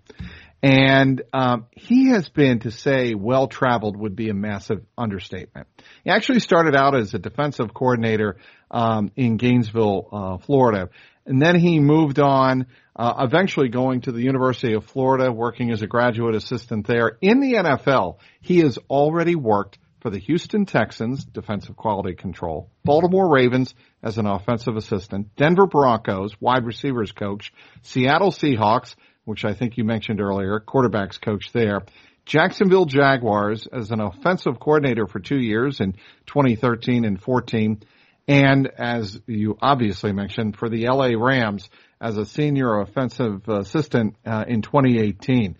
and 0.62 1.20
um, 1.34 1.66
he 1.72 2.08
has 2.08 2.28
been 2.30 2.60
to 2.60 2.70
say 2.70 3.14
well 3.14 3.46
traveled 3.48 3.96
would 3.96 4.16
be 4.16 4.30
a 4.30 4.34
massive 4.34 4.84
understatement. 4.96 5.66
He 6.04 6.10
actually 6.10 6.40
started 6.40 6.74
out 6.74 6.94
as 6.94 7.12
a 7.12 7.18
defensive 7.18 7.74
coordinator 7.74 8.38
um, 8.70 9.10
in 9.16 9.36
Gainesville, 9.36 10.08
uh, 10.10 10.38
Florida, 10.38 10.88
and 11.26 11.42
then 11.42 11.58
he 11.60 11.78
moved 11.78 12.18
on. 12.18 12.66
Uh, 12.96 13.14
eventually 13.20 13.68
going 13.68 14.00
to 14.00 14.10
the 14.10 14.22
University 14.22 14.72
of 14.72 14.84
Florida, 14.84 15.30
working 15.30 15.70
as 15.70 15.82
a 15.82 15.86
graduate 15.86 16.34
assistant 16.34 16.84
there. 16.84 17.16
In 17.20 17.38
the 17.38 17.52
NFL, 17.52 18.16
he 18.40 18.58
has 18.58 18.76
already 18.90 19.36
worked 19.36 19.78
for 20.00 20.10
the 20.10 20.18
Houston 20.18 20.66
Texans, 20.66 21.24
defensive 21.24 21.76
quality 21.76 22.14
control, 22.14 22.70
Baltimore 22.84 23.32
Ravens 23.32 23.74
as 24.02 24.18
an 24.18 24.26
offensive 24.26 24.76
assistant, 24.76 25.34
Denver 25.36 25.66
Broncos, 25.66 26.40
wide 26.40 26.64
receivers 26.64 27.12
coach, 27.12 27.52
Seattle 27.82 28.30
Seahawks, 28.30 28.94
which 29.24 29.44
I 29.44 29.54
think 29.54 29.76
you 29.76 29.84
mentioned 29.84 30.20
earlier, 30.20 30.60
quarterbacks 30.60 31.20
coach 31.20 31.52
there, 31.52 31.82
Jacksonville 32.24 32.84
Jaguars 32.84 33.66
as 33.66 33.90
an 33.90 34.00
offensive 34.00 34.60
coordinator 34.60 35.06
for 35.06 35.18
two 35.18 35.40
years 35.40 35.80
in 35.80 35.94
2013 36.26 37.04
and 37.04 37.20
14, 37.20 37.82
and 38.28 38.66
as 38.66 39.18
you 39.26 39.56
obviously 39.62 40.12
mentioned, 40.12 40.56
for 40.56 40.68
the 40.68 40.86
LA 40.86 41.12
Rams 41.16 41.68
as 42.00 42.16
a 42.16 42.26
senior 42.26 42.80
offensive 42.80 43.48
assistant 43.48 44.16
uh, 44.26 44.44
in 44.46 44.62
2018. 44.62 45.56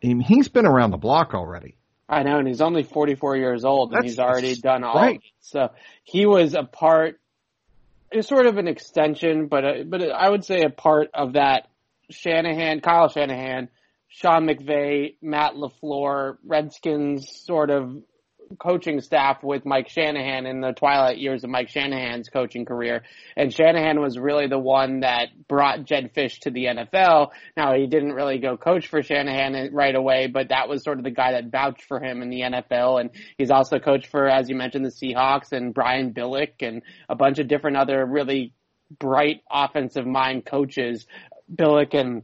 He's 0.00 0.48
been 0.48 0.66
around 0.66 0.92
the 0.92 0.96
block 0.96 1.34
already. 1.34 1.76
I 2.08 2.22
know, 2.22 2.38
and 2.38 2.46
he's 2.46 2.60
only 2.60 2.84
44 2.84 3.36
years 3.36 3.64
old, 3.64 3.90
and 3.90 3.96
That's- 3.98 4.12
he's 4.12 4.18
already 4.20 4.54
done 4.54 4.84
all. 4.84 4.94
right. 4.94 5.20
So 5.40 5.70
he 6.04 6.26
was 6.26 6.54
a 6.54 6.62
part. 6.62 7.20
It's 8.12 8.28
sort 8.28 8.46
of 8.46 8.58
an 8.58 8.68
extension, 8.68 9.48
but 9.48 9.64
uh, 9.64 9.82
but 9.84 10.02
I 10.02 10.28
would 10.28 10.44
say 10.44 10.62
a 10.62 10.70
part 10.70 11.10
of 11.12 11.32
that 11.32 11.68
Shanahan, 12.10 12.80
Kyle 12.80 13.08
Shanahan, 13.08 13.68
Sean 14.08 14.46
McVay, 14.46 15.16
Matt 15.20 15.54
Lafleur, 15.54 16.38
Redskins 16.44 17.28
sort 17.44 17.70
of 17.70 17.96
coaching 18.58 19.00
staff 19.00 19.42
with 19.42 19.64
Mike 19.64 19.88
Shanahan 19.88 20.46
in 20.46 20.60
the 20.60 20.72
twilight 20.72 21.18
years 21.18 21.44
of 21.44 21.50
Mike 21.50 21.68
Shanahan's 21.68 22.28
coaching 22.28 22.64
career. 22.64 23.02
And 23.36 23.52
Shanahan 23.52 24.00
was 24.00 24.18
really 24.18 24.46
the 24.46 24.58
one 24.58 25.00
that 25.00 25.28
brought 25.48 25.84
Jedd 25.84 26.14
Fisch 26.14 26.38
to 26.40 26.50
the 26.50 26.66
NFL. 26.66 27.30
Now 27.56 27.74
he 27.74 27.86
didn't 27.86 28.12
really 28.12 28.38
go 28.38 28.56
coach 28.56 28.88
for 28.88 29.02
Shanahan 29.02 29.70
right 29.72 29.94
away, 29.94 30.26
but 30.26 30.48
that 30.48 30.68
was 30.68 30.82
sort 30.82 30.98
of 30.98 31.04
the 31.04 31.10
guy 31.10 31.32
that 31.32 31.50
vouched 31.50 31.84
for 31.84 32.00
him 32.00 32.22
in 32.22 32.30
the 32.30 32.40
NFL. 32.40 33.00
And 33.00 33.10
he's 33.38 33.50
also 33.50 33.78
coached 33.78 34.06
for, 34.06 34.28
as 34.28 34.48
you 34.48 34.56
mentioned, 34.56 34.84
the 34.84 34.90
Seahawks 34.90 35.52
and 35.52 35.74
Brian 35.74 36.12
Billick 36.12 36.60
and 36.60 36.82
a 37.08 37.14
bunch 37.14 37.38
of 37.38 37.48
different 37.48 37.76
other 37.76 38.04
really 38.04 38.52
bright 38.98 39.42
offensive 39.50 40.06
mind 40.06 40.46
coaches. 40.46 41.06
Billick 41.52 41.94
and 41.94 42.22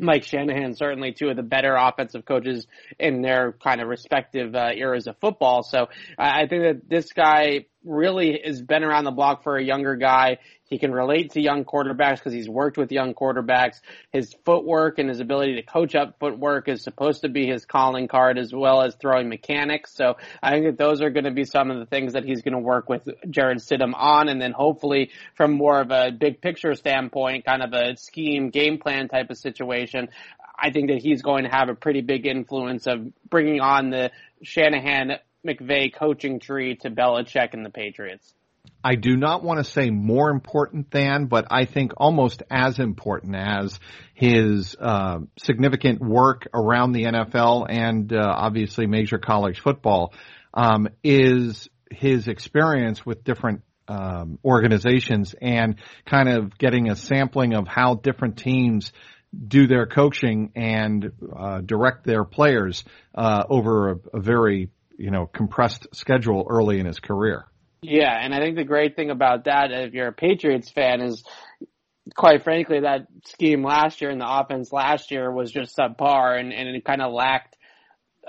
Mike 0.00 0.24
Shanahan, 0.24 0.74
certainly 0.74 1.12
two 1.12 1.28
of 1.28 1.36
the 1.36 1.42
better 1.42 1.74
offensive 1.76 2.24
coaches 2.24 2.66
in 2.98 3.22
their 3.22 3.52
kind 3.52 3.80
of 3.80 3.88
respective 3.88 4.54
uh, 4.54 4.70
eras 4.74 5.06
of 5.06 5.16
football. 5.20 5.62
So 5.62 5.88
I 6.18 6.42
I 6.42 6.46
think 6.46 6.62
that 6.62 6.88
this 6.88 7.12
guy 7.12 7.66
really 7.84 8.40
has 8.44 8.60
been 8.60 8.84
around 8.84 9.04
the 9.04 9.10
block 9.10 9.42
for 9.42 9.56
a 9.56 9.64
younger 9.64 9.96
guy. 9.96 10.38
He 10.64 10.78
can 10.78 10.92
relate 10.92 11.32
to 11.32 11.40
young 11.40 11.64
quarterbacks 11.64 12.16
because 12.16 12.32
he's 12.32 12.48
worked 12.48 12.76
with 12.76 12.92
young 12.92 13.14
quarterbacks. 13.14 13.80
His 14.12 14.34
footwork 14.44 14.98
and 14.98 15.08
his 15.08 15.18
ability 15.18 15.56
to 15.56 15.62
coach 15.62 15.94
up 15.94 16.18
footwork 16.20 16.68
is 16.68 16.82
supposed 16.82 17.22
to 17.22 17.28
be 17.28 17.46
his 17.46 17.64
calling 17.64 18.06
card 18.06 18.38
as 18.38 18.52
well 18.54 18.82
as 18.82 18.94
throwing 18.94 19.28
mechanics. 19.28 19.92
So 19.94 20.16
I 20.42 20.52
think 20.52 20.66
that 20.66 20.78
those 20.78 21.02
are 21.02 21.10
going 21.10 21.24
to 21.24 21.32
be 21.32 21.44
some 21.44 21.70
of 21.70 21.78
the 21.78 21.86
things 21.86 22.12
that 22.12 22.24
he's 22.24 22.42
going 22.42 22.54
to 22.54 22.60
work 22.60 22.88
with 22.88 23.08
Jarrett 23.28 23.58
Stidham 23.58 23.94
on. 23.96 24.28
And 24.28 24.40
then 24.40 24.52
hopefully 24.52 25.10
from 25.34 25.52
more 25.52 25.80
of 25.80 25.90
a 25.90 26.12
big 26.12 26.40
picture 26.40 26.74
standpoint, 26.74 27.44
kind 27.44 27.62
of 27.62 27.72
a 27.72 27.96
scheme 27.96 28.50
game 28.50 28.78
plan 28.78 29.08
type 29.08 29.30
of 29.30 29.38
situation, 29.38 30.08
I 30.56 30.70
think 30.70 30.90
that 30.90 30.98
he's 30.98 31.22
going 31.22 31.44
to 31.44 31.50
have 31.50 31.70
a 31.70 31.74
pretty 31.74 32.02
big 32.02 32.26
influence 32.26 32.86
of 32.86 33.08
bringing 33.28 33.60
on 33.60 33.90
the 33.90 34.10
Shanahan 34.42 35.18
McVay 35.46 35.92
coaching 35.92 36.40
tree 36.40 36.76
to 36.76 36.90
Belichick 36.90 37.54
and 37.54 37.64
the 37.64 37.70
Patriots. 37.70 38.34
I 38.82 38.94
do 38.94 39.16
not 39.16 39.42
want 39.42 39.58
to 39.58 39.64
say 39.64 39.90
more 39.90 40.30
important 40.30 40.90
than, 40.90 41.26
but 41.26 41.46
I 41.50 41.64
think 41.64 41.92
almost 41.96 42.42
as 42.50 42.78
important 42.78 43.36
as 43.36 43.78
his 44.14 44.76
uh, 44.78 45.20
significant 45.38 46.00
work 46.00 46.48
around 46.54 46.92
the 46.92 47.04
NFL 47.04 47.66
and 47.68 48.12
uh, 48.12 48.18
obviously 48.20 48.86
major 48.86 49.18
college 49.18 49.60
football 49.60 50.14
um, 50.54 50.88
is 51.04 51.68
his 51.90 52.28
experience 52.28 53.04
with 53.04 53.24
different 53.24 53.62
um, 53.88 54.38
organizations 54.44 55.34
and 55.40 55.76
kind 56.06 56.28
of 56.28 56.56
getting 56.56 56.88
a 56.88 56.96
sampling 56.96 57.54
of 57.54 57.66
how 57.66 57.94
different 57.94 58.38
teams 58.38 58.92
do 59.46 59.66
their 59.66 59.86
coaching 59.86 60.52
and 60.54 61.12
uh, 61.36 61.60
direct 61.60 62.04
their 62.04 62.24
players 62.24 62.84
uh, 63.14 63.44
over 63.48 63.90
a, 63.90 63.96
a 64.14 64.20
very 64.20 64.70
you 65.00 65.10
know 65.10 65.26
compressed 65.26 65.88
schedule 65.94 66.46
early 66.48 66.78
in 66.78 66.86
his 66.86 67.00
career. 67.00 67.46
Yeah, 67.82 68.14
and 68.14 68.34
I 68.34 68.40
think 68.40 68.56
the 68.56 68.64
great 68.64 68.94
thing 68.94 69.10
about 69.10 69.44
that, 69.44 69.72
if 69.72 69.94
you're 69.94 70.08
a 70.08 70.12
Patriots 70.12 70.70
fan, 70.70 71.00
is 71.00 71.24
quite 72.14 72.44
frankly 72.44 72.80
that 72.80 73.06
scheme 73.24 73.64
last 73.64 74.00
year 74.00 74.10
and 74.10 74.20
the 74.20 74.30
offense 74.30 74.72
last 74.72 75.10
year 75.10 75.32
was 75.32 75.50
just 75.50 75.76
subpar 75.76 76.38
and, 76.38 76.52
and 76.52 76.68
it 76.68 76.84
kind 76.84 77.00
of 77.00 77.12
lacked 77.12 77.56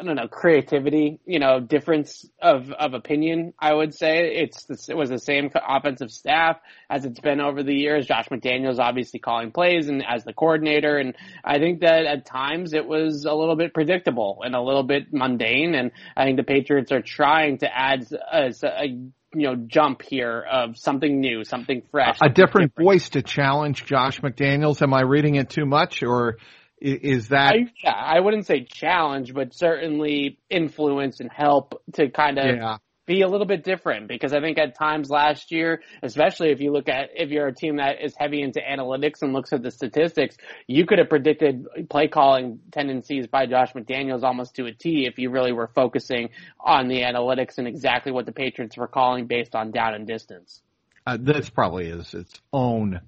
I 0.01 0.03
don't 0.03 0.15
know, 0.15 0.27
creativity, 0.27 1.19
you 1.25 1.37
know, 1.37 1.59
difference 1.59 2.27
of, 2.41 2.71
of 2.71 2.95
opinion, 2.95 3.53
I 3.59 3.71
would 3.71 3.93
say. 3.93 4.35
It's, 4.35 4.89
it 4.89 4.97
was 4.97 5.11
the 5.11 5.19
same 5.19 5.51
offensive 5.55 6.09
staff 6.09 6.57
as 6.89 7.05
it's 7.05 7.19
been 7.19 7.39
over 7.39 7.61
the 7.61 7.75
years. 7.75 8.07
Josh 8.07 8.27
McDaniels 8.29 8.79
obviously 8.79 9.19
calling 9.19 9.51
plays 9.51 9.89
and 9.89 10.03
as 10.03 10.23
the 10.23 10.33
coordinator. 10.33 10.97
And 10.97 11.15
I 11.43 11.59
think 11.59 11.81
that 11.81 12.07
at 12.07 12.25
times 12.25 12.73
it 12.73 12.87
was 12.87 13.25
a 13.25 13.33
little 13.33 13.55
bit 13.55 13.75
predictable 13.75 14.41
and 14.43 14.55
a 14.55 14.61
little 14.61 14.81
bit 14.81 15.13
mundane. 15.13 15.75
And 15.75 15.91
I 16.17 16.23
think 16.23 16.37
the 16.37 16.43
Patriots 16.43 16.91
are 16.91 17.03
trying 17.03 17.59
to 17.59 17.69
add 17.71 18.07
a, 18.11 18.51
a 18.63 18.85
you 18.87 19.11
know, 19.47 19.55
jump 19.55 20.01
here 20.01 20.43
of 20.51 20.79
something 20.79 21.19
new, 21.21 21.43
something 21.43 21.83
fresh. 21.91 22.17
A 22.23 22.29
different, 22.29 22.73
different 22.73 22.73
voice 22.75 23.09
to 23.09 23.21
challenge 23.21 23.85
Josh 23.85 24.19
McDaniels. 24.19 24.81
Am 24.81 24.95
I 24.95 25.01
reading 25.01 25.35
it 25.35 25.51
too 25.51 25.67
much 25.67 26.01
or 26.01 26.37
is 26.81 27.27
that? 27.27 27.53
I, 27.53 27.71
yeah, 27.83 27.93
I 27.93 28.19
wouldn't 28.19 28.47
say 28.47 28.63
challenge, 28.63 29.33
but 29.33 29.53
certainly 29.53 30.39
influence 30.49 31.19
and 31.19 31.31
help 31.31 31.81
to 31.93 32.09
kind 32.09 32.39
of 32.39 32.55
yeah. 32.55 32.77
be 33.05 33.21
a 33.21 33.27
little 33.27 33.45
bit 33.45 33.63
different. 33.63 34.07
Because 34.07 34.33
I 34.33 34.41
think 34.41 34.57
at 34.57 34.75
times 34.75 35.09
last 35.09 35.51
year, 35.51 35.83
especially 36.01 36.49
if 36.49 36.59
you 36.59 36.73
look 36.73 36.89
at 36.89 37.09
if 37.15 37.29
you're 37.29 37.47
a 37.47 37.53
team 37.53 37.77
that 37.77 38.03
is 38.03 38.15
heavy 38.17 38.41
into 38.41 38.59
analytics 38.59 39.21
and 39.21 39.31
looks 39.31 39.53
at 39.53 39.61
the 39.61 39.69
statistics, 39.69 40.37
you 40.65 40.87
could 40.87 40.97
have 40.97 41.09
predicted 41.09 41.67
play 41.89 42.07
calling 42.07 42.59
tendencies 42.71 43.27
by 43.27 43.45
Josh 43.45 43.73
McDaniels 43.73 44.23
almost 44.23 44.55
to 44.55 44.65
a 44.65 44.73
T 44.73 45.05
if 45.05 45.19
you 45.19 45.29
really 45.29 45.53
were 45.53 45.69
focusing 45.75 46.29
on 46.59 46.87
the 46.87 47.01
analytics 47.01 47.59
and 47.59 47.67
exactly 47.67 48.11
what 48.11 48.25
the 48.25 48.33
Patriots 48.33 48.75
were 48.75 48.87
calling 48.87 49.27
based 49.27 49.55
on 49.55 49.71
down 49.71 49.93
and 49.93 50.07
distance. 50.07 50.61
Uh, 51.05 51.17
this 51.19 51.49
probably 51.49 51.87
is 51.87 52.13
its 52.13 52.39
own 52.53 53.01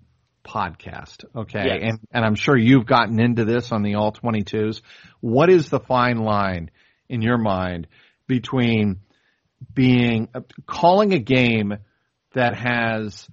podcast. 0.44 1.26
Okay. 1.36 1.64
Yes. 1.66 1.80
And, 1.82 2.00
and 2.12 2.26
I'm 2.26 2.36
sure 2.36 2.58
you've 2.58 2.86
gotten 2.86 3.20
into 3.20 3.46
this 3.46 3.72
on 3.72 3.84
the 3.84 3.96
all 3.96 4.12
22s. 4.12 4.82
What 5.22 5.50
is 5.50 5.70
the 5.70 5.80
fine 5.80 6.18
line 6.18 6.72
in 7.10 7.22
your 7.22 7.38
mind 7.38 7.88
between 8.28 9.00
being, 9.74 10.30
calling 10.66 11.14
a 11.14 11.20
game 11.20 11.78
that 12.34 12.56
has, 12.56 13.28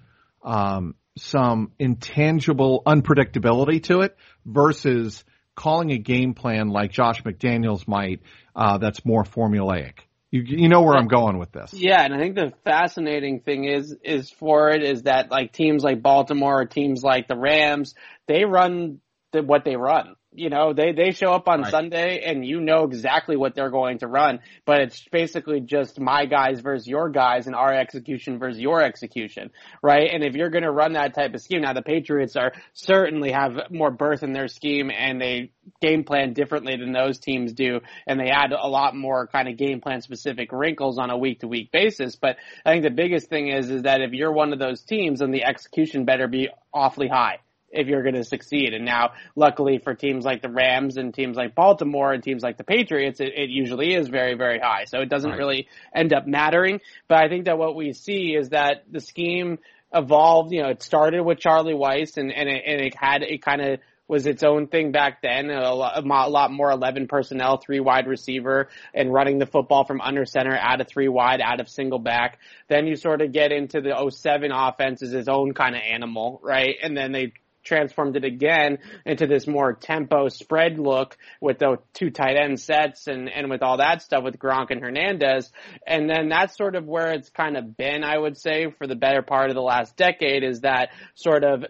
um, 0.45 0.95
some 1.19 1.73
intangible 1.79 2.83
unpredictability 2.87 3.83
to 3.83 4.01
it 4.01 4.17
versus 4.47 5.25
calling 5.55 5.91
a 5.91 5.99
game 5.99 6.35
plan 6.35 6.69
like 6.69 6.93
Josh 6.93 7.23
McDaniels 7.23 7.87
might, 7.87 8.21
uh, 8.55 8.79
that's 8.79 9.05
more 9.05 9.25
formulaic? 9.25 9.99
You, 10.31 10.43
you 10.43 10.69
know 10.69 10.83
where 10.83 10.97
I'm 10.97 11.09
going 11.09 11.39
with 11.39 11.51
this. 11.51 11.73
Yeah, 11.73 12.05
and 12.05 12.15
I 12.15 12.19
think 12.19 12.37
the 12.37 12.53
fascinating 12.65 13.41
thing 13.41 13.65
is 13.65 13.97
is 14.05 14.31
for 14.31 14.71
it 14.71 14.85
is 14.85 15.03
that 15.03 15.31
like 15.31 15.53
teams 15.53 15.83
like 15.83 16.03
Baltimore 16.03 16.61
or 16.61 16.67
teams 16.67 17.03
like 17.03 17.27
the 17.27 17.37
Rams, 17.37 17.95
they 18.29 18.45
run 18.45 19.01
the, 19.33 19.43
what 19.43 19.65
they 19.65 19.75
run. 19.75 20.15
You 20.41 20.49
know, 20.49 20.73
they, 20.73 20.93
they 20.93 21.11
show 21.11 21.33
up 21.35 21.49
on 21.49 21.61
Right. 21.61 21.71
Sunday 21.71 22.23
and 22.25 22.47
you 22.47 22.63
know 22.63 22.85
exactly 22.85 23.37
what 23.37 23.55
they're 23.55 23.71
going 23.71 23.99
to 23.99 24.07
run, 24.07 24.41
but 24.65 24.81
it's 24.81 25.07
basically 25.13 25.61
just 25.61 26.01
my 26.01 26.25
guys 26.25 26.61
versus 26.61 26.87
your 26.87 27.11
guys 27.11 27.47
and 27.47 27.55
our 27.55 27.75
execution 27.75 28.39
versus 28.39 28.59
your 28.59 28.83
execution, 28.83 29.51
right? 29.83 30.09
And 30.11 30.25
if 30.25 30.35
you're 30.35 30.49
going 30.49 30.65
to 30.65 30.71
run 30.71 30.95
that 30.95 31.15
type 31.15 31.35
of 31.35 31.43
scheme, 31.43 31.61
now 31.61 31.75
the 31.75 31.83
Patriots 31.83 32.37
are 32.37 32.53
certainly 32.73 33.33
have 33.33 33.71
more 33.71 33.91
birth 33.91 34.23
in 34.23 34.33
their 34.33 34.49
scheme 34.49 34.91
and 34.91 35.21
they 35.21 35.53
game 35.83 36.05
plan 36.05 36.33
differently 36.33 36.75
than 36.77 36.93
those 36.93 37.19
teams 37.19 37.53
do 37.53 37.81
and 38.07 38.19
they 38.19 38.31
add 38.31 38.53
a 38.53 38.67
lot 38.67 38.97
more 38.97 39.27
kind 39.27 39.47
of 39.47 39.59
game 39.59 39.83
plan 39.83 40.01
specific 40.01 40.53
wrinkles 40.53 40.99
on 40.99 41.11
a 41.11 41.19
week 41.19 41.41
to 41.41 41.49
week 41.49 41.71
basis. 41.71 42.17
But 42.17 42.37
I 42.65 42.73
think 42.73 42.85
the 42.85 42.91
biggest 42.91 43.29
thing 43.29 43.49
is, 43.49 43.69
is 43.69 43.83
that 43.83 44.01
if 44.01 44.13
you're 44.13 44.33
one 44.33 44.55
of 44.55 44.59
those 44.59 44.83
teams, 44.83 45.21
then 45.21 45.33
the 45.33 45.45
execution 45.45 46.07
better 46.07 46.29
be 46.29 46.49
awfully 46.73 47.09
high 47.09 47.41
if 47.71 47.87
you're 47.87 48.03
going 48.03 48.15
to 48.15 48.25
succeed. 48.25 48.75
And 48.75 48.85
now, 48.85 49.11
luckily 49.37 49.79
for 49.79 49.95
teams 49.95 50.25
like 50.25 50.43
the 50.43 50.51
Rams 50.51 50.97
and 50.97 51.15
teams 51.15 51.37
like 51.37 51.55
Baltimore 51.55 52.13
and 52.13 52.23
teams 52.23 52.43
like 52.43 52.57
the 52.59 52.65
Patriots, 52.65 53.21
it, 53.21 53.33
it 53.37 53.51
usually 53.51 53.95
is 53.95 54.09
very, 54.09 54.35
very 54.35 54.59
high. 54.59 54.85
So 54.85 55.01
it 55.01 55.09
doesn't 55.09 55.31
Right. 55.31 55.39
really 55.39 55.69
end 55.95 56.13
up 56.13 56.27
mattering. 56.27 56.81
But 57.09 57.19
I 57.19 57.29
think 57.29 57.45
that 57.45 57.59
what 57.59 57.77
we 57.77 57.93
see 57.93 58.35
is 58.35 58.51
that 58.51 58.85
the 58.91 59.01
scheme 59.01 59.59
evolved. 59.95 60.53
You 60.53 60.63
know, 60.63 60.69
it 60.71 60.83
started 60.83 61.23
with 61.23 61.39
Charlie 61.39 61.75
Weis 61.75 62.17
and, 62.17 62.33
and 62.33 62.49
it, 62.49 62.63
and 62.67 62.81
it 62.81 62.95
had, 62.97 63.23
it 63.23 63.43
kind 63.43 63.61
of 63.61 63.81
was 64.09 64.27
its 64.27 64.43
own 64.43 64.67
thing 64.67 64.91
back 64.91 65.23
then. 65.23 65.51
A 65.51 65.73
lot, 65.73 66.05
a 66.05 66.29
lot 66.29 66.51
more 66.51 66.71
11 66.73 67.07
personnel, 67.07 67.59
three 67.59 67.79
wide 67.79 68.09
receiver 68.09 68.69
and 68.93 69.13
running 69.13 69.39
the 69.39 69.47
football 69.47 69.85
from 69.85 70.01
under 70.01 70.25
center 70.25 70.57
out 70.57 70.81
of 70.81 70.89
three 70.89 71.07
wide, 71.09 71.41
out 71.41 71.61
of 71.61 71.69
single 71.69 72.01
back. 72.01 72.41
Then 72.69 72.89
you 72.89 72.97
sort 72.97 73.23
of 73.23 73.31
get 73.33 73.53
into 73.53 73.81
the 73.81 74.11
07 74.11 74.51
offense 74.53 75.01
as 75.05 75.13
its 75.13 75.29
own 75.29 75.55
kind 75.55 75.77
of 75.77 75.83
animal, 75.83 76.41
right? 76.43 76.75
And 76.83 76.97
then 76.97 77.13
they 77.13 77.35
transformed 77.65 78.17
it 78.17 78.25
again 78.25 78.79
into 79.05 79.27
this 79.27 79.47
more 79.47 79.73
tempo 79.73 80.29
spread 80.29 80.79
look 80.79 81.17
with 81.41 81.59
the 81.59 81.77
two 81.93 82.11
tight 82.11 82.37
end 82.37 82.61
sets 82.61 83.07
and, 83.07 83.29
and 83.29 83.51
with 83.51 83.63
all 83.63 83.79
that 83.79 84.03
stuff 84.03 84.25
with 84.25 84.39
Gronk 84.39 84.71
and 84.71 84.81
Hernandez. 84.81 85.51
And 85.87 86.09
then 86.09 86.29
that's 86.29 86.57
sort 86.57 86.75
of 86.75 86.87
where 86.87 87.13
it's 87.13 87.31
kind 87.31 87.57
of 87.57 87.77
been, 87.77 88.05
I 88.05 88.17
would 88.17 88.39
say, 88.39 88.71
for 88.79 88.87
the 88.87 88.97
better 88.97 89.23
part 89.23 89.51
of 89.51 89.55
the 89.55 89.63
last 89.63 89.97
decade 89.97 90.45
is 90.45 90.61
that 90.61 90.91
sort 91.15 91.45
of 91.45 91.65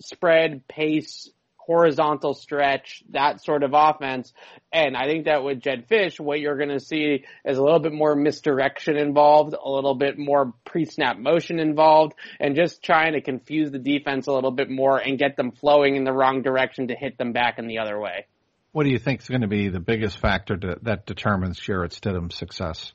spread 0.00 0.66
pace 0.68 1.30
horizontal 1.66 2.32
stretch, 2.34 3.02
that 3.10 3.42
sort 3.42 3.62
of 3.62 3.72
offense. 3.74 4.32
And 4.72 4.96
I 4.96 5.06
think 5.06 5.24
that 5.24 5.42
with 5.42 5.60
Jedd 5.60 5.88
Fisch, 5.88 6.18
what 6.20 6.40
you're 6.40 6.56
going 6.56 6.70
to 6.70 6.80
see 6.80 7.24
is 7.44 7.58
a 7.58 7.62
little 7.62 7.80
bit 7.80 7.92
more 7.92 8.14
misdirection 8.14 8.96
involved, 8.96 9.54
a 9.54 9.68
little 9.68 9.94
bit 9.94 10.16
more 10.16 10.54
pre-snap 10.64 11.18
motion 11.18 11.58
involved, 11.58 12.14
and 12.40 12.56
just 12.56 12.82
trying 12.82 13.12
to 13.12 13.20
confuse 13.20 13.70
the 13.70 13.78
defense 13.78 14.26
a 14.26 14.32
little 14.32 14.52
bit 14.52 14.70
more 14.70 14.98
and 14.98 15.18
get 15.18 15.36
them 15.36 15.52
flowing 15.52 15.96
in 15.96 16.04
the 16.04 16.12
wrong 16.12 16.42
direction 16.42 16.88
to 16.88 16.94
hit 16.94 17.18
them 17.18 17.32
back 17.32 17.58
in 17.58 17.66
the 17.66 17.78
other 17.78 17.98
way. 17.98 18.26
What 18.72 18.84
do 18.84 18.90
you 18.90 18.98
think 18.98 19.22
is 19.22 19.28
going 19.28 19.40
to 19.40 19.48
be 19.48 19.68
the 19.68 19.80
biggest 19.80 20.18
factor 20.18 20.56
to, 20.56 20.76
that 20.82 21.06
determines 21.06 21.58
Jarrett 21.58 21.92
Stidham's 21.92 22.34
success? 22.36 22.92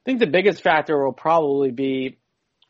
I 0.00 0.02
think 0.06 0.20
the 0.20 0.26
biggest 0.26 0.62
factor 0.62 1.04
will 1.04 1.12
probably 1.12 1.72
be 1.72 2.19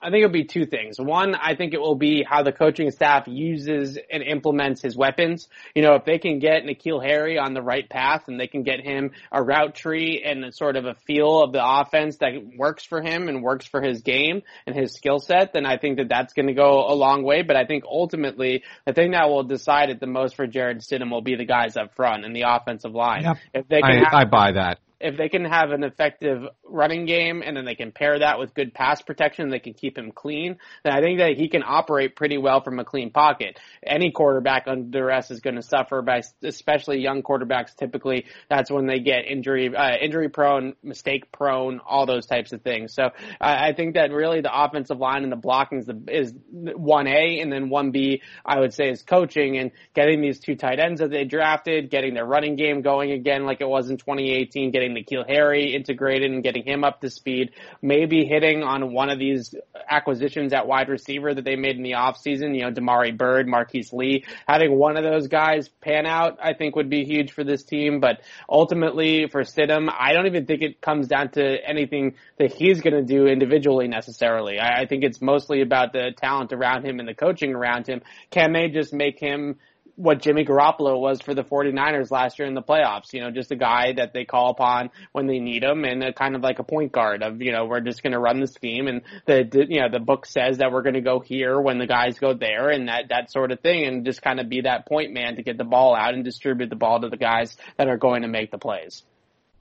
I 0.03 0.11
think 0.11 0.25
it'll 0.25 0.33
be 0.33 0.45
two 0.45 0.65
things. 0.65 0.99
One, 0.99 1.35
I 1.35 1.55
think 1.55 1.75
it 1.75 1.81
will 1.81 1.95
be 1.95 2.25
how 2.27 2.43
the 2.43 2.53
coaching 2.53 2.91
staff 2.91 3.25
uses 3.27 3.99
and 4.11 4.23
implements 4.23 4.81
his 4.81 4.97
weapons. 4.97 5.49
You 5.75 5.83
know, 5.83 5.95
if 5.95 6.05
they 6.07 6.19
can 6.19 6.39
get 6.39 6.65
N'Keal 6.65 7.05
Harry 7.05 7.39
on 7.39 7.53
the 7.53 7.61
right 7.61 7.89
path 7.89 8.23
and 8.27 8.41
they 8.41 8.47
can 8.47 8.63
get 8.63 8.81
him 8.81 9.11
a 9.31 9.43
route 9.43 9.75
tree 9.75 10.23
and 10.25 10.43
a 10.45 10.53
sort 10.53 10.77
of 10.77 10.87
a 10.87 10.95
feel 11.07 11.43
of 11.43 11.53
the 11.53 11.63
offense 11.63 12.17
that 12.19 12.33
works 12.57 12.85
for 12.85 13.03
him 13.03 13.29
and 13.29 13.43
works 13.43 13.67
for 13.67 13.83
his 13.83 14.01
game 14.01 14.43
and 14.67 14.75
his 14.75 14.95
skill 14.95 15.19
set, 15.19 15.53
then 15.53 15.67
I 15.67 15.77
think 15.77 15.99
that 15.99 16.09
that's 16.09 16.33
going 16.33 16.47
to 16.47 16.55
go 16.55 16.87
a 16.89 16.95
long 16.95 17.23
way. 17.23 17.43
But 17.43 17.57
I 17.57 17.67
think 17.67 17.85
ultimately 17.85 18.63
the 18.87 18.95
thing 18.95 19.11
that 19.11 19.29
will 19.29 19.45
decide 19.45 19.91
it 19.91 20.01
the 20.01 20.07
most 20.07 20.35
for 20.35 20.47
Jarrett 20.47 20.79
Stidham 20.79 21.11
will 21.11 21.21
be 21.21 21.37
the 21.37 21.45
guys 21.45 21.77
up 21.77 21.95
front 21.95 22.25
and 22.25 22.35
the 22.35 22.45
offensive 22.47 22.95
line. 22.95 23.25
Yep. 23.25 23.37
If 23.53 23.69
they 23.69 23.83
can 23.83 23.91
I, 23.91 23.95
have, 23.97 24.15
I 24.15 24.25
buy 24.25 24.53
that. 24.53 24.79
If 25.01 25.17
they 25.17 25.29
can 25.29 25.45
have 25.45 25.71
an 25.71 25.83
effective 25.85 26.43
running 26.65 27.07
game 27.07 27.43
and 27.45 27.57
then 27.57 27.65
they 27.65 27.75
can 27.75 27.93
pair 27.93 28.19
that 28.19 28.39
with 28.39 28.55
good 28.55 28.75
pass 28.75 29.01
protection, 29.01 29.49
they 29.49 29.59
can 29.59 29.75
keep 29.75 29.97
him 29.97 30.13
clean, 30.13 30.59
then 30.85 30.93
I 30.93 31.01
think 31.01 31.19
that 31.19 31.37
he 31.37 31.49
can 31.49 31.63
operate 31.67 32.17
pretty 32.17 32.39
well 32.39 32.61
from 32.63 32.79
a 32.79 32.85
clean 32.85 33.11
pocket. 33.11 33.59
Any 33.83 34.11
quarterback 34.11 34.67
under 34.67 34.91
duress 34.91 35.31
is 35.31 35.41
going 35.41 35.57
to 35.57 35.63
suffer 35.63 36.03
by, 36.03 36.23
especially 36.43 37.01
young 37.01 37.23
quarterbacks 37.23 37.75
typically, 37.75 38.27
that's 38.49 38.71
when 38.71 38.87
they 38.87 39.01
get 39.01 39.25
injury, 39.27 39.75
uh, 39.75 39.97
injury 39.97 40.29
prone, 40.29 40.75
mistake 40.83 41.33
prone, 41.33 41.81
all 41.81 42.05
those 42.07 42.27
types 42.27 42.53
of 42.53 42.63
things. 42.63 42.95
So 42.95 43.11
I 43.41 43.71
I 43.71 43.73
think 43.73 43.95
that 43.95 44.11
really 44.11 44.41
the 44.41 44.53
offensive 44.53 44.99
line 44.99 45.23
and 45.23 45.31
the 45.31 45.37
blocking 45.37 45.79
is, 45.79 45.87
the, 45.87 46.03
is 46.09 46.33
1A 46.33 47.41
and 47.41 47.53
then 47.53 47.71
1B, 47.71 48.21
I 48.45 48.59
would 48.59 48.75
say 48.75 48.91
is 48.91 49.03
coaching 49.03 49.59
and 49.59 49.71
getting 49.95 50.21
these 50.21 50.41
two 50.41 50.57
tight 50.57 50.81
ends 50.81 51.01
that 51.01 51.11
they 51.11 51.25
drafted, 51.25 51.89
getting 51.89 52.15
their 52.15 52.27
running 52.27 52.57
game 52.57 52.83
going 52.83 53.13
again 53.13 53.45
like 53.45 53.61
it 53.61 53.69
was 53.69 53.89
in 53.89 53.97
2018, 53.97 54.73
getting 54.73 54.90
N'Keal 54.95 55.29
Harry 55.29 55.75
integrated 55.75 56.31
and 56.31 56.43
getting 56.43 56.65
him 56.65 56.85
up 56.85 57.01
to 57.01 57.11
speed, 57.11 57.53
maybe 57.83 58.25
hitting 58.25 58.63
on 58.63 58.93
one 58.93 59.11
of 59.11 59.19
these 59.19 59.55
acquisitions 59.89 60.53
at 60.53 60.67
wide 60.67 60.89
receiver 60.89 61.35
that 61.35 61.45
they 61.45 61.57
made 61.57 61.77
in 61.77 61.83
the 61.83 61.93
offseason, 61.93 62.55
you 62.55 62.63
know, 62.63 62.71
Damiere 62.71 63.13
Byrd, 63.13 63.49
Marquise 63.49 63.93
Lee, 63.93 64.25
having 64.47 64.77
one 64.77 64.97
of 64.97 65.05
those 65.05 65.29
guys 65.29 65.69
pan 65.81 66.07
out, 66.07 66.39
I 66.43 66.55
think 66.55 66.77
would 66.77 66.91
be 66.91 67.05
huge 67.05 67.33
for 67.33 67.45
this 67.45 67.63
team. 67.63 68.01
But 68.01 68.21
ultimately 68.49 69.29
for 69.29 69.43
Stidham, 69.43 69.93
I 69.97 70.13
don't 70.13 70.27
even 70.27 70.47
think 70.47 70.63
it 70.63 70.81
comes 70.81 71.09
down 71.09 71.31
to 71.31 71.57
anything 71.67 72.15
that 72.39 72.53
he's 72.53 72.81
going 72.81 72.95
to 72.95 73.03
do 73.03 73.27
individually 73.27 73.89
necessarily. 73.89 74.59
I, 74.59 74.83
I 74.83 74.87
think 74.87 75.05
it's 75.05 75.21
mostly 75.21 75.63
about 75.63 75.93
the 75.93 76.13
talent 76.17 76.53
around 76.53 76.87
him 76.87 77.01
and 77.01 77.09
the 77.09 77.15
coaching 77.15 77.55
around 77.55 77.87
him. 77.87 78.03
Can 78.31 78.53
they 78.53 78.69
just 78.69 78.93
make 78.93 79.19
him 79.19 79.59
what 80.01 80.23
Jimmy 80.23 80.47
Garoppolo 80.47 80.99
was 80.99 81.21
for 81.21 81.35
the 81.35 81.45
49ers 81.45 82.11
last 82.11 82.39
year 82.39 82.49
in 82.49 82.55
the 82.55 82.63
playoffs. 82.63 83.13
You 83.13 83.21
know, 83.21 83.31
just 83.31 83.53
a 83.53 83.57
guy 83.57 83.93
that 83.97 84.15
they 84.15 84.25
call 84.25 84.51
upon 84.51 84.91
when 85.13 85.27
they 85.27 85.39
need 85.39 85.63
him 85.63 85.85
and 85.85 86.03
a 86.03 86.13
kind 86.13 86.35
of 86.35 86.41
like 86.41 86.59
a 86.59 86.65
point 86.65 86.91
guard 86.91 87.23
of, 87.23 87.43
you 87.43 87.53
know, 87.53 87.67
we're 87.67 87.81
just 87.81 88.03
going 88.03 88.15
to 88.15 88.19
run 88.19 88.41
the 88.41 88.47
scheme 88.47 88.87
and 88.87 89.03
the, 89.27 89.67
you 89.69 89.81
know, 89.81 89.91
the 89.91 90.01
book 90.01 90.25
says 90.25 90.59
that 90.59 90.73
we're 90.73 90.83
going 90.83 90.95
to 90.95 91.03
go 91.03 91.21
here 91.21 91.61
when 91.61 91.79
the 91.79 91.87
guys 91.87 92.19
go 92.19 92.33
there 92.33 92.71
and 92.71 92.89
that, 92.89 93.11
that 93.11 93.31
sort 93.31 93.53
of 93.53 93.61
thing 93.61 93.85
and 93.85 94.07
just 94.07 94.23
kind 94.23 94.41
of 94.41 94.49
be 94.49 94.63
that 94.63 94.87
point 94.87 95.13
man 95.13 95.37
to 95.37 95.43
get 95.43 95.59
the 95.59 95.65
ball 95.65 95.95
out 95.95 96.15
and 96.15 96.25
distribute 96.25 96.71
the 96.71 96.77
ball 96.77 97.01
to 97.01 97.11
the 97.11 97.19
guys 97.19 97.57
that 97.77 97.89
are 97.89 97.99
going 97.99 98.23
to 98.23 98.29
make 98.29 98.51
the 98.51 98.59
plays. 98.59 99.03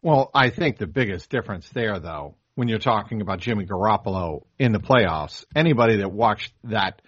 Well, 0.02 0.32
I 0.34 0.52
think 0.52 0.78
the 0.78 0.88
biggest 0.88 1.30
difference 1.30 1.67
there, 1.69 1.99
though, 1.99 2.36
when 2.56 2.69
you're 2.69 2.80
talking 2.80 3.19
about 3.19 3.39
Jimmy 3.39 3.65
Garoppolo 3.65 4.43
in 4.58 4.71
the 4.71 4.80
playoffs, 4.80 5.43
anybody 5.54 5.97
that 5.97 6.13
watched 6.13 6.54
that 6.63 7.02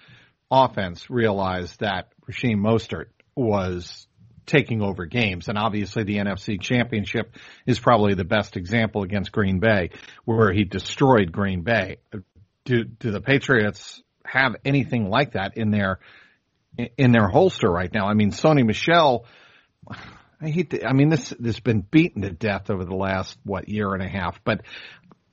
offense 0.51 1.09
realized 1.09 1.79
that 1.79 2.11
Raheem 2.27 2.59
Mostert 2.59 3.05
was 3.35 4.07
taking 4.45 4.81
over 4.81 5.05
games. 5.05 5.47
And 5.47 5.57
obviously 5.57 6.03
the 6.03 6.17
NFC 6.17 6.59
championship 6.59 7.35
is 7.65 7.79
probably 7.79 8.15
the 8.15 8.25
best 8.25 8.57
example 8.57 9.03
against 9.03 9.31
Green 9.31 9.59
Bay 9.59 9.91
where 10.25 10.51
he 10.51 10.63
destroyed 10.63 11.31
Green 11.31 11.61
Bay. 11.61 11.97
Do, 12.65 12.83
do 12.83 13.11
the 13.11 13.21
Patriots 13.21 14.01
have 14.25 14.55
anything 14.65 15.09
like 15.09 15.33
that 15.33 15.57
in 15.57 15.71
their, 15.71 15.99
in 16.97 17.11
their 17.11 17.27
holster 17.27 17.69
right 17.69 17.91
now? 17.93 18.07
I 18.07 18.13
mean, 18.13 18.31
Sony 18.31 18.65
Michel, 18.65 19.25
I 20.41 20.49
hate 20.49 20.71
to, 20.71 20.85
I 20.85 20.93
mean, 20.93 21.09
this, 21.09 21.29
this 21.29 21.55
has 21.55 21.59
been 21.59 21.81
beaten 21.81 22.21
to 22.23 22.31
death 22.31 22.69
over 22.69 22.83
the 22.83 22.95
last, 22.95 23.37
what, 23.43 23.69
year 23.69 23.93
and 23.93 24.03
a 24.03 24.09
half, 24.09 24.43
but 24.43 24.61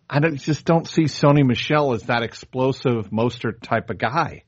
I 0.09 0.21
don't, 0.21 0.37
just 0.37 0.65
don't 0.65 0.89
see 0.89 1.05
Sony 1.05 1.47
Michel 1.47 1.93
as 1.93 2.05
that 2.05 2.23
explosive 2.23 3.11
Mostert 3.11 3.63
type 3.63 3.91
of 3.91 3.99
guy. 3.99 4.45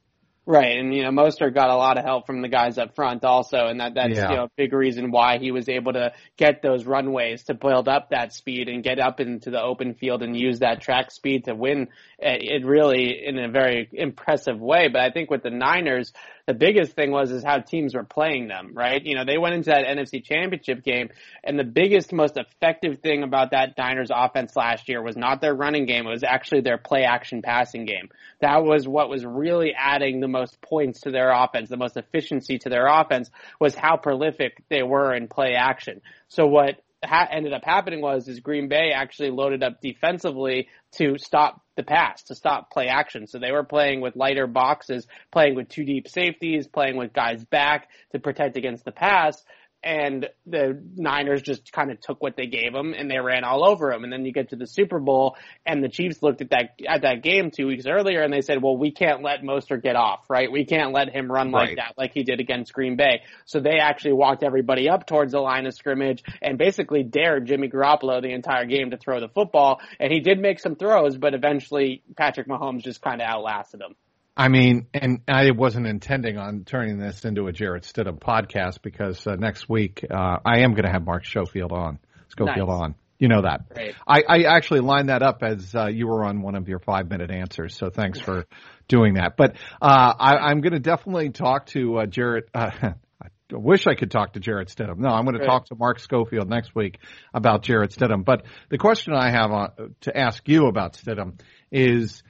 Right, 0.50 0.78
and 0.80 0.92
you 0.92 1.04
know, 1.04 1.10
Mostert 1.10 1.54
got 1.54 1.70
a 1.70 1.76
lot 1.76 1.96
of 1.96 2.04
help 2.04 2.26
from 2.26 2.42
the 2.42 2.48
guys 2.48 2.76
up 2.76 2.96
front 2.96 3.24
also, 3.24 3.68
and 3.68 3.78
that 3.78 3.94
that's 3.94 4.16
Yeah. 4.16 4.30
you 4.30 4.36
know 4.36 4.44
a 4.44 4.50
big 4.56 4.72
reason 4.72 5.12
why 5.12 5.38
he 5.38 5.52
was 5.52 5.68
able 5.68 5.92
to 5.92 6.12
get 6.36 6.60
those 6.60 6.84
runways 6.84 7.44
to 7.44 7.54
build 7.54 7.86
up 7.88 8.10
that 8.10 8.32
speed 8.32 8.68
and 8.68 8.82
get 8.82 8.98
up 8.98 9.20
into 9.20 9.50
the 9.50 9.62
open 9.62 9.94
field 9.94 10.24
and 10.24 10.36
use 10.36 10.58
that 10.58 10.80
track 10.80 11.12
speed 11.12 11.44
to 11.44 11.54
win 11.54 11.86
it 12.18 12.62
it 12.62 12.66
really 12.66 13.24
in 13.24 13.38
a 13.38 13.48
very 13.48 13.88
impressive 13.92 14.60
way. 14.60 14.88
But 14.88 15.02
I 15.02 15.10
think 15.12 15.30
with 15.30 15.44
the 15.44 15.50
Niners, 15.50 16.12
the 16.50 16.54
biggest 16.54 16.96
thing 16.96 17.12
was 17.12 17.30
is 17.30 17.44
how 17.44 17.60
teams 17.60 17.94
were 17.94 18.02
playing 18.02 18.48
them, 18.48 18.72
right? 18.74 19.06
You 19.06 19.14
know, 19.14 19.24
they 19.24 19.38
went 19.38 19.54
into 19.54 19.70
that 19.70 19.86
NFC 19.86 20.24
championship 20.24 20.82
game 20.82 21.10
and 21.44 21.56
the 21.56 21.62
biggest, 21.62 22.12
most 22.12 22.36
effective 22.36 22.98
thing 22.98 23.22
about 23.22 23.52
that 23.52 23.78
Niners 23.78 24.10
offense 24.12 24.56
last 24.56 24.88
year 24.88 25.00
was 25.00 25.16
not 25.16 25.40
their 25.40 25.54
running 25.54 25.86
game, 25.86 26.08
it 26.08 26.10
was 26.10 26.24
actually 26.24 26.62
their 26.62 26.76
play 26.76 27.04
action 27.04 27.40
passing 27.40 27.84
game. 27.84 28.08
That 28.40 28.64
was 28.64 28.88
what 28.88 29.08
was 29.08 29.24
really 29.24 29.74
adding 29.78 30.18
the 30.18 30.26
most 30.26 30.60
points 30.60 31.02
to 31.02 31.12
their 31.12 31.30
offense, 31.30 31.68
the 31.68 31.76
most 31.76 31.96
efficiency 31.96 32.58
to 32.58 32.68
their 32.68 32.88
offense 32.88 33.30
was 33.60 33.76
how 33.76 33.96
prolific 33.96 34.64
they 34.68 34.82
were 34.82 35.14
in 35.14 35.28
play 35.28 35.54
action. 35.54 36.00
So 36.26 36.46
what 36.46 36.82
ha- 37.04 37.28
ended 37.30 37.52
up 37.52 37.64
happening 37.64 38.00
was 38.00 38.28
is 38.28 38.40
Green 38.40 38.68
Bay 38.68 38.92
actually 38.94 39.30
loaded 39.30 39.62
up 39.62 39.80
defensively 39.80 40.68
to 40.92 41.16
stop 41.18 41.62
the 41.76 41.82
pass, 41.82 42.22
to 42.24 42.34
stop 42.34 42.70
play 42.70 42.88
action. 42.88 43.26
So 43.26 43.38
they 43.38 43.52
were 43.52 43.64
playing 43.64 44.00
with 44.00 44.16
lighter 44.16 44.46
boxes, 44.46 45.06
playing 45.32 45.54
with 45.54 45.68
two 45.68 45.84
deep 45.84 46.08
safeties, 46.08 46.66
playing 46.66 46.96
with 46.96 47.12
guys 47.12 47.44
back 47.44 47.88
to 48.12 48.18
protect 48.18 48.56
against 48.56 48.84
the 48.84 48.92
pass. 48.92 49.42
And 49.82 50.28
the 50.46 50.82
Niners 50.96 51.42
just 51.42 51.72
kind 51.72 51.90
of 51.90 52.00
took 52.00 52.22
what 52.22 52.36
they 52.36 52.46
gave 52.46 52.72
them 52.72 52.94
and 52.96 53.10
they 53.10 53.18
ran 53.18 53.44
all 53.44 53.66
over 53.66 53.90
them. 53.90 54.04
And 54.04 54.12
then 54.12 54.24
you 54.24 54.32
get 54.32 54.50
to 54.50 54.56
the 54.56 54.66
Super 54.66 54.98
Bowl 54.98 55.36
and 55.64 55.82
the 55.82 55.88
Chiefs 55.88 56.22
looked 56.22 56.42
at 56.42 56.50
that 56.50 56.80
at 56.86 57.02
that 57.02 57.22
game 57.22 57.50
two 57.50 57.66
weeks 57.66 57.86
earlier 57.86 58.22
and 58.22 58.32
they 58.32 58.42
said, 58.42 58.62
well, 58.62 58.76
we 58.76 58.90
can't 58.90 59.22
let 59.22 59.42
Mostert 59.42 59.82
get 59.82 59.96
off, 59.96 60.28
right? 60.28 60.52
We 60.52 60.64
can't 60.64 60.92
let 60.92 61.08
him 61.08 61.30
run 61.30 61.50
like 61.50 61.68
right. 61.68 61.76
that, 61.76 61.94
like 61.96 62.12
he 62.12 62.22
did 62.22 62.40
against 62.40 62.72
Green 62.72 62.96
Bay. 62.96 63.22
So 63.46 63.60
they 63.60 63.78
actually 63.80 64.12
walked 64.12 64.42
everybody 64.42 64.88
up 64.88 65.06
towards 65.06 65.32
the 65.32 65.40
line 65.40 65.66
of 65.66 65.74
scrimmage 65.74 66.22
and 66.42 66.58
basically 66.58 67.02
dared 67.02 67.46
Jimmy 67.46 67.68
Garoppolo 67.68 68.20
the 68.20 68.32
entire 68.32 68.66
game 68.66 68.90
to 68.90 68.98
throw 68.98 69.20
the 69.20 69.28
football. 69.28 69.80
And 69.98 70.12
he 70.12 70.20
did 70.20 70.38
make 70.38 70.60
some 70.60 70.76
throws, 70.76 71.16
but 71.16 71.34
eventually 71.34 72.02
Patrick 72.16 72.48
Mahomes 72.48 72.82
just 72.82 73.00
kind 73.00 73.22
of 73.22 73.28
outlasted 73.28 73.80
him. 73.80 73.94
I 74.36 74.48
mean, 74.48 74.86
and 74.94 75.20
I 75.28 75.50
wasn't 75.50 75.86
intending 75.86 76.38
on 76.38 76.64
turning 76.64 76.98
this 76.98 77.24
into 77.24 77.46
a 77.46 77.52
Jarrett 77.52 77.82
Stidham 77.82 78.18
podcast 78.18 78.80
because 78.82 79.26
uh, 79.26 79.34
next 79.36 79.68
week 79.68 80.04
uh, 80.08 80.38
I 80.44 80.60
am 80.60 80.72
going 80.72 80.84
to 80.84 80.90
have 80.90 81.04
Mark 81.04 81.26
Schofield 81.26 81.72
on, 81.72 81.98
Schofield 82.28 82.68
nice. 82.68 82.80
on. 82.80 82.94
You 83.18 83.28
know 83.28 83.42
that. 83.42 83.66
Right. 83.76 83.94
I, 84.06 84.22
I 84.26 84.56
actually 84.56 84.80
lined 84.80 85.10
that 85.10 85.22
up 85.22 85.42
as 85.42 85.74
uh, 85.74 85.88
you 85.88 86.06
were 86.06 86.24
on 86.24 86.40
one 86.40 86.54
of 86.54 86.68
your 86.68 86.78
five 86.78 87.10
minute 87.10 87.30
answers, 87.30 87.76
so 87.76 87.90
thanks 87.90 88.18
for 88.18 88.46
doing 88.88 89.14
that. 89.14 89.36
But 89.36 89.56
uh, 89.82 90.14
I, 90.18 90.36
I'm 90.36 90.62
going 90.62 90.72
to 90.72 90.80
definitely 90.80 91.28
talk 91.28 91.66
to 91.66 91.98
uh, 91.98 92.06
Jarrett. 92.06 92.48
Uh, 92.54 92.70
I 93.22 93.28
wish 93.50 93.86
I 93.86 93.94
could 93.94 94.10
talk 94.10 94.34
to 94.34 94.40
Jarrett 94.40 94.68
Stidham. 94.68 94.98
No, 94.98 95.10
I'm 95.10 95.24
going 95.24 95.34
to 95.34 95.40
right. 95.40 95.48
talk 95.48 95.66
to 95.66 95.74
Mark 95.74 95.98
Schofield 95.98 96.48
next 96.48 96.74
week 96.74 96.98
about 97.34 97.62
Jarrett 97.62 97.90
Stidham. 97.90 98.24
But 98.24 98.44
the 98.70 98.78
question 98.78 99.12
I 99.12 99.30
have 99.30 99.50
on, 99.50 99.94
to 100.02 100.16
ask 100.16 100.48
you 100.48 100.66
about 100.66 100.94
Stidham 100.94 101.40
is 101.70 102.22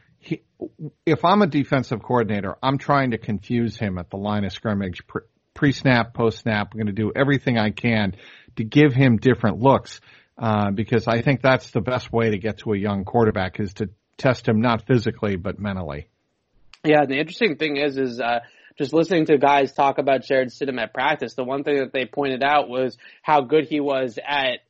if 1.07 1.25
I'm 1.25 1.43
a 1.43 1.47
defensive 1.47 2.03
coordinator, 2.03 2.57
I'm 2.63 2.79
trying 2.79 3.13
to 3.13 3.19
confuse 3.19 3.77
him 3.77 3.99
at 3.99 4.11
the 4.11 4.17
line 4.17 4.45
of 4.45 4.53
scrimmage, 4.53 5.03
pre 5.55 5.73
snap, 5.73 6.15
post 6.15 6.41
snap. 6.41 6.69
I'm 6.73 6.79
going 6.79 6.87
to 6.87 6.93
do 6.93 7.13
everything 7.15 7.59
I 7.59 7.71
can 7.71 8.17
to 8.57 8.65
give 8.65 8.93
him 8.93 9.17
different 9.17 9.59
looks, 9.59 10.01
uh, 10.39 10.71
because 10.71 11.07
I 11.07 11.23
think 11.23 11.43
that's 11.43 11.71
the 11.71 11.81
best 11.81 12.13
way 12.13 12.31
to 12.31 12.39
get 12.39 12.59
to 12.59 12.73
a 12.73 12.79
young 12.79 13.05
quarterback 13.05 13.61
is 13.61 13.75
to 13.75 13.91
test 14.17 14.47
him 14.47 14.61
not 14.61 14.87
physically 14.87 15.37
but 15.37 15.59
mentally. 15.59 16.09
Yeah, 16.85 17.05
the 17.07 17.19
interesting 17.19 17.57
thing 17.57 17.77
is, 17.77 17.99
is 17.99 18.21
uh, 18.21 18.41
just 18.79 18.93
listening 18.93 19.27
to 19.27 19.39
guys 19.39 19.73
talk 19.73 19.99
about 19.99 20.25
Jarrett 20.25 20.49
Stidham 20.49 20.81
at 20.81 20.95
practice. 20.95 21.35
The 21.35 21.45
one 21.45 21.65
thing 21.65 21.79
that 21.79 21.93
they 21.93 22.07
pointed 22.07 22.43
out 22.43 22.69
was 22.69 22.97
how 23.23 23.43
good 23.43 23.67
he 23.67 23.81
was 23.81 24.19
at 24.27 24.61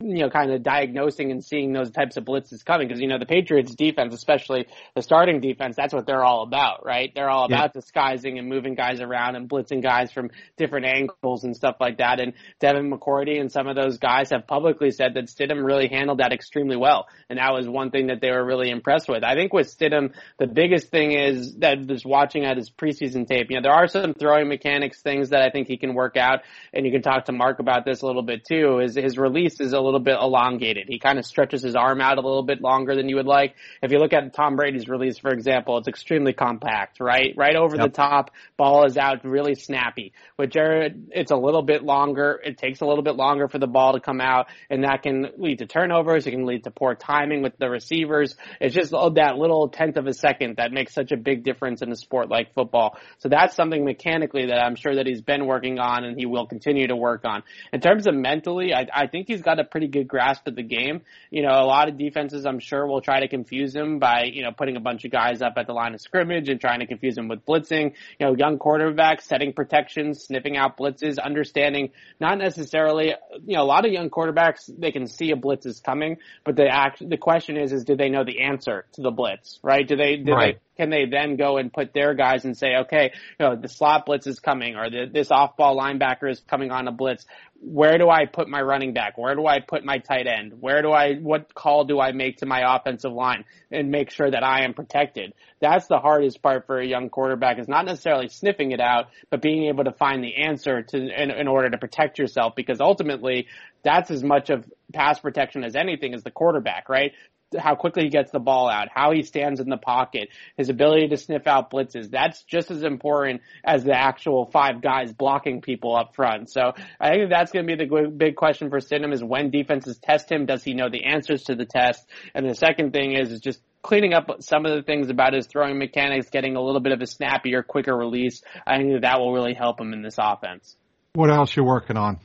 you 0.00 0.18
know, 0.18 0.30
kind 0.30 0.52
of 0.52 0.62
diagnosing 0.62 1.30
and 1.30 1.42
seeing 1.44 1.72
those 1.72 1.90
types 1.90 2.16
of 2.16 2.24
blitzes 2.24 2.64
coming. 2.64 2.86
Because, 2.86 3.00
you 3.00 3.08
know, 3.08 3.18
the 3.18 3.26
Patriots 3.26 3.74
defense, 3.74 4.14
especially 4.14 4.66
the 4.94 5.02
starting 5.02 5.40
defense, 5.40 5.74
that's 5.76 5.94
what 5.94 6.06
they're 6.06 6.24
all 6.24 6.42
about, 6.42 6.84
right? 6.84 7.12
They're 7.14 7.30
all 7.30 7.46
about 7.46 7.72
yeah. 7.74 7.80
disguising 7.80 8.38
and 8.38 8.48
moving 8.48 8.74
guys 8.74 9.00
around 9.00 9.36
and 9.36 9.48
blitzing 9.48 9.82
guys 9.82 10.12
from 10.12 10.30
different 10.56 10.86
angles 10.86 11.44
and 11.44 11.56
stuff 11.56 11.76
like 11.80 11.98
that. 11.98 12.20
And 12.20 12.34
Devin 12.60 12.90
McCourty 12.90 13.40
and 13.40 13.50
some 13.50 13.66
of 13.66 13.76
those 13.76 13.98
guys 13.98 14.30
have 14.30 14.46
publicly 14.46 14.90
said 14.90 15.14
that 15.14 15.26
Stidham 15.26 15.64
really 15.64 15.88
handled 15.88 16.18
that 16.18 16.32
extremely 16.32 16.76
well. 16.76 17.06
And 17.30 17.38
that 17.38 17.52
was 17.52 17.68
one 17.68 17.90
thing 17.90 18.08
that 18.08 18.20
they 18.20 18.30
were 18.30 18.44
really 18.44 18.70
impressed 18.70 19.08
with. 19.08 19.24
I 19.24 19.34
think 19.34 19.52
with 19.52 19.66
Stidham, 19.66 20.12
the 20.38 20.46
biggest 20.46 20.90
thing 20.90 21.12
is 21.12 21.54
that 21.56 21.86
just 21.86 22.04
watching 22.04 22.44
at 22.44 22.56
his 22.56 22.70
preseason 22.70 23.26
tape, 23.26 23.46
you 23.50 23.56
know, 23.56 23.62
there 23.62 23.72
are 23.72 23.88
some 23.88 24.12
throwing 24.14 24.48
mechanics 24.48 25.00
things 25.00 25.30
that 25.30 25.40
I 25.40 25.50
think 25.50 25.68
he 25.68 25.78
can 25.78 25.94
work 25.94 26.16
out. 26.16 26.40
And 26.74 26.84
you 26.84 26.92
can 26.92 27.02
talk 27.02 27.26
to 27.26 27.32
Mark 27.32 27.60
about 27.60 27.84
this 27.84 28.02
a 28.02 28.06
little 28.06 28.22
bit 28.22 28.44
too, 28.44 28.80
is 28.80 28.94
his 28.94 29.16
release 29.16 29.60
is 29.60 29.72
a 29.72 29.85
little 29.86 30.00
bit 30.00 30.16
elongated. 30.20 30.86
He 30.88 30.98
kind 30.98 31.18
of 31.18 31.24
stretches 31.24 31.62
his 31.62 31.74
arm 31.74 32.00
out 32.00 32.18
a 32.18 32.20
little 32.20 32.42
bit 32.42 32.60
longer 32.60 32.94
than 32.94 33.08
you 33.08 33.16
would 33.16 33.26
like. 33.26 33.54
If 33.82 33.92
you 33.92 33.98
look 33.98 34.12
at 34.12 34.34
Tom 34.34 34.56
Brady's 34.56 34.88
release, 34.88 35.18
for 35.18 35.30
example, 35.30 35.78
it's 35.78 35.88
extremely 35.88 36.32
compact, 36.32 37.00
right? 37.00 37.32
Right 37.36 37.56
over 37.56 37.76
yep. 37.76 37.86
the 37.86 37.92
top, 37.92 38.30
ball 38.56 38.84
is 38.84 38.96
out, 38.96 39.24
really 39.24 39.54
snappy. 39.54 40.12
With 40.38 40.50
Jarrett, 40.50 40.94
it's 41.10 41.30
a 41.30 41.36
little 41.36 41.62
bit 41.62 41.82
longer. 41.82 42.40
It 42.44 42.58
takes 42.58 42.80
a 42.80 42.86
little 42.86 43.04
bit 43.04 43.16
longer 43.16 43.48
for 43.48 43.58
the 43.58 43.66
ball 43.66 43.94
to 43.94 44.00
come 44.00 44.20
out, 44.20 44.46
and 44.68 44.84
that 44.84 45.02
can 45.02 45.28
lead 45.38 45.58
to 45.58 45.66
turnovers. 45.66 46.26
It 46.26 46.32
can 46.32 46.46
lead 46.46 46.64
to 46.64 46.70
poor 46.70 46.94
timing 46.94 47.42
with 47.42 47.56
the 47.58 47.70
receivers. 47.70 48.34
It's 48.60 48.74
just 48.74 48.90
that 48.90 49.36
little 49.36 49.68
tenth 49.68 49.96
of 49.96 50.06
a 50.06 50.12
second 50.12 50.56
that 50.56 50.72
makes 50.72 50.92
such 50.92 51.12
a 51.12 51.16
big 51.16 51.44
difference 51.44 51.82
in 51.82 51.90
a 51.90 51.96
sport 51.96 52.28
like 52.28 52.54
football. 52.54 52.98
So 53.18 53.28
that's 53.28 53.54
something 53.54 53.84
mechanically 53.84 54.46
that 54.46 54.58
I'm 54.58 54.76
sure 54.76 54.96
that 54.96 55.06
he's 55.06 55.22
been 55.22 55.46
working 55.46 55.78
on 55.78 56.04
and 56.04 56.18
he 56.18 56.26
will 56.26 56.46
continue 56.46 56.86
to 56.88 56.96
work 56.96 57.24
on. 57.24 57.42
In 57.72 57.80
terms 57.80 58.06
of 58.06 58.14
mentally, 58.14 58.72
I, 58.74 58.86
I 58.92 59.06
think 59.06 59.26
he's 59.28 59.42
got 59.42 59.60
a 59.60 59.64
pretty 59.76 59.88
good 59.88 60.08
grasp 60.08 60.46
of 60.46 60.56
the 60.56 60.62
game. 60.62 61.02
You 61.30 61.42
know, 61.42 61.50
a 61.50 61.66
lot 61.66 61.90
of 61.90 61.98
defenses, 61.98 62.46
I'm 62.46 62.60
sure, 62.60 62.86
will 62.86 63.02
try 63.02 63.20
to 63.20 63.28
confuse 63.28 63.76
him 63.76 63.98
by, 63.98 64.22
you 64.22 64.42
know, 64.42 64.50
putting 64.50 64.78
a 64.78 64.80
bunch 64.80 65.04
of 65.04 65.10
guys 65.10 65.42
up 65.42 65.52
at 65.58 65.66
the 65.66 65.74
line 65.74 65.92
of 65.92 66.00
scrimmage 66.00 66.48
and 66.48 66.58
trying 66.58 66.80
to 66.80 66.86
confuse 66.86 67.18
him 67.18 67.28
with 67.28 67.44
blitzing. 67.44 67.92
You 68.18 68.26
know, 68.26 68.34
young 68.34 68.58
quarterbacks 68.58 69.24
setting 69.24 69.52
protections, 69.52 70.22
sniffing 70.22 70.56
out 70.56 70.78
blitzes, 70.78 71.18
understanding 71.22 71.90
not 72.18 72.38
necessarily, 72.38 73.12
you 73.44 73.56
know, 73.58 73.64
a 73.64 73.68
lot 73.68 73.84
of 73.84 73.92
young 73.92 74.08
quarterbacks, 74.08 74.70
they 74.78 74.92
can 74.92 75.06
see 75.06 75.30
a 75.30 75.36
blitz 75.36 75.66
is 75.66 75.80
coming, 75.80 76.16
but 76.42 76.56
the 76.56 76.66
act, 76.66 77.06
the 77.06 77.18
question 77.18 77.58
is, 77.58 77.70
is 77.70 77.84
do 77.84 77.96
they 77.96 78.08
know 78.08 78.24
the 78.24 78.44
answer 78.44 78.86
to 78.94 79.02
the 79.02 79.10
blitz, 79.10 79.60
right? 79.62 79.86
Do 79.86 79.94
they, 79.94 80.16
do 80.16 80.32
right. 80.32 80.54
they, 80.54 80.65
can 80.76 80.90
they 80.90 81.06
then 81.06 81.36
go 81.36 81.56
and 81.56 81.72
put 81.72 81.92
their 81.92 82.14
guys 82.14 82.44
and 82.44 82.56
say, 82.56 82.76
okay, 82.82 83.12
you 83.38 83.46
know, 83.46 83.56
the 83.56 83.68
slot 83.68 84.06
blitz 84.06 84.26
is 84.26 84.40
coming 84.40 84.76
or 84.76 84.90
the, 84.90 85.06
this 85.12 85.30
off 85.30 85.56
ball 85.56 85.76
linebacker 85.76 86.30
is 86.30 86.40
coming 86.40 86.70
on 86.70 86.86
a 86.88 86.92
blitz. 86.92 87.24
Where 87.58 87.96
do 87.96 88.10
I 88.10 88.26
put 88.26 88.48
my 88.48 88.60
running 88.60 88.92
back? 88.92 89.16
Where 89.16 89.34
do 89.34 89.46
I 89.46 89.60
put 89.60 89.82
my 89.82 89.98
tight 89.98 90.26
end? 90.26 90.60
Where 90.60 90.82
do 90.82 90.90
I, 90.90 91.14
what 91.14 91.54
call 91.54 91.84
do 91.84 91.98
I 91.98 92.12
make 92.12 92.38
to 92.38 92.46
my 92.46 92.76
offensive 92.76 93.12
line 93.12 93.44
and 93.70 93.90
make 93.90 94.10
sure 94.10 94.30
that 94.30 94.44
I 94.44 94.64
am 94.64 94.74
protected? 94.74 95.32
That's 95.60 95.86
the 95.86 95.98
hardest 95.98 96.42
part 96.42 96.66
for 96.66 96.78
a 96.78 96.86
young 96.86 97.08
quarterback 97.08 97.58
is 97.58 97.66
not 97.66 97.86
necessarily 97.86 98.28
sniffing 98.28 98.72
it 98.72 98.80
out, 98.80 99.06
but 99.30 99.40
being 99.40 99.68
able 99.68 99.84
to 99.84 99.92
find 99.92 100.22
the 100.22 100.36
answer 100.36 100.82
to, 100.82 100.96
in, 100.96 101.30
in 101.30 101.48
order 101.48 101.70
to 101.70 101.78
protect 101.78 102.18
yourself 102.18 102.54
because 102.54 102.80
ultimately 102.80 103.46
that's 103.82 104.10
as 104.10 104.22
much 104.22 104.50
of 104.50 104.70
pass 104.92 105.18
protection 105.18 105.64
as 105.64 105.76
anything 105.76 106.12
as 106.14 106.22
the 106.22 106.30
quarterback, 106.30 106.88
right? 106.90 107.12
How 107.58 107.74
quickly 107.74 108.04
he 108.04 108.08
gets 108.08 108.30
the 108.30 108.40
ball 108.40 108.68
out, 108.68 108.88
how 108.92 109.12
he 109.12 109.22
stands 109.22 109.60
in 109.60 109.68
the 109.68 109.76
pocket, 109.76 110.28
his 110.56 110.68
ability 110.68 111.08
to 111.08 111.16
sniff 111.16 111.46
out 111.46 111.70
blitzes. 111.70 112.10
That's 112.10 112.42
just 112.44 112.70
as 112.70 112.82
important 112.82 113.42
as 113.64 113.84
the 113.84 113.94
actual 113.94 114.46
five 114.46 114.82
guys 114.82 115.12
blocking 115.12 115.60
people 115.60 115.94
up 115.96 116.14
front. 116.14 116.50
So 116.50 116.72
I 117.00 117.10
think 117.10 117.30
that's 117.30 117.52
going 117.52 117.66
to 117.66 117.76
be 117.76 117.84
the 117.84 118.08
big 118.08 118.36
question 118.36 118.70
for 118.70 118.78
Stidham 118.78 119.12
is 119.12 119.22
when 119.22 119.50
defenses 119.50 119.98
test 119.98 120.30
him, 120.30 120.46
does 120.46 120.64
he 120.64 120.74
know 120.74 120.88
the 120.90 121.04
answers 121.04 121.44
to 121.44 121.54
the 121.54 121.66
test? 121.66 122.04
And 122.34 122.48
the 122.48 122.54
second 122.54 122.92
thing 122.92 123.12
is, 123.12 123.30
is 123.30 123.40
just 123.40 123.60
cleaning 123.82 124.14
up 124.14 124.28
some 124.40 124.66
of 124.66 124.74
the 124.74 124.82
things 124.82 125.10
about 125.10 125.32
his 125.32 125.46
throwing 125.46 125.78
mechanics, 125.78 126.28
getting 126.30 126.56
a 126.56 126.60
little 126.60 126.80
bit 126.80 126.92
of 126.92 127.00
a 127.00 127.06
snappier, 127.06 127.62
quicker 127.62 127.96
release. 127.96 128.42
I 128.66 128.78
think 128.78 128.92
that, 128.92 129.02
that 129.02 129.20
will 129.20 129.32
really 129.32 129.54
help 129.54 129.80
him 129.80 129.92
in 129.92 130.02
this 130.02 130.16
offense. 130.18 130.76
What 131.14 131.30
else 131.30 131.56
you 131.56 131.64
working 131.64 131.96
on? 131.96 132.18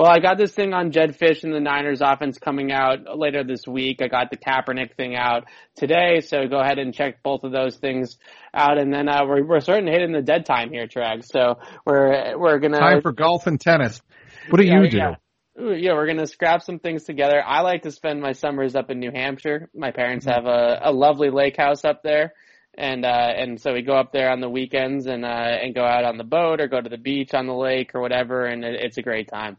Well, 0.00 0.08
I 0.08 0.18
got 0.18 0.38
this 0.38 0.52
thing 0.52 0.72
on 0.72 0.92
Jedd 0.92 1.18
Fisch 1.18 1.44
and 1.44 1.52
the 1.52 1.60
Niners 1.60 2.00
offense 2.00 2.38
coming 2.38 2.72
out 2.72 3.18
later 3.18 3.44
this 3.44 3.66
week. 3.66 4.00
I 4.00 4.08
got 4.08 4.30
the 4.30 4.38
Kaepernick 4.38 4.96
thing 4.96 5.14
out 5.14 5.44
today, 5.76 6.20
so 6.20 6.48
go 6.48 6.58
ahead 6.58 6.78
and 6.78 6.94
check 6.94 7.22
both 7.22 7.44
of 7.44 7.52
those 7.52 7.76
things 7.76 8.16
out. 8.54 8.78
And 8.78 8.90
then 8.90 9.10
uh, 9.10 9.26
we're 9.26 9.44
we're 9.44 9.60
starting 9.60 9.84
to 9.84 9.92
hit 9.92 10.00
in 10.00 10.12
the 10.12 10.22
dead 10.22 10.46
time 10.46 10.70
here, 10.72 10.86
Trag. 10.86 11.22
So 11.30 11.58
we're 11.84 12.38
we're 12.38 12.58
gonna 12.60 12.78
time 12.78 13.02
for 13.02 13.12
golf 13.12 13.46
and 13.46 13.60
tennis. 13.60 14.00
What 14.48 14.58
do 14.58 14.66
yeah, 14.66 14.80
you 14.80 14.88
do? 14.88 14.96
Yeah. 14.96 15.14
Yeah, 15.58 15.92
we're 15.92 16.06
gonna 16.06 16.26
scrap 16.26 16.62
some 16.62 16.78
things 16.78 17.04
together. 17.04 17.44
I 17.46 17.60
like 17.60 17.82
to 17.82 17.90
spend 17.90 18.22
my 18.22 18.32
summers 18.32 18.74
up 18.74 18.90
in 18.90 19.00
New 19.00 19.10
Hampshire. 19.14 19.68
My 19.74 19.90
parents 19.90 20.24
mm-hmm. 20.24 20.34
have 20.34 20.46
a, 20.46 20.80
a 20.84 20.92
lovely 20.92 21.28
lake 21.28 21.58
house 21.58 21.84
up 21.84 22.02
there, 22.02 22.32
and 22.72 23.04
uh, 23.04 23.32
and 23.36 23.60
so 23.60 23.74
we 23.74 23.82
go 23.82 23.98
up 23.98 24.14
there 24.14 24.32
on 24.32 24.40
the 24.40 24.48
weekends 24.48 25.04
and 25.04 25.26
uh, 25.26 25.28
and 25.28 25.74
go 25.74 25.84
out 25.84 26.04
on 26.04 26.16
the 26.16 26.24
boat 26.24 26.58
or 26.58 26.68
go 26.68 26.80
to 26.80 26.88
the 26.88 26.96
beach 26.96 27.34
on 27.34 27.46
the 27.46 27.54
lake 27.54 27.94
or 27.94 28.00
whatever, 28.00 28.46
and 28.46 28.64
it, 28.64 28.80
it's 28.82 28.96
a 28.96 29.02
great 29.02 29.28
time. 29.28 29.58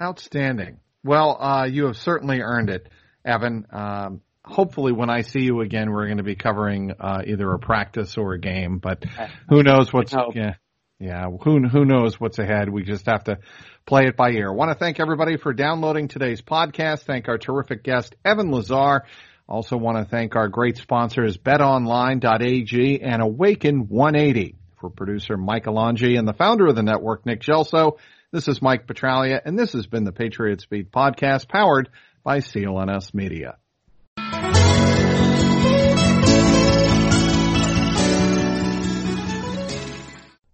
Outstanding. 0.00 0.78
Well, 1.04 1.36
uh, 1.40 1.64
you 1.64 1.86
have 1.86 1.96
certainly 1.96 2.40
earned 2.40 2.68
it, 2.70 2.88
Evan. 3.24 3.66
Um, 3.70 4.20
hopefully, 4.44 4.92
when 4.92 5.08
I 5.08 5.22
see 5.22 5.40
you 5.40 5.60
again, 5.60 5.90
we're 5.90 6.06
going 6.06 6.18
to 6.18 6.24
be 6.24 6.36
covering 6.36 6.92
uh, 6.98 7.22
either 7.26 7.50
a 7.52 7.58
practice 7.58 8.16
or 8.16 8.32
a 8.32 8.40
game. 8.40 8.78
But 8.78 9.04
who 9.48 9.62
knows 9.62 9.92
what's 9.92 10.12
yeah, 10.12 10.54
yeah. 10.98 11.26
Who 11.26 11.66
who 11.68 11.84
knows 11.84 12.20
what's 12.20 12.38
ahead? 12.38 12.68
We 12.68 12.82
just 12.82 13.06
have 13.06 13.24
to 13.24 13.38
play 13.86 14.04
it 14.06 14.16
by 14.16 14.30
ear. 14.30 14.50
I 14.50 14.54
want 14.54 14.72
to 14.72 14.78
thank 14.78 15.00
everybody 15.00 15.36
for 15.36 15.52
downloading 15.52 16.08
today's 16.08 16.42
podcast. 16.42 17.02
Thank 17.02 17.28
our 17.28 17.38
terrific 17.38 17.82
guest 17.82 18.14
Evan 18.24 18.50
Lazar. 18.50 19.04
Also 19.48 19.76
want 19.76 19.96
to 19.98 20.04
thank 20.04 20.34
our 20.34 20.48
great 20.48 20.76
sponsors 20.76 21.38
BetOnline.ag 21.38 23.00
and 23.00 23.22
Awaken 23.22 23.86
180 23.88 24.56
for 24.80 24.90
producer 24.90 25.36
Mike 25.36 25.66
Alonji 25.66 26.18
and 26.18 26.26
the 26.26 26.32
founder 26.32 26.66
of 26.66 26.74
the 26.74 26.82
network 26.82 27.24
Nick 27.24 27.42
Gelso. 27.42 27.98
This 28.32 28.48
is 28.48 28.60
Mike 28.60 28.88
Petraglia, 28.88 29.40
and 29.44 29.56
this 29.56 29.72
has 29.74 29.86
been 29.86 30.02
the 30.02 30.10
Patriot 30.10 30.60
Speed 30.60 30.90
podcast 30.90 31.46
powered 31.46 31.88
by 32.24 32.38
CLNS 32.38 33.14
Media. 33.14 33.56